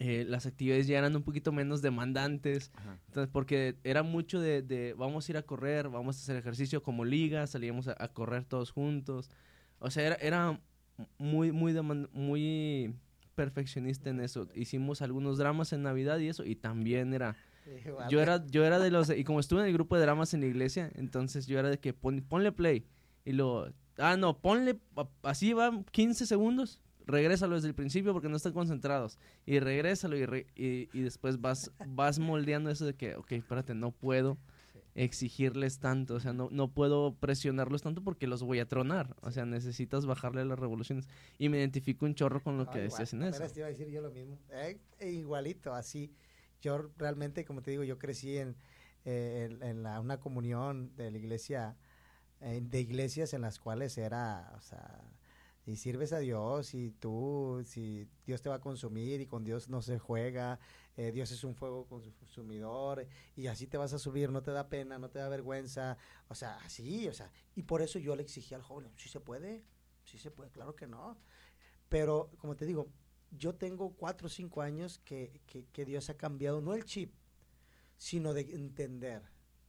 [0.00, 2.98] Eh, las actividades ya eran un poquito menos demandantes, Ajá.
[3.08, 6.82] entonces, porque era mucho de, de vamos a ir a correr, vamos a hacer ejercicio
[6.84, 9.28] como liga, salíamos a, a correr todos juntos.
[9.80, 10.60] O sea, era, era
[11.18, 12.94] muy, muy, deman- muy
[13.34, 14.46] perfeccionista en eso.
[14.54, 17.36] Hicimos algunos dramas en Navidad y eso, y también era
[18.08, 20.40] yo era, yo era de los, y como estuve en el grupo de dramas en
[20.40, 22.86] la iglesia, entonces yo era de que pon- ponle play.
[23.24, 24.78] Y lo, ah, no, ponle,
[25.22, 29.18] así va 15 segundos, regrésalo desde el principio porque no están concentrados.
[29.46, 33.74] Y regrésalo y, re- y, y después vas, vas moldeando eso de que, ok, espérate,
[33.74, 34.38] no puedo.
[34.94, 39.30] exigirles tanto, o sea, no, no puedo presionarlos tanto porque los voy a tronar, o
[39.30, 41.08] sea, necesitas bajarle las revoluciones.
[41.38, 43.34] Y me identifico un chorro con lo que Ah, decías en igual.
[43.44, 43.52] eso.
[43.54, 44.38] Te iba a decir yo lo mismo.
[44.50, 46.12] Eh, e igualito, así.
[46.60, 48.56] Yo realmente, como te digo, yo crecí en,
[49.04, 51.76] eh, en, en la, una comunión de la iglesia,
[52.40, 55.00] eh, de iglesias en las cuales era, o sea,
[55.68, 59.68] y sirves a Dios y tú, si Dios te va a consumir y con Dios
[59.68, 60.58] no se juega,
[60.96, 64.70] eh, Dios es un fuego consumidor y así te vas a subir, no te da
[64.70, 68.22] pena, no te da vergüenza, o sea, así, o sea, y por eso yo le
[68.22, 69.62] exigí al joven, sí se puede,
[70.04, 71.18] sí se puede, claro que no,
[71.90, 72.88] pero como te digo,
[73.30, 77.12] yo tengo cuatro o cinco años que, que Dios ha cambiado, no el chip,
[77.98, 79.22] sino de entender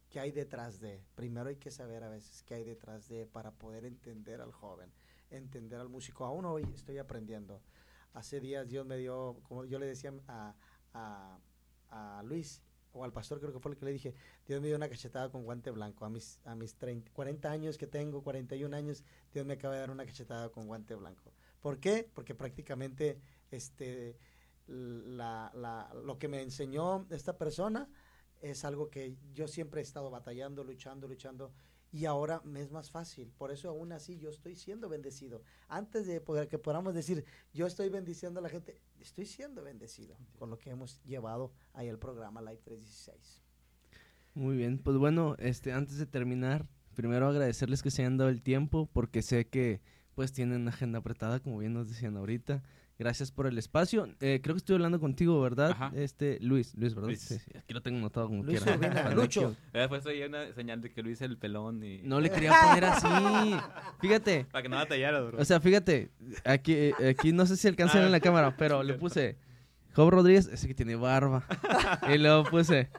[0.10, 1.04] qué hay detrás de.
[1.16, 4.90] Primero hay que saber a veces qué hay detrás de para poder entender al joven,
[5.30, 6.26] entender al músico.
[6.26, 7.62] Aún hoy estoy aprendiendo.
[8.14, 10.56] Hace días Dios me dio, como yo le decía a,
[10.94, 11.40] a,
[11.90, 12.62] a Luis,
[12.94, 14.16] o al pastor creo que fue el que le dije,
[14.48, 16.06] Dios me dio una cachetada con guante blanco.
[16.06, 19.82] A mis, a mis 30, 40 años que tengo, 41 años, Dios me acaba de
[19.82, 21.32] dar una cachetada con guante blanco.
[21.62, 22.10] ¿Por qué?
[22.14, 23.20] Porque prácticamente
[23.52, 24.18] este,
[24.68, 27.90] la, la, lo que me enseñó esta persona
[28.42, 31.52] es algo que yo siempre he estado batallando, luchando, luchando,
[31.92, 33.32] y ahora me es más fácil.
[33.38, 35.42] Por eso aún así yo estoy siendo bendecido.
[35.68, 40.18] Antes de poder que podamos decir, yo estoy bendiciendo a la gente, estoy siendo bendecido
[40.38, 43.42] con lo que hemos llevado ahí el programa Live 316.
[44.36, 48.42] Muy bien, pues bueno, este, antes de terminar, primero agradecerles que se hayan dado el
[48.42, 49.82] tiempo, porque sé que
[50.16, 52.62] pues tienen una agenda apretada, como bien nos decían ahorita.
[53.00, 54.10] Gracias por el espacio.
[54.20, 55.72] Eh, creo que estoy hablando contigo, ¿verdad?
[55.72, 55.92] Ajá.
[55.96, 57.08] Este, Luis, Luis, ¿verdad?
[57.08, 57.22] Luis.
[57.22, 59.10] Sí, sí, aquí lo tengo notado como Luis quiera.
[59.16, 59.56] Lucho.
[59.72, 62.02] Después hay una señal de que Luis el pelón y...
[62.04, 63.08] No le quería poner así.
[64.02, 65.40] Fíjate, Para que no batallara, bro.
[65.40, 66.10] o sea, fíjate,
[66.44, 69.38] aquí, eh, aquí no sé si alcanzan Ah, en la cámara, pero le puse
[69.96, 71.46] Job Rodríguez, ese que tiene barba.
[72.14, 72.90] y luego puse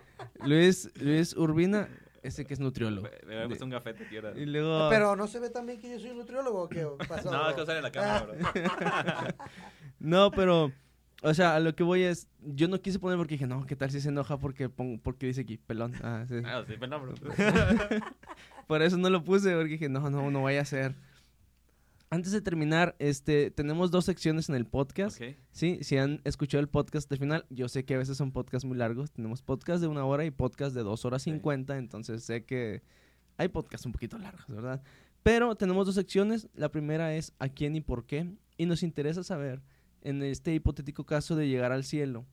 [0.46, 1.88] Luis, Luis Urbina,
[2.22, 3.08] ese que es nutriólogo.
[3.26, 4.32] Me había puesto un gafete ahora.
[4.38, 4.88] Y luego...
[4.90, 7.30] Pero no se ve también que yo soy un nutriólogo o qué pasó.
[7.30, 8.36] No, es que sale en la cámara, bro.
[9.98, 10.72] No, pero,
[11.22, 13.76] o sea, a lo que voy es, yo no quise poner porque dije, no, ¿qué
[13.76, 15.94] tal si se enoja porque, porque dice aquí, pelón?
[16.02, 16.36] Ah, sí.
[16.44, 17.14] Ah, sí, pelón, bro.
[18.66, 20.94] Por eso no lo puse, porque dije, no, no, no vaya a ser.
[22.12, 25.22] Antes de terminar, este, tenemos dos secciones en el podcast.
[25.52, 28.66] Sí, si han escuchado el podcast del final, yo sé que a veces son podcasts
[28.66, 29.12] muy largos.
[29.12, 32.82] Tenemos podcast de una hora y podcast de dos horas cincuenta, entonces sé que
[33.36, 34.82] hay podcasts un poquito largos, ¿verdad?
[35.22, 36.48] Pero tenemos dos secciones.
[36.52, 38.34] La primera es a quién y por qué.
[38.56, 39.62] Y nos interesa saber,
[40.02, 42.26] en este hipotético caso de llegar al cielo,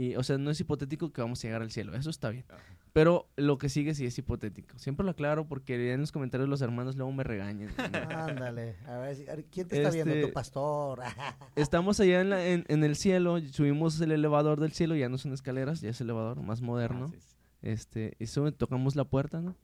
[0.00, 2.44] y, o sea, no es hipotético que vamos a llegar al cielo, eso está bien.
[2.48, 2.62] Ajá.
[2.92, 4.78] Pero lo que sigue sí es hipotético.
[4.78, 7.70] Siempre lo aclaro porque en los comentarios los hermanos luego me regañan.
[8.10, 10.14] Ándale, a ver, ¿quién te está viendo?
[10.14, 11.00] Este- Tu pastor.
[11.56, 15.18] Estamos allá en, la- en- en el cielo, subimos el elevador del cielo, ya no
[15.18, 17.08] son escaleras, ya es elevador más moderno.
[17.08, 17.36] Sí, sí.
[17.62, 19.56] Este, y sube- tocamos la puerta, ¿no?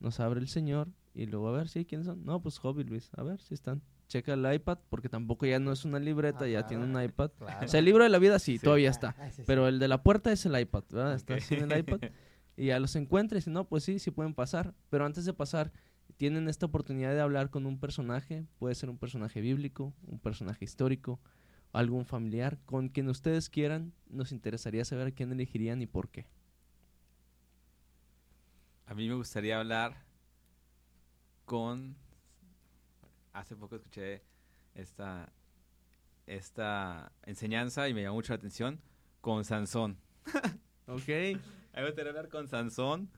[0.00, 2.24] Nos abre el señor y luego a ver si quiénes son.
[2.24, 3.82] No, pues Job y Luis, a ver si están.
[4.14, 6.68] Checa el iPad porque tampoco ya no es una libreta, Ah, ya claro.
[6.68, 7.30] tiene un iPad.
[7.38, 7.64] Claro.
[7.66, 8.64] O sea, el libro de la vida sí, Sí.
[8.64, 9.16] todavía está.
[9.18, 9.42] Ah, sí.
[9.44, 11.14] Pero el de la puerta es el iPad, ¿verdad?
[11.16, 11.98] Está en el iPad.
[12.56, 14.72] Y ya los encuentra y dice, no, pues sí, sí pueden pasar.
[14.88, 15.72] Pero antes de pasar,
[16.16, 18.46] tienen esta oportunidad de hablar con un personaje.
[18.60, 21.18] Puede ser un personaje bíblico, un personaje histórico,
[21.72, 22.60] algún familiar.
[22.64, 26.28] Con quien ustedes quieran, nos interesaría saber a quién elegirían y por qué.
[28.86, 29.96] A mí me gustaría hablar
[31.44, 31.96] con...
[33.34, 34.22] Hace poco escuché
[34.74, 35.30] esta,
[36.26, 38.80] esta enseñanza y me llamó mucho la atención
[39.20, 39.98] con Sansón.
[40.86, 41.08] Ok.
[41.08, 43.10] A mí me gustaría hablar con Sansón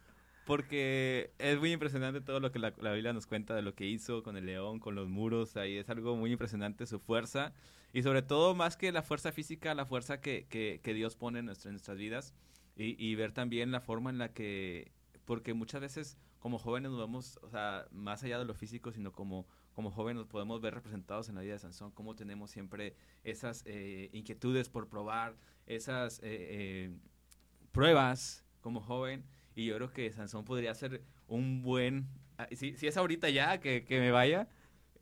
[0.45, 3.87] porque es muy impresionante todo lo que la, la Biblia nos cuenta de lo que
[3.87, 5.57] hizo con el león, con los muros.
[5.57, 7.53] Ahí es algo muy impresionante su fuerza
[7.93, 11.41] y sobre todo más que la fuerza física, la fuerza que, que, que Dios pone
[11.41, 12.35] en, nuestra- en nuestras vidas
[12.77, 14.93] y, y ver también la forma en la que,
[15.25, 19.11] porque muchas veces como jóvenes nos vemos, o sea, más allá de lo físico, sino
[19.13, 19.47] como,
[19.77, 23.63] como jóvenes nos podemos ver representados en la vida de Sansón, cómo tenemos siempre esas
[23.67, 25.37] eh, inquietudes por probar,
[25.67, 26.19] esas...
[26.21, 26.91] eh, eh,
[27.77, 29.23] pruebas como joven.
[29.55, 32.09] Y yo creo que Sansón podría ser un buen
[32.39, 34.49] ah, si, si es ahorita ya que, que me vaya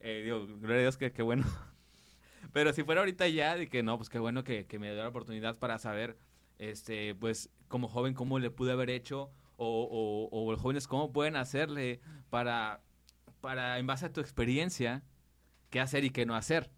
[0.01, 1.45] eh, digo gloria a Dios que, que bueno.
[2.53, 5.03] Pero si fuera ahorita ya de que no pues qué bueno que, que me dio
[5.03, 6.17] la oportunidad para saber
[6.59, 11.13] este pues como joven cómo le pude haber hecho o, o, o los jóvenes cómo
[11.13, 12.83] pueden hacerle para
[13.45, 15.03] para en base a tu experiencia
[15.69, 16.71] qué hacer y qué no hacer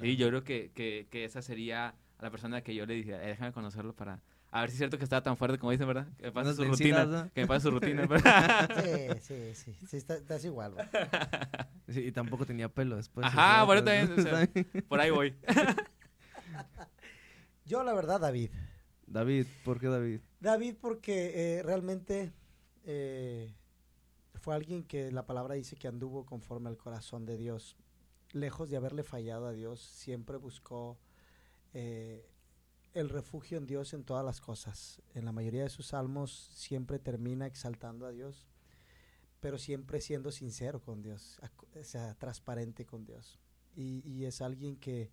[0.00, 1.88] y yo creo que, que, que esa sería
[2.18, 4.22] a la persona que yo le dije, "Eh, déjame conocerlo para...
[4.52, 6.06] A ver si es cierto que estaba tan fuerte como dicen, ¿verdad?
[6.16, 7.04] Que me pase su rutina.
[7.06, 7.30] ¿no?
[7.32, 8.06] Que me pase su rutina.
[8.06, 8.70] ¿verdad?
[8.82, 10.74] Sí, sí, sí, sí, está- estás igual.
[10.74, 10.86] güey.
[11.88, 13.26] Sí, y tampoco tenía pelo después.
[13.26, 14.48] Ajá, bueno, también, o sea,
[14.88, 15.34] Por ahí voy.
[17.66, 18.50] Yo, la verdad, David.
[19.06, 20.20] David, ¿por qué David?
[20.40, 22.32] David, porque eh, realmente
[22.84, 23.52] eh,
[24.42, 27.76] fue alguien que la palabra dice que anduvo conforme al corazón de Dios.
[28.32, 30.98] Lejos de haberle fallado a Dios, siempre buscó
[31.74, 32.28] eh,
[32.92, 35.00] el refugio en Dios en todas las cosas.
[35.14, 38.48] En la mayoría de sus salmos siempre termina exaltando a Dios,
[39.38, 41.40] pero siempre siendo sincero con Dios,
[41.78, 43.38] o sea, transparente con Dios.
[43.76, 45.12] Y, y es alguien que,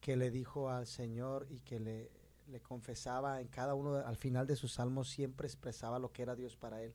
[0.00, 2.10] que, le dijo al Señor y que le,
[2.48, 6.34] le confesaba en cada uno, al final de sus salmos, siempre expresaba lo que era
[6.34, 6.92] Dios para él.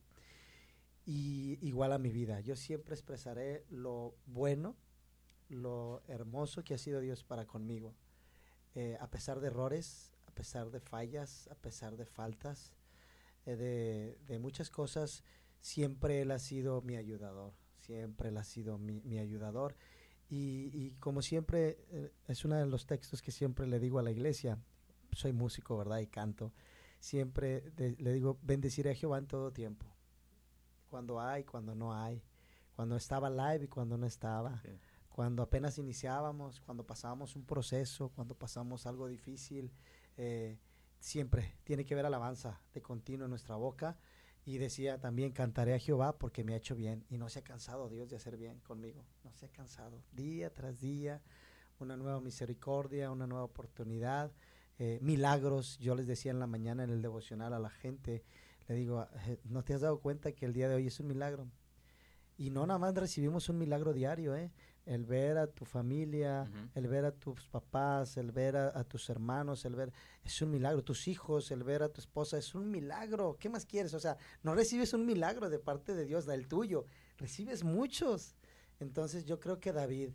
[1.05, 4.75] Y igual a mi vida, yo siempre expresaré lo bueno,
[5.49, 7.95] lo hermoso que ha sido Dios para conmigo.
[8.75, 12.73] Eh, a pesar de errores, a pesar de fallas, a pesar de faltas,
[13.45, 15.23] eh, de, muchas cosas,
[15.59, 19.75] siempre Él ha sido mi ayudador, siempre Él ha sido mi, ayudador.
[20.29, 24.11] Y, como siempre, eh, es uno de los textos que siempre le digo a la
[24.11, 24.59] iglesia,
[25.11, 25.99] soy músico, ¿verdad?
[25.99, 26.53] Y canto,
[26.99, 29.87] siempre le digo, bendeciré a Jehová en todo tiempo,
[30.89, 32.21] cuando hay, cuando no hay,
[32.75, 34.61] cuando estaba live y cuando no estaba.
[34.61, 34.79] Sí
[35.19, 39.69] cuando apenas iniciábamos, cuando pasábamos un proceso, cuando pasamos algo difícil,
[40.15, 40.57] eh,
[40.97, 43.97] siempre tiene que haber alabanza de continuo en nuestra boca.
[44.45, 47.03] Y decía también, cantaré a Jehová porque me ha hecho bien.
[47.09, 49.03] Y no se ha cansado Dios de hacer bien conmigo.
[49.25, 50.01] No se ha cansado.
[50.13, 51.21] Día tras día,
[51.79, 54.31] una nueva misericordia, una nueva oportunidad.
[54.77, 55.77] Eh, milagros.
[55.79, 58.23] Yo les decía en la mañana en el devocional a la gente,
[58.69, 59.05] le digo,
[59.45, 61.49] ¿no te has dado cuenta que el día de hoy es un milagro?
[62.37, 64.51] Y no nada más recibimos un milagro diario, ¿eh?
[64.85, 69.65] el ver a tu familia, el ver a tus papás, el ver a, tus hermanos,
[69.65, 69.91] el ver,
[70.23, 73.37] es un milagro, tus hijos, el ver a tu esposa, es un milagro.
[73.39, 73.93] ¿Qué más quieres?
[73.93, 76.85] O sea, no recibes un milagro de parte de Dios, del tuyo,
[77.17, 78.35] recibes muchos.
[78.79, 80.11] Entonces yo creo que David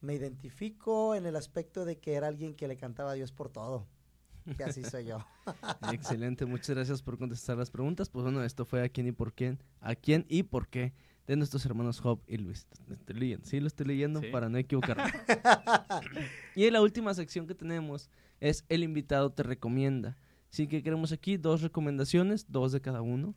[0.00, 3.50] me identifico en el aspecto de que era alguien que le cantaba a Dios por
[3.50, 3.86] todo.
[4.46, 5.18] Y así soy yo.
[5.92, 8.08] Excelente, muchas gracias por contestar las preguntas.
[8.08, 10.92] Pues bueno, esto fue a quién y por quién, a quién y por qué
[11.26, 12.66] de nuestros hermanos Job y Luis.
[12.90, 15.04] Estoy leyendo, sí, lo estoy leyendo para no equivocarme.
[16.54, 18.10] y la última sección que tenemos
[18.40, 20.18] es El invitado te recomienda.
[20.50, 23.34] Así que queremos aquí dos recomendaciones, dos de cada uno.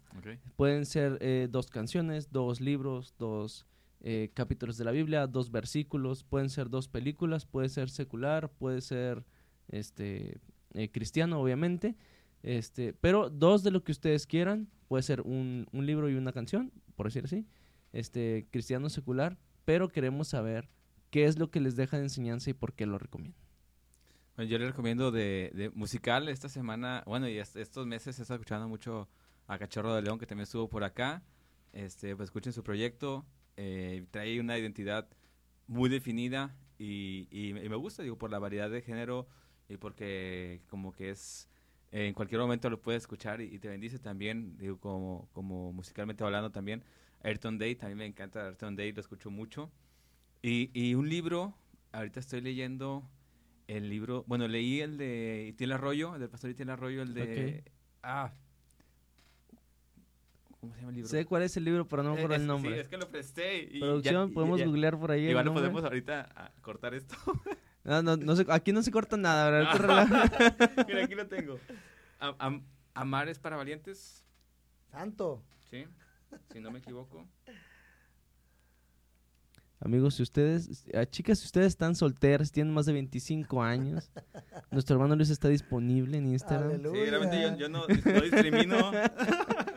[0.55, 3.65] Pueden ser eh, dos canciones, dos libros, dos
[4.01, 8.81] eh, capítulos de la Biblia, dos versículos, pueden ser dos películas, puede ser secular, puede
[8.81, 9.25] ser
[9.69, 10.39] este
[10.73, 11.95] eh, cristiano, obviamente.
[12.43, 16.31] Este, pero dos de lo que ustedes quieran, puede ser un, un libro y una
[16.31, 17.45] canción, por decir así
[17.93, 20.69] este, cristiano secular, pero queremos saber
[21.09, 23.41] qué es lo que les deja de enseñanza y por qué lo recomiendan.
[24.35, 28.67] Bueno, yo les recomiendo de, musical esta semana, bueno, y estos meses he estado escuchando
[28.67, 29.09] mucho
[29.47, 31.23] a Cachorro de León, que también estuvo por acá.
[31.73, 33.25] Este, pues escuchen su proyecto,
[33.55, 35.07] eh, trae una identidad
[35.67, 39.27] muy definida y, y, me gusta, digo, por la variedad de género
[39.69, 41.49] y porque como que es,
[41.91, 46.51] en cualquier momento lo puedes escuchar y, te bendice también, digo, como, como musicalmente hablando
[46.51, 46.83] también.
[47.23, 49.71] Ayrton Day, también me encanta Ayrton Day, lo escucho mucho.
[50.41, 51.55] Y, y un libro,
[51.91, 53.09] ahorita estoy leyendo
[53.67, 57.63] el libro, bueno, leí el de Itiel Arroyo, el del pastor Itiel Arroyo, el de...
[58.03, 58.33] Ah,
[60.59, 61.09] ¿Cómo se llama el libro?
[61.09, 62.73] Sé cuál es el libro, pero no me acuerdo el nombre.
[62.73, 63.63] Sí, es que lo presté.
[63.63, 65.27] Y Producción, podemos googlear por ahí.
[65.27, 67.15] Igual no podemos ahorita ah, cortar esto.
[67.87, 70.07] no, no, no aquí no se corta nada, ¿verdad?
[70.87, 71.59] Mira, aquí lo tengo.
[72.93, 74.23] amar es para valientes.
[74.91, 75.43] Santo.
[75.69, 75.85] Sí
[76.51, 77.27] si no me equivoco.
[79.79, 84.11] Amigos, si ustedes, ah, chicas, si ustedes están solteras, tienen más de 25 años,
[84.71, 86.81] nuestro hermano Luis está disponible en Instagram.
[86.81, 88.91] Sí, realmente yo, no, discrimino.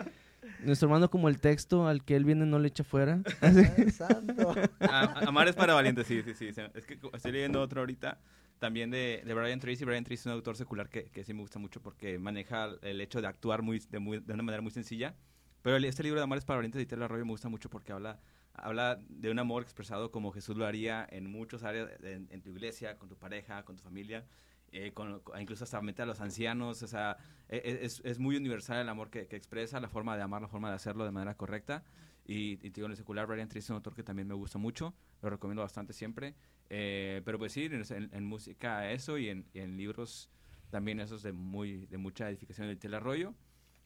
[0.65, 3.23] nuestro hermano como el texto al que él viene no le echa fuera.
[5.27, 6.53] amar es para valientes, sí, sí, sí.
[6.75, 8.19] Es que estoy leyendo otro ahorita,
[8.59, 9.85] también de, de Brian Tracy.
[9.85, 13.01] Brian Tracy es un autor secular que, que, sí me gusta mucho porque maneja el
[13.01, 15.15] hecho de actuar muy, de, muy, de una manera muy sencilla
[15.63, 18.19] pero este libro de Amores para Valientes de Italia Arroyo me gusta mucho porque habla,
[18.55, 22.97] habla de un amor expresado como Jesús lo haría en muchas áreas, en, tu iglesia,
[22.97, 24.25] con tu pareja, con tu familia,
[24.73, 26.83] eh, con, incluso hasta a los ancianos.
[26.83, 27.17] O sea,
[27.49, 30.43] e, e, es, es, muy universal el amor que, que, expresa, la forma de amar,
[30.43, 31.83] la forma de hacerlo de manera correcta.
[32.25, 34.59] Y, y digo, en el secular, Brian Tracy es un autor que también me gusta
[34.59, 36.35] mucho, lo recomiendo bastante siempre.
[36.69, 40.31] Eh, pero pues sí, en, en, música eso y en, en libros
[40.71, 43.35] también esos de, muy, de mucha edificación de Italia Arroyo.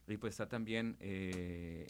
[0.07, 1.87] Y pues está también eh,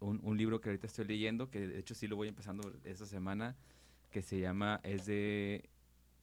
[0.00, 3.04] un, un, libro que ahorita estoy leyendo, que de hecho sí lo voy empezando esta
[3.04, 3.54] semana,
[4.10, 5.68] que se llama, es de...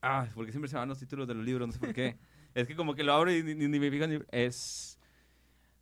[0.02, 2.18] Ah, porque siempre se van los títulos de los libros, no sé por qué.
[2.56, 4.98] es que como que lo abro y ni, me fijo, es...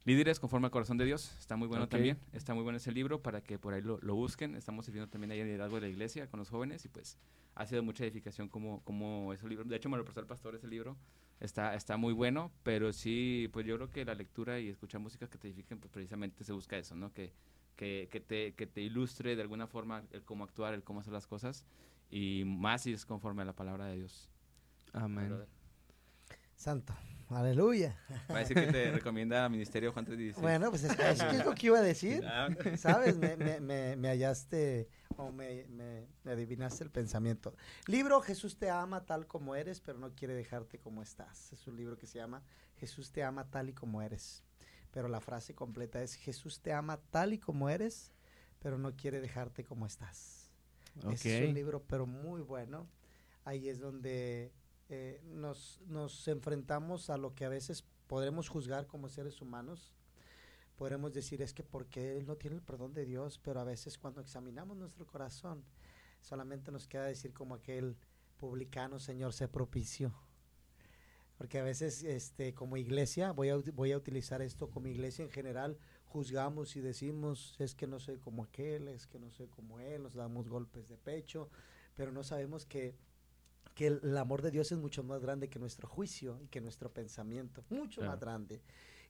[0.06, 3.22] Líderes conforme al corazón de Dios, está muy bueno también, está muy bueno ese libro
[3.22, 5.88] para que por ahí lo, lo busquen, estamos sirviendo también ahí el liderazgo de la
[5.90, 7.20] iglesia con los jóvenes y pues
[7.54, 10.56] ha sido mucha edificación como, como ese libro, de hecho me lo prestó el pastor
[10.56, 10.98] ese libro,
[11.42, 15.30] está, está muy bueno, pero sí, pues yo creo que la lectura y escuchar música
[15.30, 17.14] que te edifiquen, pues precisamente se busca eso, ¿no?
[17.14, 17.34] Que,
[17.76, 21.14] que, que, te, que te ilustre de alguna forma el cómo actuar, el cómo hacer
[21.14, 21.66] las cosas,
[22.10, 24.30] y más si es conforme a la palabra de Dios.
[24.94, 25.28] Amén.
[25.30, 25.48] Brother.
[26.56, 26.94] Santo.
[27.30, 27.96] Aleluya.
[28.28, 30.42] Decir que te recomienda Ministerio Juan 316.
[30.42, 32.26] Bueno, pues es, es que es lo que iba a decir.
[32.26, 33.18] Ah, ¿Sabes?
[33.18, 37.56] Me, me, me, me hallaste o me, me- me adivinaste el pensamiento.
[37.86, 41.54] Libro Jesús te ama tal como eres, pero no quiere dejarte como estás.
[41.54, 42.42] Es un libro que se llama
[42.78, 44.44] Jesús te ama tal y como eres.
[44.92, 48.12] Pero la frase completa es Jesús te ama tal y como eres,
[48.60, 50.39] pero no quiere dejarte como estás.
[51.12, 52.88] Ese es un libro, pero muy bueno.
[53.46, 54.52] Ahí es donde
[54.90, 59.94] eh, nos, nos enfrentamos a lo que a veces podremos juzgar como seres humanos.
[60.76, 63.98] Podremos decir es que porque él no tiene el perdón de Dios, pero a veces
[63.98, 65.64] cuando examinamos nuestro corazón,
[66.22, 67.98] solamente nos queda decir como aquel
[68.38, 70.14] publicano, Señor, sé propicio.
[71.38, 75.32] Porque a veces, este, como iglesia, voy a, voy a utilizar esto como iglesia en
[75.32, 75.78] general,
[76.10, 80.04] juzgamos y decimos, es que no soy como aquel, es que no soy como él,
[80.04, 81.50] nos damos golpes de pecho,
[81.96, 82.96] pero no sabemos que,
[83.76, 86.62] que el, el amor de Dios es mucho más grande que nuestro juicio y que
[86.62, 88.62] nuestro pensamiento, mucho más grande.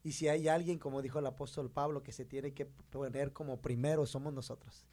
[0.03, 3.61] Y si hay alguien, como dijo el apóstol Pablo, que se tiene que poner como
[3.61, 4.85] primero, somos nosotros.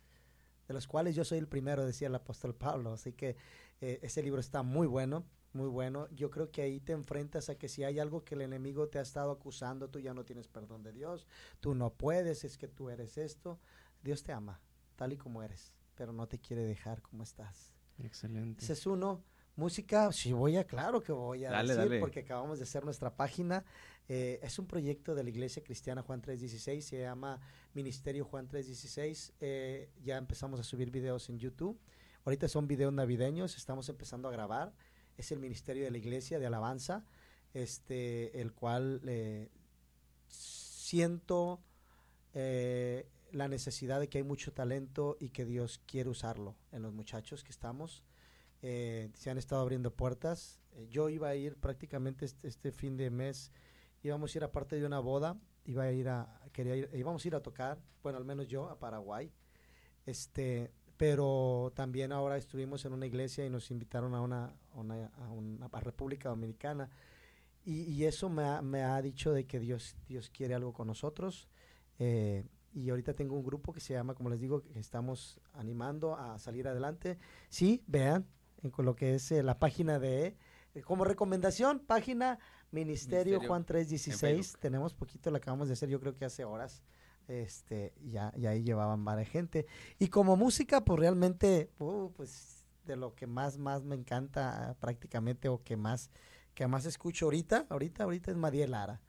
[0.67, 2.93] De los cuales yo soy el primero, decía el apóstol Pablo.
[2.93, 3.37] Así que
[3.81, 5.25] eh, ese libro está muy bueno,
[5.57, 6.09] muy bueno.
[6.11, 8.99] Yo creo que ahí te enfrentas a que si hay algo que el enemigo te
[8.99, 11.27] ha estado acusando, tú ya no tienes perdón de Dios,
[11.61, 13.59] tú no puedes, es que tú eres esto.
[14.03, 14.61] Dios te ama,
[14.95, 17.73] tal y como eres, pero no te quiere dejar como estás.
[17.99, 18.63] Excelente.
[18.65, 19.25] Ese es uno.
[19.57, 22.01] Música, sí voy a, claro que voy a Dale, decir, dale.
[22.01, 23.65] porque acabamos de hacer nuestra página.
[24.07, 27.41] Eh, es un proyecto de la Iglesia Cristiana Juan 316, se llama
[27.73, 29.33] Ministerio Juan 316.
[29.41, 31.81] Eh, ya empezamos a subir videos en YouTube.
[32.27, 34.75] Ahorita son videos navideños, estamos empezando a grabar.
[35.17, 37.05] Es el Ministerio de la Iglesia de Alabanza,
[37.55, 39.49] este, el cual eh,
[40.29, 41.61] siento
[42.35, 46.93] eh, la necesidad de que hay mucho talento y que Dios quiere usarlo en los
[46.93, 48.03] muchachos que estamos.
[48.63, 50.61] Eh, se han estado abriendo puertas.
[50.91, 53.53] Yo iba a ir prácticamente este, este fin de mes,
[54.03, 57.29] íbamos a ir aparte de una boda, iba a ir a, quería ir, íbamos a
[57.29, 59.33] ir a tocar, bueno, al menos yo, a Paraguay.
[60.05, 65.31] Este, pero también ahora estuvimos en una iglesia y nos invitaron a una, una, a
[65.31, 66.89] una- a República Dominicana.
[67.65, 70.87] Y, y eso me ha, me ha dicho de que Dios, Dios quiere algo con
[70.87, 71.49] nosotros.
[71.99, 76.15] Eh, y ahorita tengo un grupo que se llama, como les digo, que estamos animando
[76.17, 77.19] a salir adelante.
[77.49, 78.27] Sí, vean
[78.63, 80.37] en lo que es eh, la página de,
[80.75, 82.39] eh, como recomendación, página
[82.71, 84.21] Ministerio, Ministerio Juan en 316.
[84.21, 84.61] Facebook.
[84.61, 86.83] Tenemos poquito, la acabamos de hacer, yo creo que hace horas.
[87.29, 89.67] Este, ya, y ahí llevaban varias gente.
[89.99, 94.75] Y como música, pues realmente, uh, pues de lo que más, más me encanta ah,
[94.75, 96.11] prácticamente o que más,
[96.55, 99.01] que más escucho ahorita, ahorita, ahorita es Madiel Lara,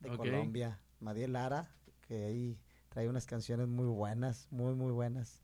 [0.00, 0.16] de.
[0.16, 0.80] Colombia.
[1.00, 1.70] Madiel Lara,
[2.02, 2.58] que ahí
[2.88, 5.42] trae unas canciones muy buenas, muy, muy buenas.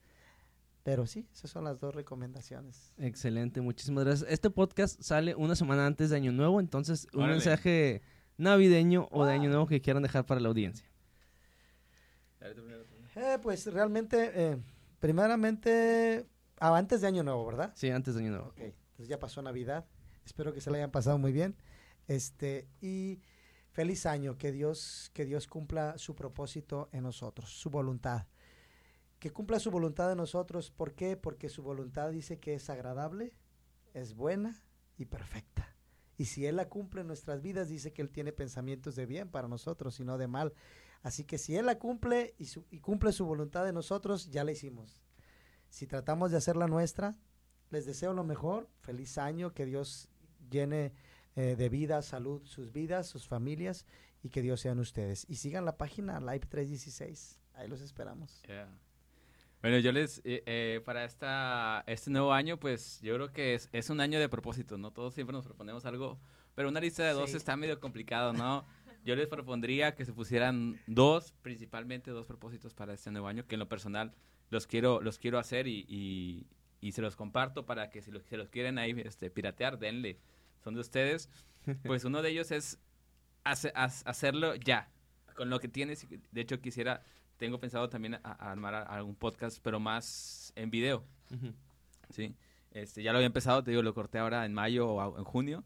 [0.84, 2.94] Pero sí, esas son las dos recomendaciones.
[2.96, 4.30] Excelente, muchísimas gracias.
[4.30, 7.34] Este podcast sale una semana antes de Año Nuevo, entonces un Órale.
[7.34, 8.02] mensaje
[8.38, 10.88] navideño o de Año Nuevo que quieran dejar para la audiencia.
[10.88, 12.26] Dale tú primero, tú.
[13.16, 14.58] Eh, pues realmente, eh,
[15.00, 16.26] primeramente,
[16.60, 17.72] ah, antes de Año Nuevo, ¿verdad?
[17.74, 18.48] Sí, antes de Año Nuevo.
[18.48, 19.86] Ok, entonces ya pasó Navidad.
[20.24, 21.56] Espero que se la hayan pasado muy bien.
[22.06, 23.20] Este, y
[23.70, 28.26] feliz año, que Dios, que Dios cumpla su propósito en nosotros, su voluntad.
[29.18, 31.16] Que cumpla su voluntad en nosotros, ¿por qué?
[31.16, 33.34] Porque su voluntad dice que es agradable,
[33.94, 34.62] es buena
[34.96, 35.74] y perfecta.
[36.16, 39.28] Y si Él la cumple en nuestras vidas, dice que Él tiene pensamientos de bien
[39.28, 40.52] para nosotros y no de mal.
[41.02, 44.44] Así que si Él la cumple y, su- y cumple su voluntad en nosotros, ya
[44.44, 45.02] la hicimos.
[45.68, 47.16] Si tratamos de hacer la nuestra,
[47.70, 50.08] les deseo lo mejor, feliz año, que Dios
[50.50, 50.92] llene
[51.36, 53.86] eh, de vida, salud sus vidas, sus familias
[54.22, 55.24] y que Dios sean ustedes.
[55.28, 58.42] Y sigan la página Live 316, ahí los esperamos.
[58.48, 58.68] Yeah.
[59.60, 63.68] Bueno, yo les, eh, eh, para esta, este nuevo año, pues yo creo que es,
[63.72, 64.92] es un año de propósito, ¿no?
[64.92, 66.18] Todos siempre nos proponemos algo,
[66.54, 67.36] pero una lista de dos Sí.
[67.36, 68.64] está medio complicado, ¿no?
[69.04, 73.54] Yo les propondría que se pusieran dos, principalmente dos propósitos para este nuevo año, que
[73.54, 74.12] en lo personal
[74.50, 76.46] los quiero, los quiero hacer y, y,
[76.80, 80.18] y se los comparto para que si los, se los quieren ahí este, piratear, denle.
[80.62, 81.28] Son de ustedes.
[81.84, 82.78] Pues uno de ellos es
[83.44, 84.90] hace- hacerlo ya,
[85.36, 86.06] con lo que tienes.
[86.32, 87.02] De hecho, quisiera,
[87.36, 91.04] tengo pensado también a, a armar a- algún podcast, pero más en video.
[92.10, 92.34] ¿sí?
[92.70, 95.64] Este, ya lo había empezado, te digo, lo corté ahora en mayo o en junio.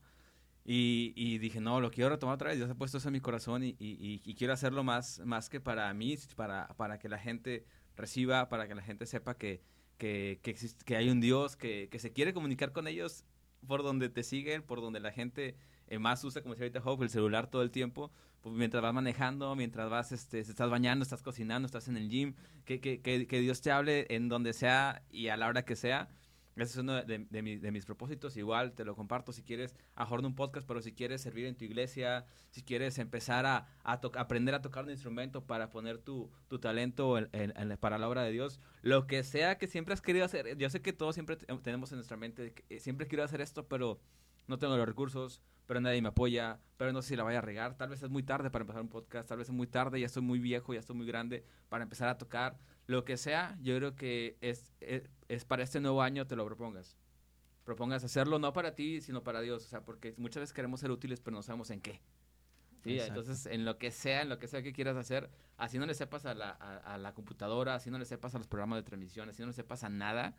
[0.65, 2.59] Y, dije, no, lo quiero retomar otra vez.
[2.59, 6.17] Dios ha puesto eso en mi corazón y, quiero hacerlo más, más que para mí,
[6.37, 7.65] para, para que la gente
[7.97, 9.63] reciba, para que la gente sepa que,
[9.99, 13.25] que, que, existe, que hay un Dios, que, que se quiere comunicar con ellos
[13.67, 15.57] por donde te siguen, por donde la gente
[15.89, 18.11] eh, más usa, como decía ahorita Hope, el celular todo el tiempo,
[18.41, 22.35] pues mientras vas manejando, mientras vas, este, estás bañando, estás cocinando, estás en el gym,
[22.65, 26.09] que, que Dios te hable en donde sea y a la hora que sea.
[26.57, 28.37] Ese es uno de, de, mi, de, mis propósitos.
[28.37, 31.57] Igual te lo comparto si quieres, a de un podcast, pero si quieres servir en
[31.57, 36.31] tu iglesia, si quieres empezar a, aprender a tocar un instrumento para poner tu,
[36.61, 40.25] talento en, en, para la obra de Dios, lo que sea que siempre has querido
[40.25, 40.57] hacer.
[40.59, 44.01] Yo sé que todos siempre tenemos en nuestra mente, que siempre quiero hacer esto, pero
[44.47, 47.43] no tengo los recursos, pero nadie me apoya, pero no sé si la vaya a
[47.43, 47.77] regar.
[47.77, 50.07] Tal vez es muy tarde para empezar un podcast, tal vez es muy tarde, ya
[50.07, 52.59] estoy muy viejo, ya estoy muy grande para empezar a tocar
[52.93, 56.97] lo que sea, yo creo que es, es, para este nuevo año te lo propongas.
[57.65, 59.65] Propongas hacerlo no para ti, sino para Dios.
[59.65, 62.01] O sea, porque muchas veces queremos ser útiles, pero no sabemos en qué.
[62.85, 63.01] ¿sí?
[63.01, 65.95] Entonces, en lo que sea, en lo que sea que quieras hacer, así no le
[65.95, 69.29] sepas a la, a, la computadora, así no le sepas a los programas de transmisión,
[69.29, 70.37] así no le sepas a nada,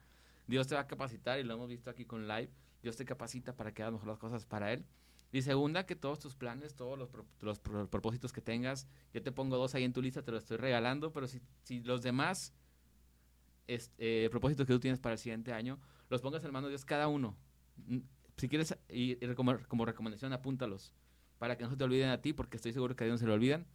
[0.48, 2.50] Dios te va a capacitar y lo hemos visto aquí con Live.
[2.82, 4.86] Dios te capacita para que hagas mejor las cosas para Él.
[5.34, 7.10] Y segunda, que todos tus planes, todos los,
[7.42, 10.58] los, propósitos que tengas, yo te pongo dos ahí en tu lista, te los estoy
[10.58, 12.54] regalando, pero si, si los demás
[13.68, 15.80] eh, propósitos que tú tienes para el siguiente año,
[16.10, 17.36] los pongas en manos de Dios cada uno.
[18.38, 20.94] Si quieres, y, como, recomendación, apúntalos,
[21.40, 23.26] para que no se te olviden a ti, porque estoy seguro que a Dios no
[23.26, 23.66] se lo olvidan,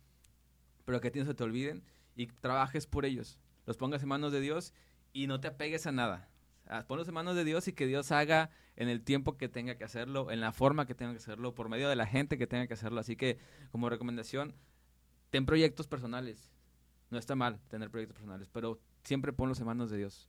[0.85, 1.83] pero que a ti no se te olviden
[2.15, 3.37] y trabajes por ellos.
[3.67, 4.73] Los pongas en manos de Dios
[5.13, 6.29] y no te apegues a nada.
[6.69, 9.77] Ah, ponlos en manos de Dios y que Dios haga en el tiempo que tenga
[9.77, 12.47] que hacerlo, en la forma que tenga que hacerlo, por medio de la gente que
[12.47, 13.01] tenga que hacerlo.
[13.01, 13.39] Así que,
[13.71, 14.55] como recomendación,
[15.31, 16.51] ten proyectos personales.
[17.11, 20.29] No está mal tener proyectos personales, pero siempre ponlos en manos de Dios.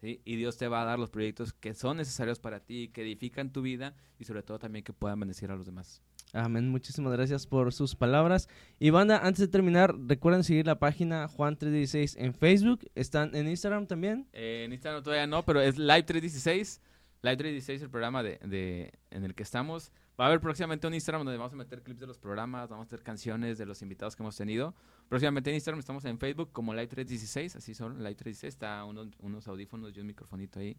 [0.00, 3.52] Y Dios te va a dar los proyectos que son necesarios para ti, que edifican
[3.52, 6.02] tu vida y sobre todo también que puedan bendecir a los demás.
[6.32, 6.68] Amén.
[6.68, 8.48] Muchísimas gracias por sus palabras.
[8.78, 12.80] Y banda, antes de terminar, recuerden seguir la página Juan316 en Facebook.
[12.94, 14.28] ¿Están en Instagram también?
[14.32, 16.80] Eh, en Instagram todavía no, pero es Live316.
[17.22, 19.90] Live316 es el programa de, de, en el que estamos.
[20.20, 22.84] Va a haber próximamente un Instagram donde vamos a meter clips de los programas, vamos
[22.84, 24.74] a meter canciones de los invitados que hemos tenido.
[25.08, 28.44] Próximamente en Instagram estamos en Facebook como Live316, así son, Live316.
[28.44, 30.76] Está unos, unos audífonos y un microfonito ahí.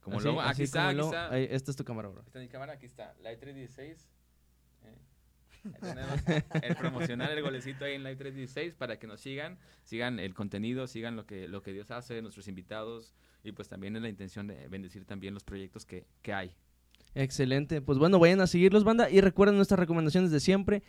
[0.00, 1.38] Como luego, aquí, está, aquí está.
[1.38, 2.22] esta es tu cámara, bro.
[2.24, 3.14] Esta es mi cámara, aquí está.
[3.18, 4.06] Live316
[5.80, 6.20] tenemos
[6.62, 10.86] el promocionar el golecito ahí en Live 316 para que nos sigan, sigan el contenido,
[10.86, 13.14] sigan lo que, lo que Dios hace, nuestros invitados
[13.44, 16.54] y pues también es la intención de bendecir también los proyectos que, que hay.
[17.14, 20.82] Excelente, pues bueno, vayan a seguirlos banda y recuerden nuestras recomendaciones de siempre.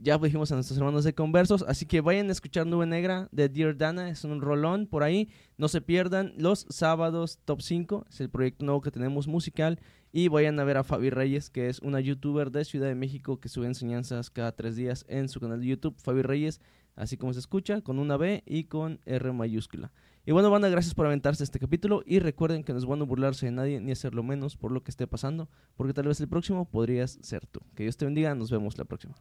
[0.00, 3.48] Ya dijimos a nuestros hermanos de Conversos, así que vayan a escuchar Nube Negra de
[3.48, 5.28] Dear Dana, es un rolón por ahí.
[5.56, 9.80] No se pierdan los sábados Top 5, es el proyecto nuevo que tenemos musical.
[10.12, 13.40] Y vayan a ver a Fabi Reyes, que es una youtuber de Ciudad de México
[13.40, 16.60] que sube enseñanzas cada tres días en su canal de YouTube, Fabi Reyes,
[16.96, 19.92] así como se escucha, con una B y con R mayúscula.
[20.24, 23.46] Y bueno, banda, gracias por aventarse este capítulo y recuerden que no es bueno burlarse
[23.46, 26.68] de nadie ni hacerlo menos por lo que esté pasando, porque tal vez el próximo
[26.68, 27.60] podrías ser tú.
[27.74, 29.14] Que Dios te bendiga, nos vemos la próxima.